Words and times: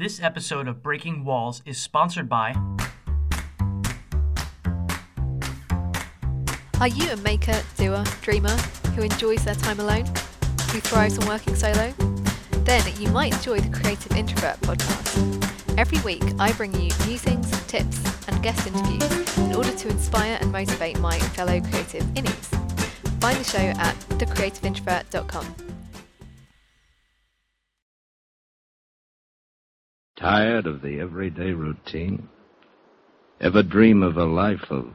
This 0.00 0.18
episode 0.22 0.66
of 0.66 0.82
Breaking 0.82 1.26
Walls 1.26 1.60
is 1.66 1.76
sponsored 1.76 2.26
by. 2.26 2.54
Are 6.80 6.88
you 6.88 7.10
a 7.10 7.16
maker, 7.18 7.60
doer, 7.76 8.02
dreamer 8.22 8.56
who 8.96 9.02
enjoys 9.02 9.44
their 9.44 9.56
time 9.56 9.78
alone? 9.78 10.06
Who 10.72 10.80
thrives 10.80 11.18
on 11.18 11.26
working 11.28 11.54
solo? 11.54 11.92
Then 12.64 12.82
you 12.98 13.10
might 13.10 13.34
enjoy 13.34 13.60
the 13.60 13.78
Creative 13.78 14.16
Introvert 14.16 14.58
podcast. 14.62 15.76
Every 15.76 16.00
week, 16.00 16.24
I 16.38 16.52
bring 16.52 16.72
you 16.80 16.90
musings, 17.06 17.50
tips, 17.66 18.02
and 18.26 18.42
guest 18.42 18.66
interviews 18.66 19.36
in 19.36 19.54
order 19.54 19.70
to 19.70 19.88
inspire 19.90 20.38
and 20.40 20.50
motivate 20.50 20.98
my 20.98 21.18
fellow 21.18 21.60
creative 21.60 22.04
innies. 22.14 22.48
Find 23.20 23.36
the 23.36 23.44
show 23.44 23.78
at 23.78 23.94
thecreativeintrovert.com. 24.18 25.69
Tired 30.20 30.66
of 30.66 30.82
the 30.82 31.00
everyday 31.00 31.52
routine? 31.52 32.28
Ever 33.40 33.62
dream 33.62 34.02
of 34.02 34.18
a 34.18 34.24
life 34.24 34.66
of 34.68 34.90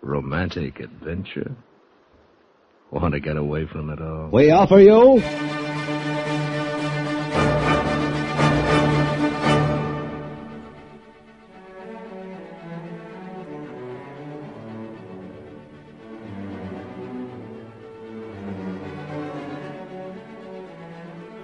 romantic 0.00 0.80
adventure? 0.80 1.54
Want 2.90 3.12
to 3.12 3.20
get 3.20 3.36
away 3.36 3.66
from 3.66 3.90
it 3.90 4.00
all? 4.00 4.30
We 4.32 4.50
offer 4.50 4.80
you 4.80 5.20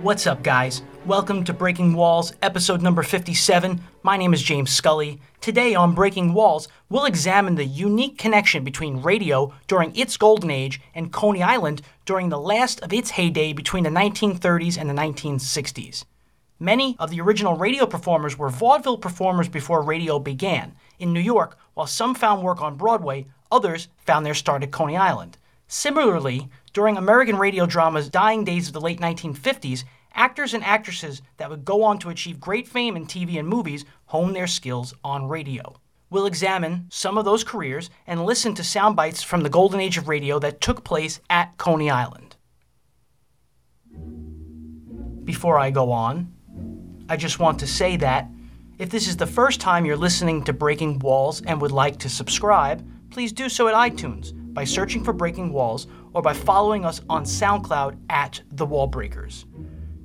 What's 0.02 0.27
up, 0.27 0.42
guys? 0.42 0.83
Welcome 1.06 1.45
to 1.45 1.52
Breaking 1.52 1.95
Walls, 1.95 2.33
episode 2.42 2.83
number 2.83 3.05
57. 3.05 3.80
My 4.02 4.16
name 4.16 4.34
is 4.34 4.42
James 4.42 4.73
Scully. 4.73 5.20
Today 5.41 5.77
on 5.77 5.95
Breaking 5.95 6.34
Walls, 6.34 6.66
we'll 6.89 7.05
examine 7.05 7.55
the 7.55 7.64
unique 7.64 8.19
connection 8.19 8.64
between 8.64 9.00
radio 9.00 9.55
during 9.69 9.94
its 9.94 10.17
golden 10.17 10.50
age 10.50 10.81
and 10.92 11.12
Coney 11.12 11.41
Island 11.41 11.83
during 12.05 12.31
the 12.31 12.41
last 12.41 12.81
of 12.81 12.92
its 12.92 13.11
heyday 13.11 13.53
between 13.53 13.84
the 13.84 13.91
1930s 13.91 14.77
and 14.77 14.91
the 14.91 14.94
1960s. 14.94 16.05
Many 16.59 16.97
of 16.98 17.11
the 17.11 17.20
original 17.20 17.55
radio 17.55 17.87
performers 17.87 18.37
were 18.37 18.50
vaudeville 18.50 18.98
performers 18.98 19.48
before 19.48 19.83
radio 19.83 20.19
began. 20.19 20.75
In 20.98 21.12
New 21.12 21.20
York, 21.20 21.56
while 21.75 21.87
some 21.87 22.16
found 22.16 22.42
work 22.42 22.61
on 22.61 22.77
Broadway, 22.77 23.27
others 23.53 23.87
found 24.05 24.27
their 24.27 24.34
start 24.34 24.64
at 24.64 24.72
Coney 24.72 24.97
Island. 24.97 25.39
Similarly, 25.69 26.50
during 26.73 26.97
American 26.97 27.37
radio 27.37 27.67
drama's 27.67 28.09
dying 28.09 28.45
days 28.45 28.69
of 28.69 28.73
the 28.73 28.81
late 28.81 29.01
1950s, 29.01 29.84
actors 30.15 30.55
and 30.55 30.65
actresses 30.65 31.23
that 31.37 31.51
would 31.51 31.65
go 31.65 31.83
on 31.83 31.98
to 31.98 32.09
achieve 32.09 32.41
great 32.41 32.67
fame 32.67 32.97
in 32.97 33.06
TV 33.06 33.39
and 33.39 33.48
movies 33.48 33.84
honed 34.06 34.34
their 34.34 34.47
skills 34.47 34.95
on 35.05 35.28
radio. 35.28 35.75
We'll 36.11 36.27
examine 36.27 36.87
some 36.91 37.17
of 37.17 37.25
those 37.25 37.45
careers 37.45 37.89
and 38.06 38.25
listen 38.25 38.55
to 38.55 38.65
sound 38.65 38.97
bites 38.97 39.23
from 39.23 39.43
the 39.43 39.48
golden 39.48 39.81
age 39.81 39.97
of 39.97 40.09
radio 40.09 40.39
that 40.41 40.61
took 40.61 40.84
place 40.84 41.20
at 41.31 41.56
Coney 41.56 41.91
Island. 41.91 42.37
Before 45.25 45.59
I 45.59 45.70
go 45.70 45.93
on, 45.93 46.33
I 47.09 47.17
just 47.17 47.39
want 47.39 47.59
to 47.61 47.67
say 47.67 47.97
that 47.98 48.28
if 48.78 48.91
this 48.91 49.06
is 49.06 49.17
the 49.17 49.27
first 49.27 49.61
time 49.61 49.84
you're 49.84 49.97
listening 49.97 50.43
to 50.45 50.53
Breaking 50.53 50.98
Walls 50.98 51.43
and 51.43 51.61
would 51.61 51.70
like 51.70 51.98
to 52.00 52.09
subscribe, 52.09 52.87
please 53.11 53.33
do 53.33 53.48
so 53.48 53.69
at 53.69 53.75
iTunes 53.75 54.33
by 54.53 54.65
searching 54.65 55.05
for 55.05 55.12
Breaking 55.12 55.53
Walls 55.53 55.87
or 56.15 56.23
by 56.23 56.33
following 56.33 56.85
us 56.85 57.01
on 57.09 57.25
SoundCloud 57.25 57.99
at 58.09 58.43
The 58.53 58.67
Wallbreakers. 58.67 59.45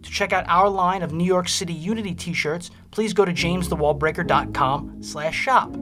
To 0.03 0.09
check 0.09 0.31
out 0.31 0.45
our 0.47 0.69
line 0.69 1.01
of 1.01 1.11
New 1.11 1.25
York 1.25 1.49
City 1.49 1.73
Unity 1.73 2.13
t-shirts, 2.13 2.71
please 2.91 3.13
go 3.13 3.25
to 3.25 3.33
jamesthewallbreaker.com 3.33 5.03
slash 5.03 5.35
shop. 5.35 5.75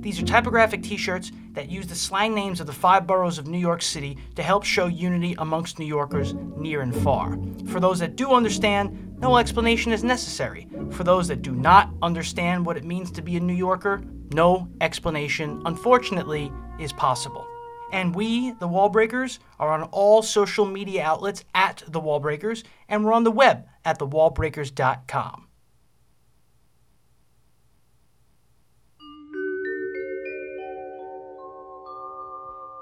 These 0.00 0.20
are 0.20 0.26
typographic 0.26 0.82
t-shirts 0.82 1.32
that 1.52 1.70
use 1.70 1.86
the 1.86 1.94
slang 1.94 2.34
names 2.34 2.60
of 2.60 2.66
the 2.66 2.72
five 2.72 3.06
boroughs 3.06 3.38
of 3.38 3.48
New 3.48 3.58
York 3.58 3.82
City 3.82 4.16
to 4.36 4.42
help 4.42 4.64
show 4.64 4.86
unity 4.86 5.34
amongst 5.38 5.78
New 5.78 5.86
Yorkers 5.86 6.34
near 6.56 6.82
and 6.82 6.94
far. 6.94 7.36
For 7.66 7.80
those 7.80 7.98
that 7.98 8.16
do 8.16 8.32
understand, 8.32 9.16
no 9.20 9.36
explanation 9.38 9.92
is 9.92 10.04
necessary. 10.04 10.68
For 10.90 11.02
those 11.02 11.26
that 11.28 11.42
do 11.42 11.52
not 11.52 11.90
understand 12.00 12.64
what 12.64 12.76
it 12.76 12.84
means 12.84 13.10
to 13.12 13.22
be 13.22 13.36
a 13.36 13.40
New 13.40 13.54
Yorker, 13.54 14.00
no 14.32 14.68
explanation, 14.80 15.60
unfortunately, 15.64 16.52
is 16.78 16.92
possible. 16.92 17.46
And 17.92 18.14
we, 18.14 18.52
the 18.52 18.68
Wallbreakers, 18.68 19.38
are 19.58 19.72
on 19.72 19.84
all 19.84 20.22
social 20.22 20.66
media 20.66 21.02
outlets 21.04 21.44
at 21.54 21.82
the 21.88 22.00
Wallbreakers, 22.00 22.64
and 22.88 23.04
we're 23.04 23.12
on 23.12 23.24
the 23.24 23.30
web 23.30 23.66
at 23.84 23.98
thewallbreakers.com. 23.98 25.46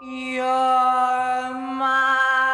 You're 0.03 0.45
my 1.55 2.46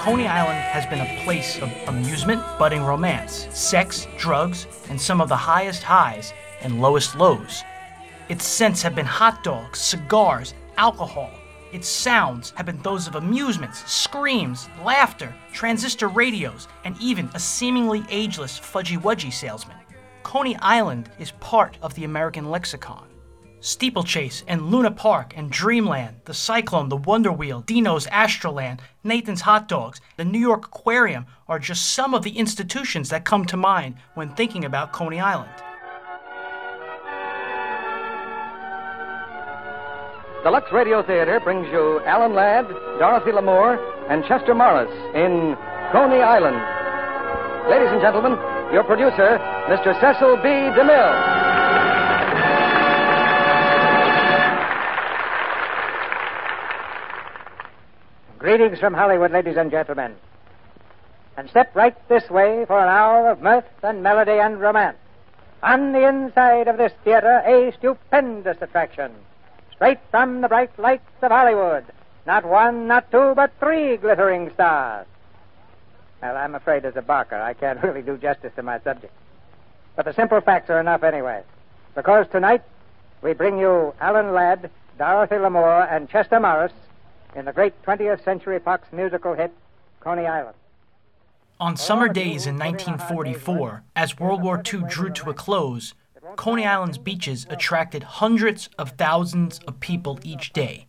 Coney 0.00 0.26
Island 0.26 0.58
has 0.58 0.86
been 0.86 1.02
a 1.02 1.24
place 1.24 1.60
of 1.60 1.70
amusement, 1.86 2.42
budding 2.58 2.82
romance, 2.82 3.46
sex, 3.50 4.08
drugs, 4.16 4.66
and 4.88 4.98
some 4.98 5.20
of 5.20 5.28
the 5.28 5.36
highest 5.36 5.82
highs 5.82 6.32
and 6.62 6.80
lowest 6.80 7.16
lows. 7.16 7.62
Its 8.30 8.46
scents 8.46 8.80
have 8.80 8.94
been 8.94 9.04
hot 9.04 9.44
dogs, 9.44 9.78
cigars, 9.78 10.54
alcohol. 10.78 11.30
Its 11.70 11.86
sounds 11.86 12.54
have 12.56 12.64
been 12.64 12.80
those 12.80 13.08
of 13.08 13.16
amusements, 13.16 13.92
screams, 13.92 14.70
laughter, 14.82 15.34
transistor 15.52 16.08
radios, 16.08 16.66
and 16.86 16.96
even 16.98 17.28
a 17.34 17.38
seemingly 17.38 18.02
ageless 18.08 18.58
fudgy 18.58 18.98
wudgy 18.98 19.30
salesman. 19.30 19.76
Coney 20.22 20.56
Island 20.60 21.10
is 21.18 21.32
part 21.40 21.76
of 21.82 21.92
the 21.92 22.04
American 22.04 22.48
lexicon. 22.48 23.09
Steeplechase 23.60 24.42
and 24.48 24.70
Luna 24.70 24.90
Park 24.90 25.34
and 25.36 25.50
Dreamland, 25.50 26.22
the 26.24 26.32
Cyclone, 26.32 26.88
the 26.88 26.96
Wonder 26.96 27.30
Wheel, 27.30 27.60
Deno's 27.60 28.06
Astroland, 28.06 28.80
Nathan's 29.04 29.42
Hot 29.42 29.68
Dogs, 29.68 30.00
the 30.16 30.24
New 30.24 30.38
York 30.38 30.64
Aquarium 30.64 31.26
are 31.46 31.58
just 31.58 31.90
some 31.90 32.14
of 32.14 32.22
the 32.22 32.38
institutions 32.38 33.10
that 33.10 33.26
come 33.26 33.44
to 33.44 33.58
mind 33.58 33.96
when 34.14 34.30
thinking 34.30 34.64
about 34.64 34.92
Coney 34.92 35.20
Island. 35.20 35.50
The 40.42 40.50
Lux 40.50 40.72
Radio 40.72 41.02
Theater 41.02 41.38
brings 41.38 41.66
you 41.68 42.00
Alan 42.06 42.34
Ladd, 42.34 42.66
Dorothy 42.98 43.30
Lamour, 43.30 43.76
and 44.08 44.24
Chester 44.24 44.54
Morris 44.54 44.90
in 45.14 45.54
Coney 45.92 46.22
Island. 46.22 46.56
Ladies 47.68 47.92
and 47.92 48.00
gentlemen, 48.00 48.32
your 48.72 48.84
producer, 48.84 49.36
Mr. 49.68 49.92
Cecil 50.00 50.36
B. 50.36 50.48
DeMille. 50.48 51.39
Greetings 58.40 58.78
from 58.78 58.94
Hollywood, 58.94 59.32
ladies 59.32 59.58
and 59.58 59.70
gentlemen. 59.70 60.16
And 61.36 61.50
step 61.50 61.76
right 61.76 61.94
this 62.08 62.30
way 62.30 62.64
for 62.64 62.78
an 62.78 62.88
hour 62.88 63.30
of 63.30 63.42
mirth 63.42 63.66
and 63.82 64.02
melody 64.02 64.40
and 64.40 64.58
romance. 64.58 64.96
On 65.62 65.92
the 65.92 66.08
inside 66.08 66.66
of 66.66 66.78
this 66.78 66.92
theater, 67.04 67.42
a 67.44 67.70
stupendous 67.76 68.56
attraction. 68.62 69.12
Straight 69.74 69.98
from 70.10 70.40
the 70.40 70.48
bright 70.48 70.70
lights 70.78 71.04
of 71.20 71.30
Hollywood. 71.30 71.84
Not 72.26 72.46
one, 72.46 72.86
not 72.86 73.10
two, 73.10 73.34
but 73.36 73.52
three 73.60 73.98
glittering 73.98 74.50
stars. 74.54 75.06
Well, 76.22 76.34
I'm 76.34 76.54
afraid 76.54 76.86
as 76.86 76.96
a 76.96 77.02
barker, 77.02 77.36
I 77.36 77.52
can't 77.52 77.82
really 77.82 78.00
do 78.00 78.16
justice 78.16 78.52
to 78.56 78.62
my 78.62 78.80
subject. 78.80 79.12
But 79.96 80.06
the 80.06 80.14
simple 80.14 80.40
facts 80.40 80.70
are 80.70 80.80
enough 80.80 81.02
anyway. 81.02 81.42
Because 81.94 82.24
tonight, 82.32 82.62
we 83.20 83.34
bring 83.34 83.58
you 83.58 83.92
Alan 84.00 84.32
Ladd, 84.32 84.70
Dorothy 84.96 85.34
Lamour, 85.34 85.92
and 85.94 86.08
Chester 86.08 86.40
Morris 86.40 86.72
in 87.34 87.44
the 87.44 87.52
great 87.52 87.80
20th 87.82 88.24
Century 88.24 88.58
Fox 88.58 88.88
musical 88.92 89.34
hit, 89.34 89.52
Coney 90.00 90.26
Island. 90.26 90.56
On 91.58 91.76
summer 91.76 92.08
days 92.08 92.46
in 92.46 92.58
1944, 92.58 93.82
as 93.94 94.18
World 94.18 94.42
War 94.42 94.62
II 94.72 94.82
drew 94.88 95.10
to 95.10 95.30
a 95.30 95.34
close, 95.34 95.94
Coney 96.36 96.64
Island's 96.64 96.98
beaches 96.98 97.46
attracted 97.50 98.02
hundreds 98.02 98.70
of 98.78 98.90
thousands 98.92 99.58
of 99.66 99.80
people 99.80 100.18
each 100.22 100.52
day. 100.52 100.86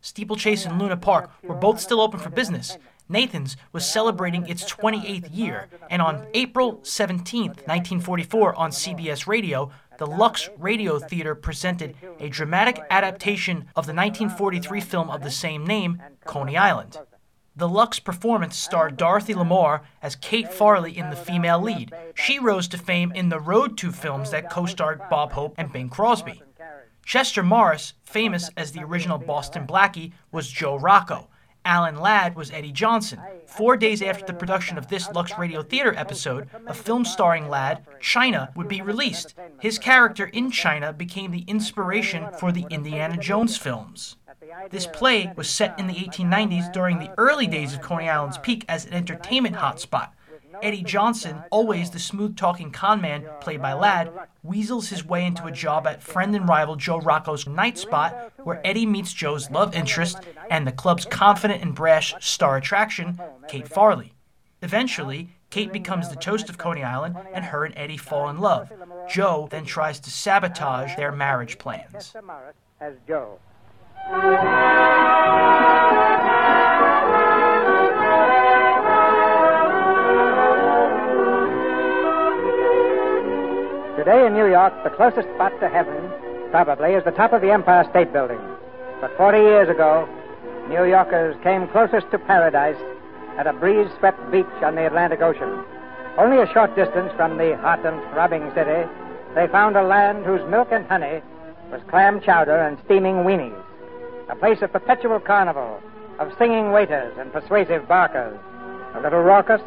Steeplechase 0.00 0.66
and 0.66 0.78
Luna 0.78 0.96
Park 0.96 1.30
were 1.42 1.54
both 1.54 1.80
still 1.80 2.00
open 2.00 2.20
for 2.20 2.30
business. 2.30 2.76
Nathan's 3.08 3.56
was 3.72 3.84
celebrating 3.84 4.46
its 4.46 4.64
28th 4.70 5.34
year, 5.34 5.68
and 5.90 6.00
on 6.00 6.26
April 6.32 6.80
17, 6.82 7.48
1944, 7.48 8.54
on 8.54 8.70
CBS 8.70 9.26
Radio, 9.26 9.70
the 9.98 10.06
Lux 10.06 10.48
Radio 10.58 10.98
Theater 10.98 11.34
presented 11.34 11.94
a 12.18 12.28
dramatic 12.28 12.80
adaptation 12.90 13.68
of 13.76 13.86
the 13.86 13.94
1943 13.94 14.80
film 14.80 15.10
of 15.10 15.22
the 15.22 15.30
same 15.30 15.66
name, 15.66 16.02
Coney 16.24 16.56
Island. 16.56 16.98
The 17.56 17.68
Lux 17.68 18.00
performance 18.00 18.56
starred 18.56 18.96
Dorothy 18.96 19.32
Lamour 19.32 19.82
as 20.02 20.16
Kate 20.16 20.52
Farley 20.52 20.98
in 20.98 21.10
the 21.10 21.16
female 21.16 21.60
lead. 21.60 21.92
She 22.14 22.40
rose 22.40 22.66
to 22.68 22.78
fame 22.78 23.12
in 23.12 23.28
the 23.28 23.38
Road 23.38 23.78
to 23.78 23.92
films 23.92 24.32
that 24.32 24.50
co 24.50 24.66
starred 24.66 25.00
Bob 25.08 25.32
Hope 25.32 25.54
and 25.56 25.72
Bing 25.72 25.88
Crosby. 25.88 26.42
Chester 27.04 27.42
Morris, 27.42 27.92
famous 28.02 28.50
as 28.56 28.72
the 28.72 28.82
original 28.82 29.18
Boston 29.18 29.66
Blackie, 29.66 30.12
was 30.32 30.48
Joe 30.48 30.76
Rocco. 30.76 31.28
Alan 31.64 31.98
Ladd 31.98 32.36
was 32.36 32.50
Eddie 32.50 32.72
Johnson. 32.72 33.20
Four 33.46 33.76
days 33.76 34.02
after 34.02 34.26
the 34.26 34.34
production 34.34 34.76
of 34.76 34.88
this 34.88 35.10
Lux 35.12 35.38
Radio 35.38 35.62
Theater 35.62 35.94
episode, 35.96 36.48
a 36.66 36.74
film 36.74 37.04
starring 37.04 37.48
Ladd, 37.48 37.86
China, 38.00 38.52
would 38.54 38.68
be 38.68 38.82
released. 38.82 39.34
His 39.60 39.78
character 39.78 40.26
in 40.26 40.50
China 40.50 40.92
became 40.92 41.30
the 41.30 41.44
inspiration 41.46 42.28
for 42.38 42.52
the 42.52 42.66
Indiana 42.70 43.16
Jones 43.16 43.56
films. 43.56 44.16
This 44.70 44.86
play 44.86 45.32
was 45.36 45.48
set 45.48 45.78
in 45.78 45.86
the 45.86 45.94
1890s 45.94 46.72
during 46.72 46.98
the 46.98 47.12
early 47.16 47.46
days 47.46 47.72
of 47.72 47.80
Coney 47.80 48.08
Island's 48.08 48.38
peak 48.38 48.64
as 48.68 48.84
an 48.84 48.92
entertainment 48.92 49.56
hotspot. 49.56 50.10
Eddie 50.62 50.82
Johnson, 50.82 51.42
always 51.50 51.90
the 51.90 51.98
smooth 51.98 52.36
talking 52.36 52.70
conman 52.70 53.26
played 53.40 53.62
by 53.62 53.72
Ladd, 53.72 54.10
weasels 54.42 54.88
his 54.88 55.04
way 55.04 55.24
into 55.24 55.46
a 55.46 55.52
job 55.52 55.86
at 55.86 56.02
friend 56.02 56.34
and 56.34 56.48
rival 56.48 56.76
Joe 56.76 57.00
Rocco's 57.00 57.46
night 57.46 57.78
spot, 57.78 58.32
where 58.42 58.60
Eddie 58.64 58.86
meets 58.86 59.12
Joe's 59.12 59.50
love 59.50 59.74
interest 59.74 60.18
and 60.50 60.66
the 60.66 60.72
club's 60.72 61.04
confident 61.04 61.62
and 61.62 61.74
brash 61.74 62.14
star 62.20 62.56
attraction, 62.56 63.20
Kate 63.48 63.68
Farley. 63.68 64.12
Eventually, 64.62 65.30
Kate 65.50 65.72
becomes 65.72 66.08
the 66.08 66.16
toast 66.16 66.48
of 66.48 66.58
Coney 66.58 66.82
Island, 66.82 67.16
and 67.32 67.44
her 67.44 67.64
and 67.64 67.74
Eddie 67.76 67.96
fall 67.96 68.28
in 68.28 68.40
love. 68.40 68.72
Joe 69.08 69.46
then 69.50 69.64
tries 69.64 70.00
to 70.00 70.10
sabotage 70.10 70.96
their 70.96 71.12
marriage 71.12 71.58
plans. 71.58 72.12
Today 84.04 84.26
in 84.26 84.34
New 84.34 84.44
York, 84.46 84.74
the 84.84 84.90
closest 84.90 85.26
spot 85.34 85.58
to 85.60 85.68
heaven 85.70 85.96
probably 86.50 86.92
is 86.92 87.02
the 87.04 87.10
top 87.10 87.32
of 87.32 87.40
the 87.40 87.50
Empire 87.50 87.88
State 87.88 88.12
Building. 88.12 88.38
But 89.00 89.16
40 89.16 89.38
years 89.38 89.70
ago, 89.70 90.06
New 90.68 90.84
Yorkers 90.84 91.34
came 91.42 91.66
closest 91.68 92.10
to 92.10 92.18
paradise 92.18 92.76
at 93.38 93.46
a 93.46 93.54
breeze 93.54 93.88
swept 93.98 94.20
beach 94.30 94.44
on 94.62 94.74
the 94.74 94.86
Atlantic 94.86 95.22
Ocean. 95.22 95.64
Only 96.18 96.36
a 96.36 96.52
short 96.52 96.76
distance 96.76 97.14
from 97.16 97.38
the 97.38 97.56
hot 97.56 97.80
and 97.86 97.98
throbbing 98.12 98.52
city, 98.52 98.86
they 99.34 99.46
found 99.48 99.74
a 99.74 99.82
land 99.82 100.26
whose 100.26 100.44
milk 100.50 100.68
and 100.70 100.84
honey 100.84 101.22
was 101.72 101.80
clam 101.88 102.20
chowder 102.20 102.60
and 102.60 102.76
steaming 102.84 103.24
weenies. 103.24 103.56
A 104.28 104.36
place 104.36 104.60
of 104.60 104.70
perpetual 104.70 105.18
carnival, 105.18 105.80
of 106.18 106.30
singing 106.36 106.72
waiters 106.72 107.16
and 107.18 107.32
persuasive 107.32 107.88
barkers. 107.88 108.38
A 108.96 109.00
little 109.00 109.22
raucous, 109.22 109.62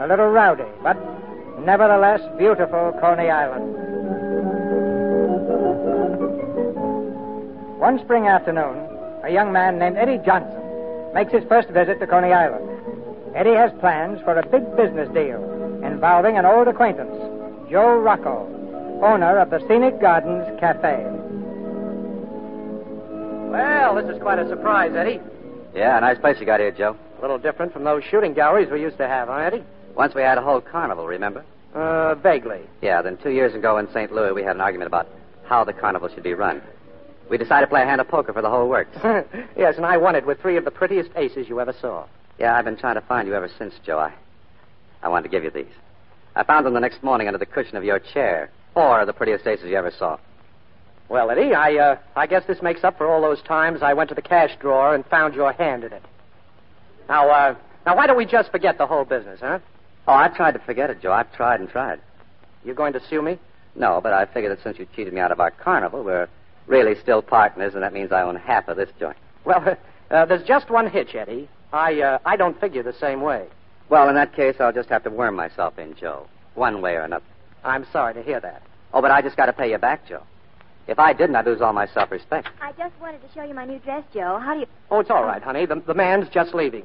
a 0.00 0.08
little 0.08 0.28
rowdy, 0.28 0.64
but 0.82 0.96
nevertheless 1.64 2.20
beautiful 2.38 2.92
Coney 3.00 3.30
Island. 3.30 3.74
One 7.78 7.98
spring 8.04 8.26
afternoon, 8.26 8.88
a 9.24 9.30
young 9.30 9.52
man 9.52 9.78
named 9.78 9.96
Eddie 9.96 10.20
Johnson 10.24 10.60
makes 11.14 11.32
his 11.32 11.44
first 11.48 11.68
visit 11.70 12.00
to 12.00 12.06
Coney 12.06 12.32
Island. 12.32 12.68
Eddie 13.34 13.54
has 13.54 13.72
plans 13.80 14.20
for 14.22 14.38
a 14.38 14.46
big 14.46 14.64
business 14.76 15.08
deal 15.12 15.42
involving 15.84 16.38
an 16.38 16.44
old 16.46 16.68
acquaintance, 16.68 17.14
Joe 17.70 17.98
Rocco, 17.98 18.46
owner 19.02 19.38
of 19.38 19.50
the 19.50 19.58
Scenic 19.66 20.00
Gardens 20.00 20.46
Cafe. 20.60 21.04
Well, 23.50 23.96
this 23.96 24.14
is 24.14 24.22
quite 24.22 24.38
a 24.38 24.48
surprise, 24.48 24.92
Eddie. 24.94 25.20
Yeah, 25.74 25.98
nice 26.00 26.18
place 26.18 26.36
you 26.38 26.46
got 26.46 26.60
here, 26.60 26.70
Joe. 26.70 26.96
A 27.18 27.20
little 27.20 27.38
different 27.38 27.72
from 27.72 27.84
those 27.84 28.02
shooting 28.04 28.34
galleries 28.34 28.70
we 28.70 28.80
used 28.80 28.98
to 28.98 29.08
have, 29.08 29.28
huh, 29.28 29.34
Eddie? 29.34 29.64
Once 29.94 30.14
we 30.14 30.22
had 30.22 30.38
a 30.38 30.42
whole 30.42 30.60
carnival, 30.60 31.06
remember? 31.06 31.44
Uh, 31.74 32.14
vaguely. 32.16 32.60
Yeah, 32.82 33.00
then 33.02 33.16
two 33.16 33.30
years 33.30 33.54
ago 33.54 33.78
in 33.78 33.88
St. 33.92 34.12
Louis, 34.12 34.32
we 34.32 34.42
had 34.42 34.56
an 34.56 34.60
argument 34.60 34.88
about 34.88 35.08
how 35.44 35.64
the 35.64 35.72
carnival 35.72 36.08
should 36.08 36.22
be 36.22 36.34
run. 36.34 36.62
We 37.30 37.38
decided 37.38 37.66
to 37.66 37.70
play 37.70 37.82
a 37.82 37.86
hand 37.86 38.00
of 38.00 38.08
poker 38.08 38.32
for 38.32 38.42
the 38.42 38.50
whole 38.50 38.68
works. 38.68 38.90
yes, 39.56 39.76
and 39.76 39.86
I 39.86 39.96
won 39.96 40.14
it 40.14 40.26
with 40.26 40.40
three 40.40 40.56
of 40.56 40.64
the 40.64 40.70
prettiest 40.70 41.10
aces 41.16 41.48
you 41.48 41.60
ever 41.60 41.74
saw. 41.80 42.06
yeah, 42.38 42.54
I've 42.54 42.64
been 42.64 42.76
trying 42.76 42.96
to 42.96 43.00
find 43.02 43.26
you 43.26 43.34
ever 43.34 43.50
since, 43.58 43.74
Joe. 43.86 43.98
I, 43.98 44.12
I 45.02 45.08
wanted 45.08 45.24
to 45.24 45.28
give 45.30 45.44
you 45.44 45.50
these. 45.50 45.72
I 46.36 46.44
found 46.44 46.66
them 46.66 46.74
the 46.74 46.80
next 46.80 47.02
morning 47.02 47.26
under 47.26 47.38
the 47.38 47.46
cushion 47.46 47.76
of 47.76 47.84
your 47.84 47.98
chair. 47.98 48.50
Four 48.74 49.00
of 49.00 49.06
the 49.06 49.12
prettiest 49.12 49.46
aces 49.46 49.66
you 49.66 49.76
ever 49.76 49.92
saw. 49.98 50.18
Well, 51.08 51.30
Eddie, 51.30 51.54
I, 51.54 51.74
uh, 51.76 51.98
I 52.16 52.26
guess 52.26 52.42
this 52.46 52.62
makes 52.62 52.84
up 52.84 52.96
for 52.96 53.06
all 53.06 53.20
those 53.20 53.42
times 53.42 53.82
I 53.82 53.92
went 53.94 54.08
to 54.10 54.14
the 54.14 54.22
cash 54.22 54.50
drawer 54.60 54.94
and 54.94 55.04
found 55.06 55.34
your 55.34 55.52
hand 55.52 55.84
in 55.84 55.92
it. 55.92 56.02
Now, 57.08 57.28
uh, 57.30 57.54
now, 57.84 57.96
why 57.96 58.06
don't 58.06 58.16
we 58.16 58.26
just 58.26 58.50
forget 58.50 58.78
the 58.78 58.86
whole 58.86 59.04
business, 59.04 59.40
huh? 59.40 59.58
Oh, 60.06 60.14
I 60.14 60.28
tried 60.28 60.52
to 60.52 60.58
forget 60.60 60.90
it, 60.90 61.00
Joe. 61.00 61.12
I've 61.12 61.32
tried 61.32 61.60
and 61.60 61.68
tried. 61.68 62.00
You 62.64 62.74
going 62.74 62.92
to 62.94 63.00
sue 63.08 63.22
me? 63.22 63.38
No, 63.74 64.00
but 64.02 64.12
I 64.12 64.26
figured 64.26 64.56
that 64.56 64.62
since 64.62 64.78
you 64.78 64.86
cheated 64.94 65.12
me 65.12 65.20
out 65.20 65.32
of 65.32 65.40
our 65.40 65.50
carnival, 65.50 66.02
we're 66.02 66.28
really 66.66 66.94
still 67.00 67.22
partners, 67.22 67.74
and 67.74 67.82
that 67.82 67.92
means 67.92 68.12
I 68.12 68.22
own 68.22 68.36
half 68.36 68.68
of 68.68 68.76
this 68.76 68.90
joint. 68.98 69.16
Well, 69.44 69.76
uh, 70.10 70.24
there's 70.26 70.46
just 70.46 70.70
one 70.70 70.90
hitch, 70.90 71.14
Eddie. 71.14 71.48
I, 71.72 72.00
uh, 72.00 72.18
I 72.24 72.36
don't 72.36 72.60
figure 72.60 72.82
the 72.82 72.92
same 72.92 73.22
way. 73.22 73.46
Well, 73.88 74.08
in 74.08 74.14
that 74.14 74.34
case, 74.34 74.56
I'll 74.60 74.72
just 74.72 74.88
have 74.90 75.04
to 75.04 75.10
worm 75.10 75.36
myself 75.36 75.78
in, 75.78 75.94
Joe. 75.94 76.26
One 76.54 76.82
way 76.82 76.94
or 76.94 77.02
another. 77.02 77.24
I'm 77.64 77.86
sorry 77.92 78.14
to 78.14 78.22
hear 78.22 78.40
that. 78.40 78.62
Oh, 78.92 79.00
but 79.00 79.10
I 79.10 79.22
just 79.22 79.36
got 79.36 79.46
to 79.46 79.52
pay 79.52 79.70
you 79.70 79.78
back, 79.78 80.06
Joe. 80.06 80.22
If 80.88 80.98
I 80.98 81.12
didn't, 81.12 81.36
I'd 81.36 81.46
lose 81.46 81.60
all 81.60 81.72
my 81.72 81.86
self-respect. 81.86 82.48
I 82.60 82.72
just 82.72 82.98
wanted 83.00 83.22
to 83.22 83.32
show 83.32 83.44
you 83.44 83.54
my 83.54 83.64
new 83.64 83.78
dress, 83.78 84.04
Joe. 84.12 84.40
How 84.42 84.54
do 84.54 84.60
you. 84.60 84.66
Oh, 84.90 85.00
it's 85.00 85.10
all 85.10 85.24
right, 85.24 85.42
honey. 85.42 85.64
The, 85.64 85.76
the 85.86 85.94
man's 85.94 86.28
just 86.28 86.54
leaving. 86.54 86.84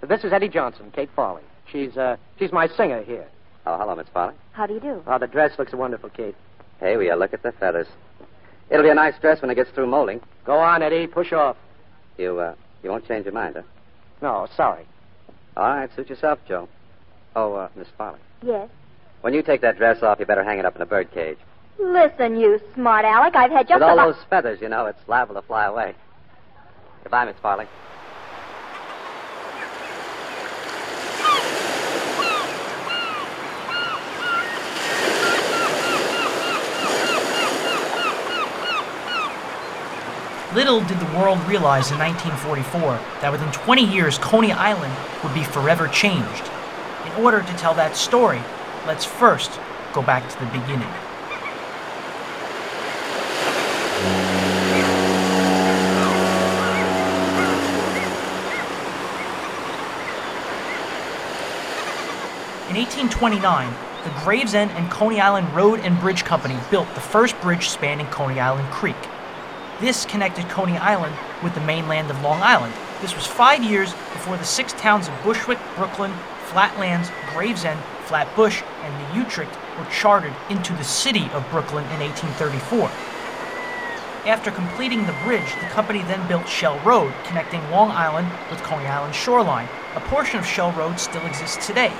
This 0.00 0.24
is 0.24 0.32
Eddie 0.32 0.48
Johnson, 0.48 0.90
Kate 0.94 1.10
Farley. 1.14 1.42
She's, 1.70 1.96
uh, 1.96 2.16
she's 2.38 2.52
my 2.52 2.66
singer 2.68 3.02
here. 3.02 3.26
Oh, 3.66 3.76
hello, 3.78 3.94
Miss 3.94 4.06
Farley. 4.12 4.34
How 4.52 4.66
do 4.66 4.74
you 4.74 4.80
do? 4.80 5.02
Oh, 5.06 5.18
the 5.18 5.26
dress 5.26 5.58
looks 5.58 5.72
wonderful, 5.72 6.08
Kate. 6.10 6.34
Hey, 6.80 6.96
will 6.96 7.04
you 7.04 7.14
look 7.14 7.34
at 7.34 7.42
the 7.42 7.52
feathers? 7.52 7.86
It'll 8.70 8.82
be 8.82 8.88
a 8.90 8.94
nice 8.94 9.14
dress 9.20 9.40
when 9.42 9.50
it 9.50 9.54
gets 9.54 9.70
through 9.70 9.86
molding. 9.86 10.20
Go 10.44 10.58
on, 10.58 10.82
Eddie. 10.82 11.06
Push 11.06 11.32
off. 11.32 11.56
You, 12.16 12.38
uh, 12.38 12.54
you 12.82 12.90
won't 12.90 13.06
change 13.06 13.24
your 13.24 13.34
mind, 13.34 13.56
huh? 13.56 13.62
No, 14.22 14.46
sorry. 14.56 14.86
All 15.56 15.68
right, 15.68 15.90
suit 15.94 16.08
yourself, 16.08 16.38
Joe. 16.48 16.68
Oh, 17.36 17.54
uh, 17.54 17.68
Miss 17.76 17.88
Farley. 17.96 18.18
Yes. 18.42 18.68
When 19.20 19.34
you 19.34 19.42
take 19.42 19.60
that 19.62 19.76
dress 19.76 20.02
off, 20.02 20.18
you 20.20 20.26
better 20.26 20.44
hang 20.44 20.58
it 20.58 20.64
up 20.64 20.76
in 20.76 20.82
a 20.82 20.86
bird 20.86 21.10
cage. 21.12 21.38
Listen, 21.78 22.36
you 22.36 22.60
smart 22.74 23.04
Alec. 23.04 23.36
I've 23.36 23.50
had 23.50 23.68
just 23.68 23.74
With 23.80 23.82
all 23.84 23.94
about. 23.98 24.14
those 24.14 24.24
feathers, 24.30 24.60
you 24.60 24.68
know, 24.68 24.86
it's 24.86 24.98
liable 25.08 25.34
to 25.34 25.42
fly 25.42 25.66
away. 25.66 25.94
Goodbye, 27.02 27.24
Miss 27.26 27.36
Farley. 27.40 27.66
Little 40.54 40.80
did 40.80 40.98
the 40.98 41.18
world 41.18 41.38
realize 41.46 41.90
in 41.90 41.98
1944 41.98 42.98
that 43.20 43.30
within 43.30 43.52
20 43.52 43.84
years, 43.84 44.16
Coney 44.16 44.50
Island 44.50 44.96
would 45.22 45.34
be 45.34 45.44
forever 45.44 45.88
changed. 45.88 46.50
In 47.04 47.22
order 47.22 47.42
to 47.42 47.52
tell 47.58 47.74
that 47.74 47.96
story, 47.96 48.40
let's 48.86 49.04
first 49.04 49.60
go 49.92 50.00
back 50.00 50.26
to 50.26 50.38
the 50.38 50.46
beginning. 50.46 50.88
In 62.70 62.76
1829, 62.76 63.74
the 64.04 64.20
Gravesend 64.24 64.70
and 64.70 64.90
Coney 64.90 65.20
Island 65.20 65.54
Road 65.54 65.80
and 65.80 66.00
Bridge 66.00 66.24
Company 66.24 66.58
built 66.70 66.88
the 66.94 67.02
first 67.02 67.38
bridge 67.42 67.68
spanning 67.68 68.06
Coney 68.06 68.40
Island 68.40 68.70
Creek. 68.70 68.96
This 69.80 70.04
connected 70.06 70.48
Coney 70.48 70.76
Island 70.76 71.14
with 71.40 71.54
the 71.54 71.60
mainland 71.60 72.10
of 72.10 72.20
Long 72.20 72.42
Island. 72.42 72.74
This 73.00 73.14
was 73.14 73.28
five 73.28 73.62
years 73.62 73.92
before 73.92 74.36
the 74.36 74.44
six 74.44 74.72
towns 74.72 75.06
of 75.06 75.14
Bushwick, 75.22 75.60
Brooklyn, 75.76 76.12
Flatlands, 76.46 77.12
Gravesend, 77.32 77.78
Flatbush, 78.06 78.60
and 78.82 79.14
New 79.14 79.20
Utrecht 79.22 79.56
were 79.78 79.84
chartered 79.84 80.34
into 80.50 80.72
the 80.72 80.82
city 80.82 81.30
of 81.30 81.48
Brooklyn 81.52 81.84
in 81.92 82.00
1834. 82.00 82.90
After 84.28 84.50
completing 84.50 85.06
the 85.06 85.14
bridge, 85.22 85.54
the 85.60 85.68
company 85.68 86.02
then 86.02 86.26
built 86.26 86.48
Shell 86.48 86.80
Road, 86.80 87.14
connecting 87.22 87.62
Long 87.70 87.92
Island 87.92 88.28
with 88.50 88.60
Coney 88.64 88.88
Island 88.88 89.14
shoreline. 89.14 89.68
A 89.94 90.00
portion 90.00 90.40
of 90.40 90.46
Shell 90.46 90.72
Road 90.72 90.98
still 90.98 91.24
exists 91.24 91.64
today. 91.64 91.92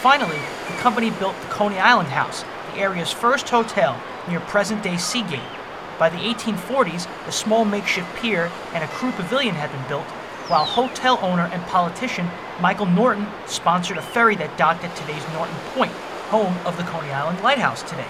Finally, 0.00 0.38
the 0.66 0.76
company 0.78 1.10
built 1.10 1.38
the 1.42 1.48
Coney 1.48 1.78
Island 1.78 2.08
House, 2.08 2.42
the 2.72 2.80
area's 2.80 3.12
first 3.12 3.50
hotel 3.50 4.00
near 4.28 4.40
present 4.40 4.82
day 4.82 4.96
Seagate. 4.96 5.57
By 5.98 6.08
the 6.08 6.18
1840s, 6.18 7.08
a 7.26 7.32
small 7.32 7.64
makeshift 7.64 8.14
pier 8.16 8.52
and 8.72 8.84
a 8.84 8.88
crew 8.88 9.10
pavilion 9.10 9.56
had 9.56 9.72
been 9.72 9.88
built, 9.88 10.06
while 10.46 10.64
hotel 10.64 11.18
owner 11.20 11.50
and 11.52 11.60
politician 11.66 12.30
Michael 12.60 12.86
Norton 12.86 13.26
sponsored 13.46 13.98
a 13.98 14.02
ferry 14.02 14.36
that 14.36 14.56
docked 14.56 14.84
at 14.84 14.94
today's 14.94 15.26
Norton 15.32 15.56
Point, 15.74 15.92
home 16.30 16.56
of 16.64 16.76
the 16.76 16.84
Coney 16.84 17.10
Island 17.10 17.42
Lighthouse 17.42 17.82
today. 17.82 18.06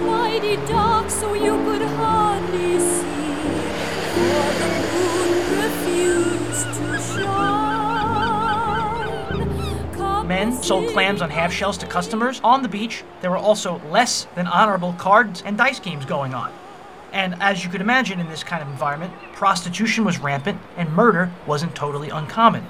Mighty 0.00 0.56
dark, 0.66 1.08
so 1.08 1.32
you 1.34 1.56
could. 1.64 1.75
Men 10.36 10.52
sold 10.52 10.88
clams 10.88 11.22
on 11.22 11.30
half 11.30 11.50
shells 11.50 11.78
to 11.78 11.86
customers. 11.86 12.42
On 12.44 12.60
the 12.60 12.68
beach, 12.68 13.04
there 13.22 13.30
were 13.30 13.38
also 13.38 13.80
less 13.88 14.26
than 14.34 14.46
honorable 14.46 14.92
cards 14.98 15.42
and 15.46 15.56
dice 15.56 15.80
games 15.80 16.04
going 16.04 16.34
on. 16.34 16.52
And 17.10 17.40
as 17.40 17.64
you 17.64 17.70
could 17.70 17.80
imagine 17.80 18.20
in 18.20 18.28
this 18.28 18.44
kind 18.44 18.60
of 18.60 18.68
environment, 18.68 19.14
prostitution 19.32 20.04
was 20.04 20.18
rampant 20.18 20.60
and 20.76 20.92
murder 20.92 21.32
wasn't 21.46 21.74
totally 21.74 22.10
uncommon. 22.10 22.66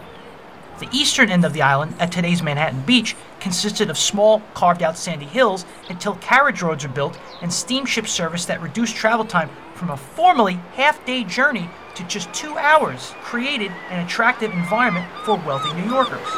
The 0.79 0.89
eastern 0.93 1.29
end 1.29 1.45
of 1.45 1.55
the 1.55 1.63
island, 1.63 1.97
at 1.99 2.13
today's 2.13 2.41
Manhattan 2.41 2.83
Beach, 2.83 3.17
consisted 3.41 3.91
of 3.91 3.99
small, 3.99 4.43
carved 4.55 4.85
out 4.85 4.97
sandy 4.97 5.27
hills 5.27 5.67
until 5.89 6.15
carriage 6.15 6.63
roads 6.63 6.87
were 6.87 6.93
built 6.93 7.19
and 7.43 7.53
steamship 7.53 8.07
service 8.07 8.45
that 8.45 8.63
reduced 8.63 8.95
travel 8.95 9.25
time 9.25 9.51
from 9.75 9.91
a 9.91 9.97
formerly 9.97 10.61
half 10.75 11.05
day 11.05 11.25
journey 11.25 11.69
to 11.97 12.05
just 12.05 12.33
two 12.33 12.57
hours 12.59 13.13
created 13.23 13.73
an 13.91 14.07
attractive 14.07 14.53
environment 14.53 15.11
for 15.25 15.35
wealthy 15.39 15.73
New 15.75 15.91
Yorkers. 15.91 16.29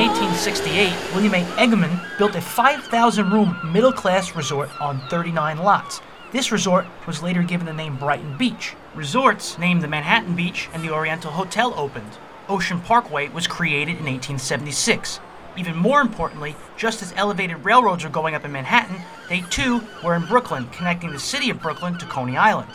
1868, 0.00 1.14
William 1.14 1.34
A. 1.34 1.44
Engeman 1.58 2.00
built 2.16 2.34
a 2.34 2.40
5,000 2.40 3.30
room 3.30 3.54
middle 3.70 3.92
class 3.92 4.34
resort 4.34 4.70
on 4.80 4.98
39 5.10 5.58
lots. 5.58 6.00
This 6.32 6.50
resort 6.50 6.86
was 7.06 7.22
later 7.22 7.42
given 7.42 7.66
the 7.66 7.74
name 7.74 7.98
Brighton 7.98 8.38
Beach. 8.38 8.74
Resorts 8.94 9.58
named 9.58 9.82
the 9.82 9.88
Manhattan 9.88 10.34
Beach 10.34 10.70
and 10.72 10.82
the 10.82 10.90
Oriental 10.90 11.30
Hotel 11.30 11.74
opened. 11.76 12.16
Ocean 12.48 12.80
Parkway 12.80 13.28
was 13.28 13.46
created 13.46 13.98
in 13.98 14.06
1876. 14.06 15.20
Even 15.58 15.76
more 15.76 16.00
importantly, 16.00 16.56
just 16.78 17.02
as 17.02 17.12
elevated 17.14 17.62
railroads 17.62 18.02
were 18.02 18.08
going 18.08 18.34
up 18.34 18.46
in 18.46 18.52
Manhattan, 18.52 19.02
they 19.28 19.42
too 19.50 19.82
were 20.02 20.14
in 20.14 20.24
Brooklyn, 20.24 20.66
connecting 20.70 21.10
the 21.10 21.18
city 21.18 21.50
of 21.50 21.60
Brooklyn 21.60 21.98
to 21.98 22.06
Coney 22.06 22.38
Island. 22.38 22.70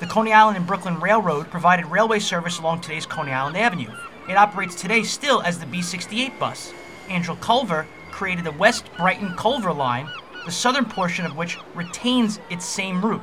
The 0.00 0.06
Coney 0.06 0.32
Island 0.32 0.56
and 0.56 0.66
Brooklyn 0.66 0.98
Railroad 0.98 1.52
provided 1.52 1.86
railway 1.86 2.18
service 2.18 2.58
along 2.58 2.80
today's 2.80 3.06
Coney 3.06 3.30
Island 3.30 3.56
Avenue. 3.56 3.92
It 4.28 4.36
operates 4.36 4.74
today 4.74 5.04
still 5.04 5.40
as 5.40 5.58
the 5.58 5.66
B68 5.66 6.38
bus. 6.38 6.74
Andrew 7.08 7.36
Culver 7.36 7.86
created 8.10 8.44
the 8.44 8.52
West 8.52 8.84
Brighton 8.98 9.34
Culver 9.36 9.72
line, 9.72 10.08
the 10.44 10.52
southern 10.52 10.84
portion 10.84 11.24
of 11.24 11.36
which 11.36 11.56
retains 11.74 12.38
its 12.50 12.66
same 12.66 13.02
route. 13.02 13.22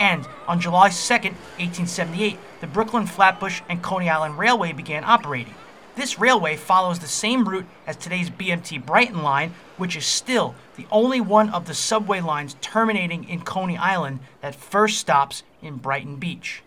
And 0.00 0.26
on 0.48 0.60
July 0.60 0.88
2, 0.88 0.94
1878, 1.14 2.38
the 2.60 2.66
Brooklyn 2.66 3.06
Flatbush 3.06 3.60
and 3.68 3.80
Coney 3.80 4.08
Island 4.08 4.38
Railway 4.38 4.72
began 4.72 5.04
operating. 5.04 5.54
This 5.94 6.18
railway 6.18 6.56
follows 6.56 6.98
the 6.98 7.06
same 7.06 7.48
route 7.48 7.66
as 7.86 7.96
today's 7.96 8.30
BMT 8.30 8.84
Brighton 8.84 9.22
line, 9.22 9.54
which 9.76 9.94
is 9.94 10.06
still 10.06 10.54
the 10.76 10.86
only 10.90 11.20
one 11.20 11.50
of 11.50 11.66
the 11.66 11.74
subway 11.74 12.20
lines 12.20 12.56
terminating 12.60 13.28
in 13.28 13.42
Coney 13.42 13.76
Island 13.76 14.20
that 14.40 14.54
first 14.54 14.98
stops 14.98 15.42
in 15.62 15.76
Brighton 15.76 16.16
Beach. 16.16 16.62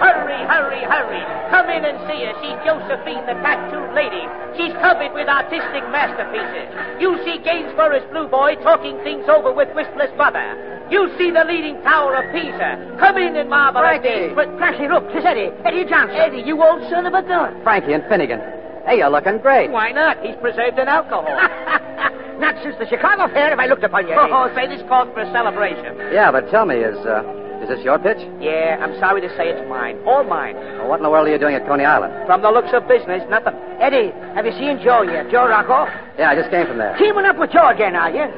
Hurry, 0.00 0.40
hurry, 0.48 0.82
hurry. 0.84 1.22
Come 1.50 1.70
in 1.70 1.84
and 1.84 1.98
see 2.08 2.24
her. 2.26 2.34
She's 2.42 2.58
Josephine, 2.66 3.24
the 3.26 3.36
tattooed 3.42 3.94
lady. 3.94 4.24
She's 4.58 4.74
covered 4.82 5.12
with 5.14 5.28
artistic 5.28 5.84
masterpieces. 5.90 6.68
You 7.00 7.18
see 7.24 7.38
Gainsborough's 7.42 8.06
Blue 8.10 8.28
Boy 8.28 8.54
talking 8.62 8.98
things 9.02 9.26
over 9.28 9.52
with 9.52 9.70
Whistler's 9.74 10.12
mother. 10.18 10.42
You 10.90 11.10
see 11.16 11.30
the 11.30 11.44
leaning 11.44 11.80
tower 11.82 12.14
of 12.16 12.26
Pisa. 12.34 12.96
Come 13.00 13.16
in 13.18 13.36
and 13.36 13.48
marvel 13.48 13.82
at 13.82 14.02
Frankie! 14.02 14.28
these. 14.28 14.36
But, 14.36 14.48
Crashy, 14.60 14.86
look, 14.90 15.04
it's 15.14 15.24
Eddie. 15.24 15.50
Eddie 15.64 15.88
Johnson. 15.88 16.16
Eddie, 16.16 16.42
you 16.44 16.60
old 16.62 16.82
son 16.90 17.06
of 17.06 17.14
a 17.14 17.22
gun. 17.22 17.62
Frankie 17.62 17.94
and 17.94 18.04
Finnegan. 18.08 18.40
Hey, 18.84 18.98
you're 18.98 19.08
looking 19.08 19.38
great. 19.38 19.70
Why 19.70 19.92
not? 19.92 20.20
He's 20.20 20.36
preserved 20.36 20.78
in 20.78 20.88
alcohol. 20.88 21.24
Not 22.38 22.60
since 22.62 22.76
the 22.78 22.86
Chicago 22.86 23.32
Fair 23.32 23.50
have 23.50 23.58
I 23.60 23.66
looked 23.66 23.84
upon 23.84 24.06
you. 24.06 24.12
Eddie. 24.12 24.32
oh, 24.34 24.50
say 24.54 24.66
this 24.68 24.82
calls 24.88 25.08
for 25.14 25.20
a 25.22 25.32
celebration. 25.32 25.96
Yeah, 26.12 26.30
but 26.30 26.50
tell 26.50 26.66
me, 26.66 26.76
is 26.76 26.98
uh, 27.06 27.22
is 27.64 27.68
this 27.72 27.80
your 27.84 27.98
pitch? 27.98 28.20
Yeah, 28.40 28.76
I'm 28.78 28.92
sorry 29.00 29.24
to 29.24 29.30
say 29.40 29.48
it's 29.48 29.64
mine. 29.68 29.96
All 30.04 30.22
mine. 30.22 30.54
Well, 30.54 30.88
what 30.92 31.00
in 31.00 31.04
the 31.04 31.10
world 31.10 31.26
are 31.26 31.32
you 31.32 31.40
doing 31.40 31.56
at 31.56 31.64
Coney 31.66 31.84
Island? 31.84 32.12
From 32.28 32.44
the 32.44 32.52
looks 32.52 32.68
of 32.76 32.84
business, 32.86 33.24
nothing. 33.32 33.56
Eddie, 33.80 34.12
have 34.36 34.44
you 34.44 34.52
seen 34.52 34.78
Joe 34.84 35.02
yet? 35.02 35.32
Joe 35.32 35.48
Rocco? 35.48 35.88
Yeah, 36.20 36.30
I 36.30 36.36
just 36.36 36.52
came 36.52 36.68
from 36.68 36.76
there. 36.76 36.92
Teaming 37.00 37.24
up 37.24 37.40
with 37.40 37.50
Joe 37.50 37.72
again, 37.72 37.96
are 37.96 38.12
you? 38.12 38.28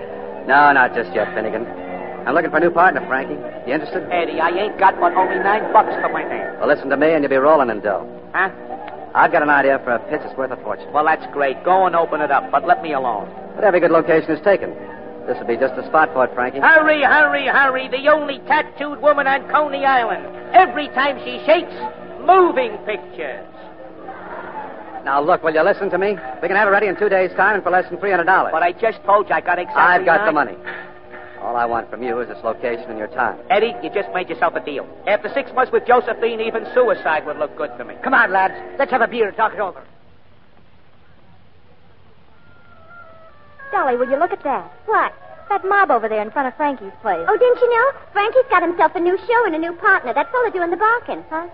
No, 0.47 0.71
not 0.71 0.95
just 0.95 1.11
yet, 1.11 1.27
Finnegan. 1.35 1.67
I'm 2.27 2.35
looking 2.35 2.51
for 2.51 2.59
a 2.59 2.61
new 2.61 2.71
partner, 2.71 3.03
Frankie. 3.07 3.39
You 3.67 3.75
interested? 3.75 4.07
Eddie, 4.11 4.39
I 4.39 4.51
ain't 4.51 4.79
got 4.79 4.99
but 4.99 5.15
only 5.15 5.39
nine 5.43 5.73
bucks 5.75 5.95
for 5.99 6.11
my 6.11 6.23
name. 6.23 6.59
Well, 6.59 6.71
listen 6.71 6.89
to 6.91 6.97
me, 6.97 7.11
and 7.15 7.23
you'll 7.23 7.31
be 7.31 7.43
rolling 7.43 7.71
in 7.71 7.83
dough. 7.83 8.07
Huh? 8.35 8.51
I've 9.15 9.33
got 9.33 9.43
an 9.43 9.51
idea 9.51 9.81
for 9.83 9.93
a 9.95 9.99
pitch 10.11 10.21
that's 10.23 10.37
worth 10.37 10.51
a 10.51 10.57
fortune. 10.63 10.93
Well, 10.93 11.05
that's 11.07 11.27
great. 11.33 11.63
Go 11.65 11.87
and 11.87 11.95
open 11.95 12.21
it 12.21 12.31
up, 12.31 12.51
but 12.51 12.67
let 12.67 12.83
me 12.83 12.93
alone. 12.95 13.31
But 13.55 13.65
every 13.65 13.81
good 13.81 13.91
location 13.91 14.31
is 14.31 14.43
taken. 14.45 14.75
This 15.27 15.37
will 15.39 15.47
be 15.47 15.57
just 15.57 15.75
the 15.75 15.87
spot 15.89 16.13
for 16.13 16.25
it, 16.25 16.35
Frankie. 16.35 16.61
Hurry, 16.61 17.03
hurry, 17.03 17.47
hurry. 17.47 17.89
The 17.89 18.09
only 18.09 18.39
tattooed 18.47 19.03
woman 19.03 19.27
on 19.27 19.49
Coney 19.51 19.85
Island. 19.85 20.25
Every 20.55 20.87
time 20.89 21.19
she 21.25 21.43
shakes, 21.45 21.75
moving 22.23 22.79
pictures. 22.87 23.47
Now, 25.05 25.21
look, 25.23 25.43
will 25.43 25.55
you 25.55 25.63
listen 25.63 25.91
to 25.91 25.99
me? 25.99 26.17
We 26.43 26.49
can 26.49 26.57
have 26.57 26.69
it 26.69 26.71
ready 26.71 26.87
in 26.87 26.97
two 26.97 27.09
days' 27.09 27.31
time 27.37 27.55
and 27.55 27.63
for 27.63 27.71
less 27.71 27.89
than 27.91 27.99
$300. 27.99 28.27
But 28.51 28.63
I 28.63 28.73
just 28.73 29.03
told 29.05 29.29
you 29.29 29.35
I 29.35 29.41
got 29.41 29.59
exactly 29.59 29.83
I've 29.83 30.05
got 30.05 30.27
the 30.27 30.33
money. 30.33 30.57
All 31.41 31.57
I 31.57 31.65
want 31.65 31.91
from 31.91 32.03
you 32.03 32.21
is 32.21 32.29
this 32.29 32.43
location 32.43 32.91
and 32.91 32.99
your 32.99 33.07
time. 33.09 33.39
Eddie, 33.51 33.75
you 33.83 33.91
just 33.91 34.09
made 34.15 34.29
yourself 34.29 34.55
a 34.55 34.65
deal. 34.65 34.87
After 35.07 35.29
six 35.33 35.53
months 35.55 35.71
with 35.71 35.87
Josephine, 35.87 36.41
even 36.41 36.67
suicide 36.75 37.25
would 37.27 37.39
look 37.39 37.57
good 37.57 37.71
to 37.79 37.85
me. 37.85 37.95
Come 38.03 38.15
on, 38.15 38.33
lads. 38.33 38.55
Let's 38.79 38.91
have 38.91 39.01
a 39.01 39.07
beer 39.07 39.29
and 39.29 39.37
talk 39.37 39.55
it 39.55 39.61
over. 39.61 39.83
Dolly, 43.77 43.99
will 43.99 44.09
you 44.09 44.17
look 44.17 44.33
at 44.33 44.43
that? 44.43 44.73
What? 44.87 45.13
That 45.51 45.61
mob 45.63 45.91
over 45.91 46.09
there 46.09 46.23
in 46.23 46.31
front 46.31 46.49
of 46.49 46.57
Frankie's 46.57 46.97
place. 47.03 47.21
Oh, 47.29 47.37
didn't 47.37 47.61
you 47.61 47.69
know? 47.69 47.93
Frankie's 48.11 48.49
got 48.49 48.63
himself 48.63 48.97
a 48.97 49.01
new 49.01 49.19
show 49.29 49.45
and 49.45 49.55
a 49.55 49.59
new 49.59 49.75
partner. 49.75 50.15
That 50.15 50.33
fella 50.33 50.51
doing 50.51 50.71
the 50.71 50.81
barking. 50.81 51.23
Huh? 51.29 51.47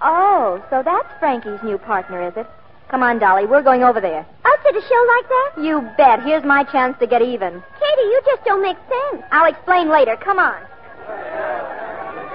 Oh, 0.00 0.64
so 0.70 0.80
that's 0.82 1.06
Frankie's 1.20 1.60
new 1.62 1.76
partner, 1.76 2.26
is 2.26 2.32
it? 2.38 2.46
Come 2.88 3.02
on, 3.02 3.18
Dolly. 3.18 3.44
We're 3.44 3.62
going 3.62 3.84
over 3.84 4.00
there. 4.00 4.24
Us 4.24 4.60
at 4.66 4.76
a 4.76 4.80
show 4.80 5.02
like 5.12 5.28
that? 5.28 5.50
You 5.60 5.84
bet. 5.98 6.24
Here's 6.24 6.42
my 6.42 6.64
chance 6.64 6.96
to 7.00 7.06
get 7.06 7.20
even. 7.20 7.60
Katie, 7.60 8.08
you 8.08 8.22
just 8.24 8.42
don't 8.46 8.62
make 8.62 8.78
sense. 8.88 9.22
I'll 9.30 9.52
explain 9.52 9.90
later. 9.90 10.16
Come 10.16 10.38
on. 10.38 10.56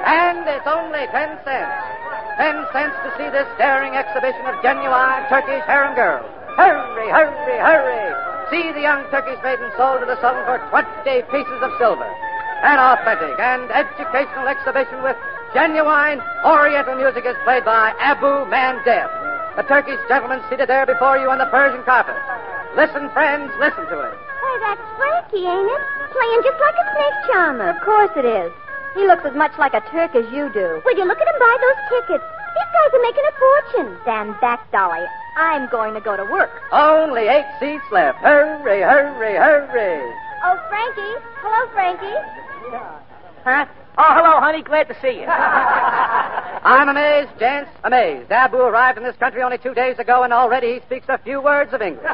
And 0.06 0.46
it's 0.46 0.68
only 0.70 1.10
ten 1.10 1.42
cents. 1.42 1.74
Ten 2.38 2.66
cents 2.70 2.96
to 3.02 3.10
see 3.18 3.34
this 3.34 3.50
daring 3.58 3.98
exhibition 3.98 4.46
of 4.46 4.62
genuine 4.62 5.26
Turkish 5.26 5.66
harem 5.66 5.96
girls. 5.96 6.30
Hurry, 6.56 7.10
hurry, 7.10 7.58
hurry. 7.58 8.33
See 8.54 8.70
the 8.70 8.86
young 8.86 9.02
Turkish 9.10 9.42
maiden 9.42 9.66
sold 9.74 9.98
to 10.02 10.06
the 10.06 10.14
Sultan 10.22 10.46
for 10.46 10.62
20 10.70 10.86
pieces 11.34 11.60
of 11.66 11.74
silver. 11.82 12.06
An 12.62 12.78
authentic 12.78 13.34
and 13.42 13.66
educational 13.74 14.46
exhibition 14.46 15.02
with 15.02 15.18
genuine 15.58 16.22
Oriental 16.46 16.94
music 16.94 17.26
is 17.26 17.34
played 17.50 17.66
by 17.66 17.98
Abu 17.98 18.46
Mandeb, 18.54 19.10
the 19.58 19.66
Turkish 19.66 19.98
gentleman 20.06 20.38
seated 20.54 20.70
there 20.70 20.86
before 20.86 21.18
you 21.18 21.34
on 21.34 21.42
the 21.42 21.50
Persian 21.50 21.82
carpet. 21.82 22.14
Listen, 22.78 23.10
friends, 23.18 23.50
listen 23.58 23.90
to 23.90 23.98
it. 24.06 24.14
Why, 24.22 24.54
that's 24.70 24.86
Frankie, 25.02 25.50
ain't 25.50 25.74
it? 25.74 25.82
Playing 26.14 26.42
just 26.46 26.62
like 26.62 26.78
a 26.78 26.86
snake 26.94 27.18
charmer. 27.34 27.74
Of 27.74 27.82
course 27.82 28.14
it 28.14 28.30
is. 28.30 28.54
He 28.94 29.02
looks 29.10 29.26
as 29.26 29.34
much 29.34 29.58
like 29.58 29.74
a 29.74 29.82
Turk 29.90 30.14
as 30.14 30.30
you 30.30 30.54
do. 30.54 30.78
Would 30.86 30.98
you 31.02 31.10
look 31.10 31.18
at 31.18 31.26
him 31.26 31.40
buy 31.42 31.58
those 31.58 31.82
tickets? 31.90 32.26
These 32.54 32.70
guys 32.70 32.92
are 32.94 33.02
making 33.02 33.26
a 33.26 33.34
fortune. 33.34 33.90
Stand 34.06 34.38
back, 34.46 34.62
Dolly. 34.70 35.10
I'm 35.36 35.70
going 35.70 35.94
to 35.94 36.02
go 36.02 36.16
to 36.16 36.24
work. 36.24 36.52
Only 36.72 37.24
eight 37.28 37.48
seats 37.60 37.84
left. 37.92 38.20
Hurry, 38.20 38.82
hurry, 38.82 39.36
hurry. 39.36 40.14
Oh, 40.44 40.60
Frankie. 40.70 41.16
Hello, 41.42 41.72
Frankie. 41.74 42.16
Huh? 43.44 43.66
Oh, 43.98 44.10
hello, 44.10 44.40
honey. 44.40 44.62
Glad 44.64 44.88
to 44.88 44.96
see 45.02 45.20
you. 45.22 45.26
I'm 45.28 46.90
amazed, 46.90 47.38
gents, 47.40 47.70
amazed. 47.84 48.32
Abu 48.32 48.58
arrived 48.58 48.98
in 48.98 49.04
this 49.04 49.16
country 49.18 49.42
only 49.42 49.58
two 49.58 49.74
days 49.74 50.00
ago, 50.00 50.24
and 50.24 50.32
already 50.32 50.76
he 50.76 50.80
speaks 50.82 51.06
a 51.10 51.18
few 51.18 51.42
words 51.42 51.74
of 51.74 51.82
English. 51.82 52.06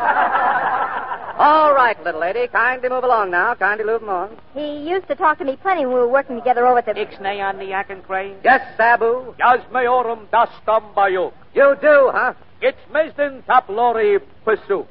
All 1.40 1.74
right, 1.74 1.96
little 2.04 2.20
lady, 2.20 2.48
kindly 2.48 2.90
move 2.90 3.06
along 3.06 3.32
now. 3.32 3.56
Kindly 3.56 3.86
move 3.86 4.04
along. 4.04 4.38
He 4.54 4.78
used 4.90 5.08
to 5.08 5.16
talk 5.16 5.38
to 5.38 5.46
me 5.46 5.56
plenty 5.56 5.86
when 5.86 5.94
we 5.94 6.00
were 6.02 6.08
working 6.08 6.36
together 6.36 6.68
over 6.68 6.80
at 6.80 6.86
the... 6.86 6.94
Ixnay 6.94 7.42
on 7.42 7.58
the 7.58 7.66
yak 7.66 7.90
and 7.90 8.04
crane. 8.04 8.36
Yes, 8.44 8.62
Abu. 8.78 9.34
Yazmayorum 9.40 10.28
dastam 10.34 10.94
bayuk. 10.94 11.32
You 11.54 11.76
do, 11.80 12.12
huh? 12.14 12.34
It's 12.62 12.78
mezdin 12.92 13.44
taplori 13.44 14.20
pasuk. 14.46 14.88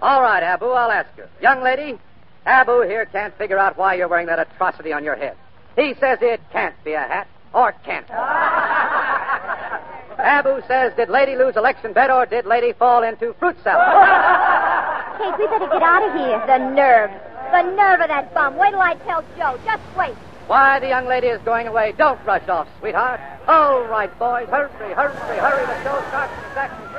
All 0.00 0.22
right, 0.22 0.42
Abu, 0.42 0.66
I'll 0.66 0.90
ask 0.90 1.08
you. 1.16 1.24
Young 1.40 1.62
lady, 1.62 1.98
Abu 2.44 2.82
here 2.82 3.06
can't 3.06 3.36
figure 3.38 3.58
out 3.58 3.76
why 3.76 3.94
you're 3.94 4.08
wearing 4.08 4.26
that 4.26 4.38
atrocity 4.38 4.92
on 4.92 5.04
your 5.04 5.16
head. 5.16 5.36
He 5.76 5.94
says 6.00 6.18
it 6.20 6.40
can't 6.52 6.74
be 6.84 6.92
a 6.92 7.00
hat, 7.00 7.28
or 7.54 7.72
can't. 7.84 8.08
Abu 10.18 10.60
says, 10.68 10.92
did 10.96 11.08
lady 11.08 11.36
lose 11.36 11.56
election 11.56 11.92
bet 11.92 12.10
or 12.10 12.26
did 12.26 12.46
lady 12.46 12.72
fall 12.72 13.02
into 13.02 13.34
fruit 13.34 13.56
salad? 13.64 13.86
Kate, 15.18 15.34
we 15.38 15.46
better 15.46 15.66
get 15.66 15.82
out 15.82 16.02
of 16.02 16.14
here. 16.14 16.42
The 16.46 16.58
nerve. 16.74 17.10
The 17.50 17.62
nerve 17.74 18.00
of 18.00 18.08
that 18.08 18.32
bum. 18.34 18.56
Wait 18.56 18.70
till 18.70 18.80
I 18.80 18.94
tell 19.06 19.22
Joe. 19.36 19.58
Just 19.64 19.82
wait. 19.96 20.14
Why, 20.52 20.80
the 20.80 20.88
young 20.88 21.06
lady 21.06 21.28
is 21.28 21.40
going 21.46 21.66
away. 21.66 21.94
Don't 21.96 22.22
rush 22.26 22.46
off, 22.46 22.68
sweetheart. 22.78 23.18
All 23.48 23.84
right, 23.84 24.12
boys. 24.18 24.46
Hurry, 24.50 24.68
hurry, 24.92 25.16
hurry. 25.38 25.64
The 25.64 25.82
show 25.82 26.04
starts 26.10 26.34
in 26.44 26.91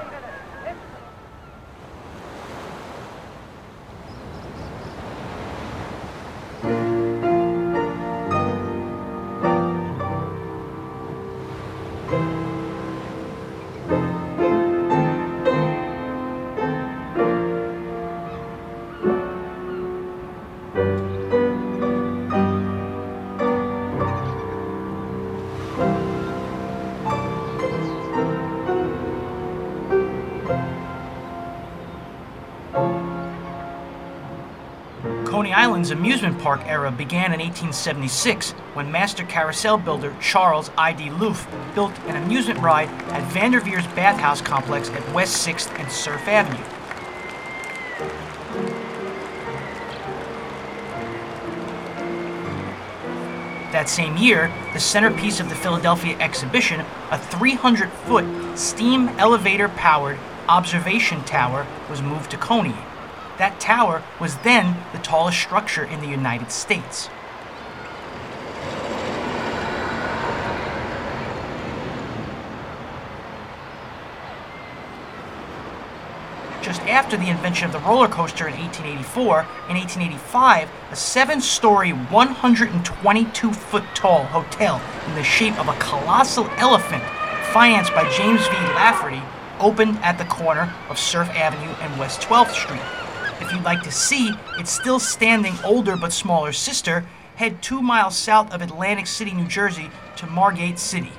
Amusement 35.91 36.39
park 36.39 36.61
era 36.65 36.91
began 36.91 37.33
in 37.33 37.39
1876 37.39 38.51
when 38.73 38.91
master 38.91 39.23
carousel 39.23 39.77
builder 39.77 40.15
Charles 40.21 40.71
I.D. 40.77 41.09
Looff 41.09 41.45
built 41.75 41.97
an 42.07 42.15
amusement 42.15 42.59
ride 42.59 42.89
at 43.11 43.23
Vanderveer's 43.31 43.85
Bathhouse 43.87 44.41
Complex 44.41 44.89
at 44.89 45.13
West 45.13 45.45
6th 45.47 45.69
and 45.79 45.91
Surf 45.91 46.27
Avenue. 46.27 46.63
That 53.71 53.89
same 53.89 54.15
year, 54.17 54.51
the 54.73 54.79
centerpiece 54.79 55.39
of 55.39 55.49
the 55.49 55.55
Philadelphia 55.55 56.15
exhibition, 56.19 56.85
a 57.11 57.17
300 57.17 57.89
foot 58.05 58.25
steam 58.57 59.09
elevator 59.17 59.69
powered 59.69 60.19
observation 60.47 61.23
tower, 61.23 61.65
was 61.89 62.01
moved 62.01 62.29
to 62.31 62.37
Coney. 62.37 62.75
That 63.37 63.59
tower 63.59 64.03
was 64.19 64.37
then 64.37 64.77
the 64.91 64.99
tallest 64.99 65.39
structure 65.39 65.83
in 65.83 66.01
the 66.01 66.07
United 66.07 66.51
States. 66.51 67.09
Just 76.61 76.81
after 76.83 77.17
the 77.17 77.29
invention 77.29 77.65
of 77.65 77.73
the 77.73 77.79
roller 77.79 78.07
coaster 78.07 78.47
in 78.47 78.53
1884, 78.53 79.39
in 79.67 79.75
1885, 79.75 80.69
a 80.91 80.95
seven 80.95 81.41
story, 81.41 81.91
122 81.91 83.51
foot 83.51 83.83
tall 83.95 84.23
hotel 84.25 84.79
in 85.07 85.15
the 85.15 85.23
shape 85.23 85.59
of 85.59 85.67
a 85.67 85.77
colossal 85.79 86.47
elephant, 86.57 87.03
financed 87.51 87.93
by 87.93 88.09
James 88.11 88.47
V. 88.47 88.53
Lafferty, 88.75 89.21
opened 89.59 89.97
at 89.97 90.17
the 90.17 90.25
corner 90.25 90.73
of 90.87 90.97
Surf 90.97 91.29
Avenue 91.31 91.73
and 91.81 91.99
West 91.99 92.21
12th 92.21 92.53
Street. 92.53 93.02
If 93.43 93.51
you'd 93.51 93.63
like 93.63 93.83
to 93.83 93.91
see 93.91 94.31
its 94.57 94.71
still 94.71 95.01
standing 95.01 95.53
older 95.65 95.97
but 95.97 96.13
smaller 96.13 96.53
sister, 96.53 97.05
head 97.35 97.61
two 97.61 97.81
miles 97.81 98.15
south 98.15 98.53
of 98.53 98.61
Atlantic 98.61 99.05
City, 99.05 99.33
New 99.33 99.49
Jersey 99.49 99.91
to 100.15 100.27
Margate 100.27 100.79
City. 100.79 101.11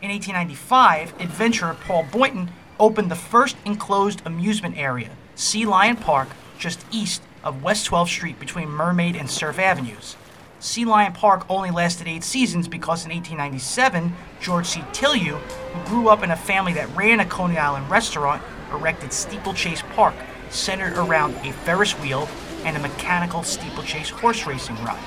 In 0.00 0.10
1895, 0.10 1.14
adventurer 1.20 1.74
Paul 1.74 2.04
Boyton 2.04 2.52
opened 2.78 3.10
the 3.10 3.16
first 3.16 3.56
enclosed 3.64 4.22
amusement 4.24 4.78
area, 4.78 5.10
Sea 5.34 5.66
Lion 5.66 5.96
Park, 5.96 6.28
just 6.56 6.86
east 6.92 7.20
of 7.42 7.64
West 7.64 7.90
12th 7.90 8.06
Street 8.06 8.38
between 8.38 8.68
Mermaid 8.68 9.16
and 9.16 9.28
Surf 9.28 9.58
Avenues. 9.58 10.14
Sea 10.60 10.84
Lion 10.84 11.14
Park 11.14 11.46
only 11.48 11.70
lasted 11.70 12.06
eight 12.06 12.22
seasons 12.22 12.68
because 12.68 13.06
in 13.06 13.10
1897, 13.10 14.14
George 14.42 14.66
C. 14.66 14.80
Tilyou, 14.92 15.38
who 15.38 15.88
grew 15.88 16.08
up 16.10 16.22
in 16.22 16.30
a 16.30 16.36
family 16.36 16.74
that 16.74 16.94
ran 16.94 17.20
a 17.20 17.24
Coney 17.24 17.56
Island 17.56 17.88
restaurant, 17.88 18.42
erected 18.70 19.10
Steeplechase 19.10 19.82
Park, 19.94 20.14
centered 20.50 20.98
around 20.98 21.34
a 21.46 21.52
Ferris 21.52 21.92
wheel 22.00 22.28
and 22.64 22.76
a 22.76 22.80
mechanical 22.80 23.42
steeplechase 23.42 24.10
horse 24.10 24.46
racing 24.46 24.76
ride. 24.84 25.00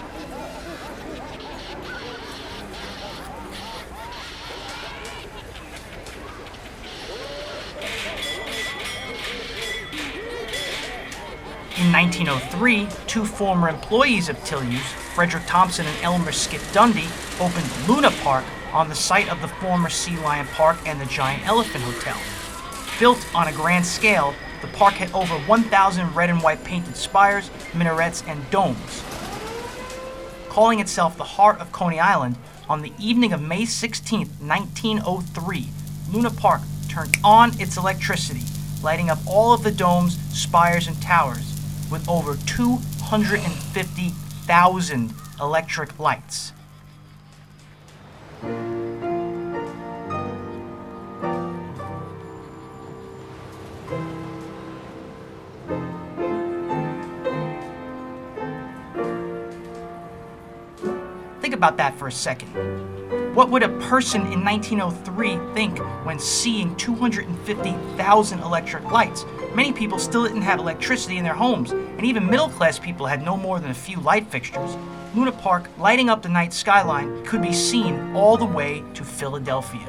1903, 11.93 12.87
two 13.05 13.23
former 13.23 13.69
employees 13.69 14.27
of 14.27 14.35
Tilyou's, 14.37 14.81
Frederick 15.13 15.43
Thompson 15.45 15.85
and 15.85 16.03
Elmer 16.03 16.31
Skip 16.31 16.61
Dundy, 16.71 17.07
opened 17.39 17.69
Luna 17.87 18.09
Park 18.23 18.43
on 18.73 18.89
the 18.89 18.95
site 18.95 19.31
of 19.31 19.39
the 19.41 19.47
former 19.47 19.89
Sea 19.89 20.17
Lion 20.17 20.47
Park 20.47 20.77
and 20.87 20.99
the 20.99 21.05
Giant 21.05 21.45
Elephant 21.45 21.83
Hotel. 21.83 22.17
Built 22.99 23.23
on 23.35 23.47
a 23.47 23.53
grand 23.53 23.85
scale, 23.85 24.33
the 24.61 24.67
park 24.69 24.95
had 24.95 25.11
over 25.13 25.35
1,000 25.41 26.15
red 26.15 26.31
and 26.31 26.41
white 26.41 26.63
painted 26.63 26.95
spires, 26.95 27.51
minarets, 27.75 28.23
and 28.25 28.49
domes. 28.49 29.03
Calling 30.49 30.79
itself 30.79 31.15
the 31.15 31.23
heart 31.23 31.59
of 31.59 31.71
Coney 31.71 31.99
Island, 31.99 32.37
on 32.67 32.81
the 32.81 32.93
evening 32.97 33.33
of 33.33 33.41
May 33.41 33.65
16, 33.65 34.27
1903, 34.39 35.69
Luna 36.11 36.31
Park 36.31 36.61
turned 36.89 37.17
on 37.23 37.51
its 37.61 37.77
electricity, 37.77 38.41
lighting 38.81 39.11
up 39.11 39.19
all 39.27 39.53
of 39.53 39.61
the 39.61 39.71
domes, 39.71 40.17
spires, 40.35 40.87
and 40.87 40.99
towers 40.99 41.52
with 41.91 42.07
over 42.09 42.35
250,000 42.45 45.13
electric 45.39 45.99
lights. 45.99 46.53
Think 61.41 61.53
about 61.53 61.77
that 61.77 61.95
for 61.97 62.07
a 62.07 62.11
second. 62.11 62.49
What 63.35 63.49
would 63.49 63.63
a 63.63 63.69
person 63.79 64.21
in 64.31 64.45
1903 64.45 65.39
think 65.53 65.79
when 66.05 66.19
seeing 66.19 66.75
250,000 66.75 68.39
electric 68.39 68.91
lights? 68.91 69.25
Many 69.55 69.71
people 69.71 69.99
still 69.99 70.23
didn't 70.23 70.41
have 70.41 70.57
electricity 70.57 71.19
in 71.19 71.23
their 71.23 71.35
homes, 71.35 71.71
and 71.71 72.03
even 72.03 72.25
middle 72.25 72.49
class 72.49 72.79
people 72.79 73.05
had 73.05 73.21
no 73.21 73.37
more 73.37 73.59
than 73.59 73.69
a 73.69 73.75
few 73.75 73.99
light 73.99 74.25
fixtures. 74.31 74.75
Luna 75.13 75.31
Park, 75.31 75.69
lighting 75.77 76.09
up 76.09 76.23
the 76.23 76.29
night 76.29 76.51
skyline, 76.51 77.23
could 77.23 77.39
be 77.39 77.53
seen 77.53 78.15
all 78.15 78.35
the 78.35 78.45
way 78.45 78.83
to 78.95 79.03
Philadelphia. 79.03 79.87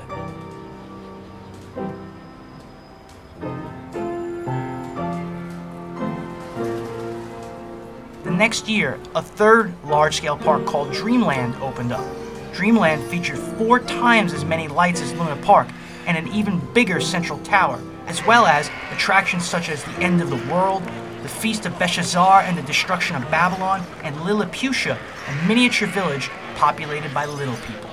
The 8.22 8.31
next 8.31 8.68
year, 8.68 9.00
a 9.14 9.22
third 9.22 9.72
large 9.85 10.16
scale 10.16 10.37
park 10.37 10.66
called 10.66 10.92
Dreamland 10.92 11.55
opened 11.62 11.92
up. 11.92 12.05
Dreamland 12.53 13.03
featured 13.05 13.38
four 13.38 13.81
times 13.81 14.35
as 14.35 14.44
many 14.44 14.68
lights 14.68 15.00
as 15.00 15.14
Luna 15.14 15.37
Park 15.37 15.68
and 16.07 16.18
an 16.18 16.29
even 16.35 16.61
bigger 16.74 17.00
central 17.00 17.38
tower, 17.38 17.81
as 18.06 18.24
well 18.26 18.46
as 18.46 18.70
attractions 18.90 19.44
such 19.44 19.68
as 19.68 19.82
the 19.84 19.92
End 20.00 20.20
of 20.20 20.30
the 20.30 20.52
World, 20.52 20.82
the 21.22 21.28
Feast 21.28 21.64
of 21.66 21.78
Belshazzar 21.78 22.42
and 22.42 22.58
the 22.58 22.62
Destruction 22.62 23.16
of 23.16 23.22
Babylon, 23.30 23.82
and 24.02 24.14
Lilliputia, 24.16 24.98
a 25.28 25.46
miniature 25.48 25.88
village 25.88 26.30
populated 26.56 27.12
by 27.14 27.24
little 27.24 27.56
people. 27.56 27.90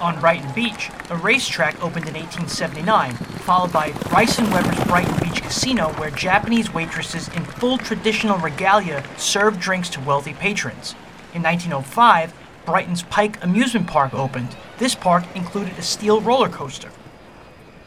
On 0.00 0.18
Brighton 0.18 0.52
Beach, 0.52 0.90
a 1.10 1.16
racetrack 1.16 1.74
opened 1.82 2.08
in 2.08 2.14
1879, 2.14 3.14
followed 3.14 3.72
by 3.72 3.92
Bryson 4.10 4.50
Weber's 4.50 4.84
Brighton 4.84 5.21
Beach 5.32 5.42
Casino, 5.42 5.94
where 5.94 6.10
Japanese 6.10 6.74
waitresses 6.74 7.28
in 7.28 7.44
full 7.44 7.78
traditional 7.78 8.36
regalia 8.36 9.02
served 9.16 9.60
drinks 9.60 9.88
to 9.88 10.00
wealthy 10.00 10.34
patrons. 10.34 10.94
In 11.32 11.42
1905, 11.42 12.34
Brighton's 12.66 13.02
Pike 13.04 13.42
Amusement 13.42 13.86
Park 13.86 14.12
opened. 14.12 14.54
This 14.76 14.94
park 14.94 15.24
included 15.34 15.78
a 15.78 15.82
steel 15.82 16.20
roller 16.20 16.50
coaster. 16.50 16.90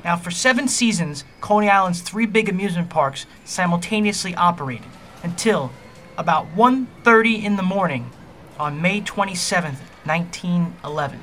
Now, 0.03 0.15
for 0.17 0.31
seven 0.31 0.67
seasons, 0.67 1.23
Coney 1.39 1.69
Island's 1.69 2.01
three 2.01 2.25
big 2.25 2.49
amusement 2.49 2.89
parks 2.89 3.27
simultaneously 3.43 4.33
operated 4.33 4.87
until 5.21 5.71
about 6.17 6.47
1:30 6.55 7.43
in 7.43 7.57
the 7.57 7.61
morning 7.61 8.09
on 8.57 8.81
May 8.81 9.01
27, 9.01 9.77
1911. 10.03 11.19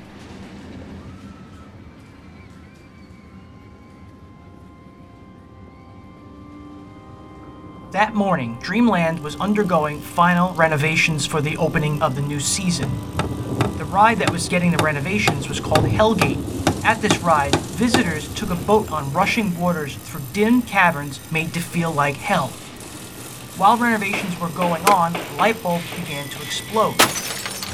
That 7.92 8.14
morning, 8.14 8.56
Dreamland 8.62 9.22
was 9.22 9.38
undergoing 9.38 10.00
final 10.00 10.54
renovations 10.54 11.26
for 11.26 11.42
the 11.42 11.58
opening 11.58 12.00
of 12.00 12.14
the 12.16 12.22
new 12.22 12.40
season. 12.40 12.88
The 13.76 13.84
ride 13.84 14.16
that 14.20 14.32
was 14.32 14.48
getting 14.48 14.70
the 14.70 14.82
renovations 14.82 15.46
was 15.46 15.60
called 15.60 15.84
Hellgate. 15.84 16.84
At 16.86 17.02
this 17.02 17.18
ride, 17.18 17.54
visitors 17.54 18.32
took 18.34 18.48
a 18.48 18.54
boat 18.54 18.90
on 18.90 19.12
rushing 19.12 19.54
waters 19.60 19.94
through 19.96 20.22
dim 20.32 20.62
caverns 20.62 21.20
made 21.30 21.52
to 21.52 21.60
feel 21.60 21.92
like 21.92 22.16
hell. 22.16 22.48
While 23.58 23.76
renovations 23.76 24.40
were 24.40 24.48
going 24.48 24.86
on, 24.86 25.12
light 25.36 25.62
bulbs 25.62 25.94
began 25.94 26.26
to 26.30 26.40
explode. 26.40 26.98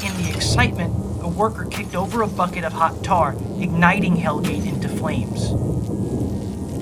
In 0.03 0.21
the 0.21 0.33
excitement, 0.35 1.23
a 1.23 1.29
worker 1.29 1.63
kicked 1.63 1.95
over 1.95 2.23
a 2.23 2.27
bucket 2.27 2.65
of 2.65 2.73
hot 2.73 3.05
tar, 3.05 3.37
igniting 3.57 4.17
Hellgate 4.17 4.67
into 4.67 4.89
flames. 4.89 5.53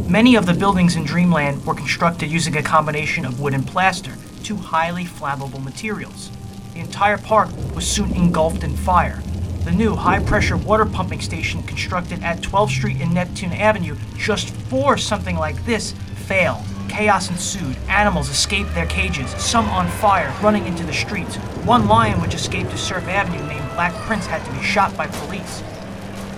Many 0.10 0.36
of 0.36 0.46
the 0.46 0.54
buildings 0.54 0.96
in 0.96 1.04
Dreamland 1.04 1.66
were 1.66 1.74
constructed 1.74 2.32
using 2.32 2.56
a 2.56 2.64
combination 2.64 3.26
of 3.26 3.42
wood 3.42 3.54
and 3.54 3.68
plaster, 3.68 4.14
two 4.42 4.56
highly 4.56 5.04
flammable 5.04 5.62
materials. 5.62 6.32
The 6.74 6.80
entire 6.80 7.18
park 7.18 7.50
was 7.76 7.86
soon 7.86 8.14
engulfed 8.16 8.64
in 8.64 8.78
fire. 8.78 9.22
The 9.66 9.72
new 9.72 9.96
high 9.96 10.24
pressure 10.24 10.56
water 10.56 10.86
pumping 10.86 11.20
station 11.20 11.62
constructed 11.64 12.24
at 12.24 12.40
12th 12.40 12.70
Street 12.70 13.02
and 13.02 13.14
Neptune 13.14 13.52
Avenue 13.52 13.98
just 14.16 14.52
for 14.70 14.98
something 14.98 15.36
like 15.36 15.66
this 15.66 15.92
failed. 16.16 16.64
Chaos 16.88 17.30
ensued. 17.30 17.76
Animals 17.90 18.30
escaped 18.30 18.74
their 18.74 18.86
cages, 18.86 19.30
some 19.32 19.66
on 19.66 19.90
fire, 19.90 20.34
running 20.42 20.68
into 20.68 20.86
the 20.86 20.94
streets. 20.94 21.36
One 21.66 21.90
lion 21.90 22.22
which 22.22 22.34
escaped 22.34 22.72
to 22.72 22.78
Surf 22.78 23.06
Avenue 23.10 23.46
named 23.46 23.70
Black 23.72 23.94
Prince 24.06 24.26
had 24.26 24.46
to 24.46 24.52
be 24.54 24.64
shot 24.64 24.96
by 24.96 25.08
police. 25.08 25.62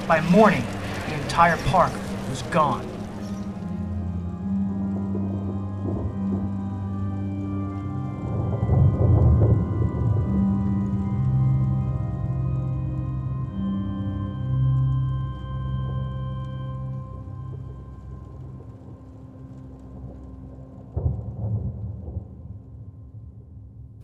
By 0.07 0.21
morning, 0.21 0.65
the 1.07 1.21
entire 1.21 1.57
park 1.67 1.93
was 2.31 2.41
gone. 2.49 2.88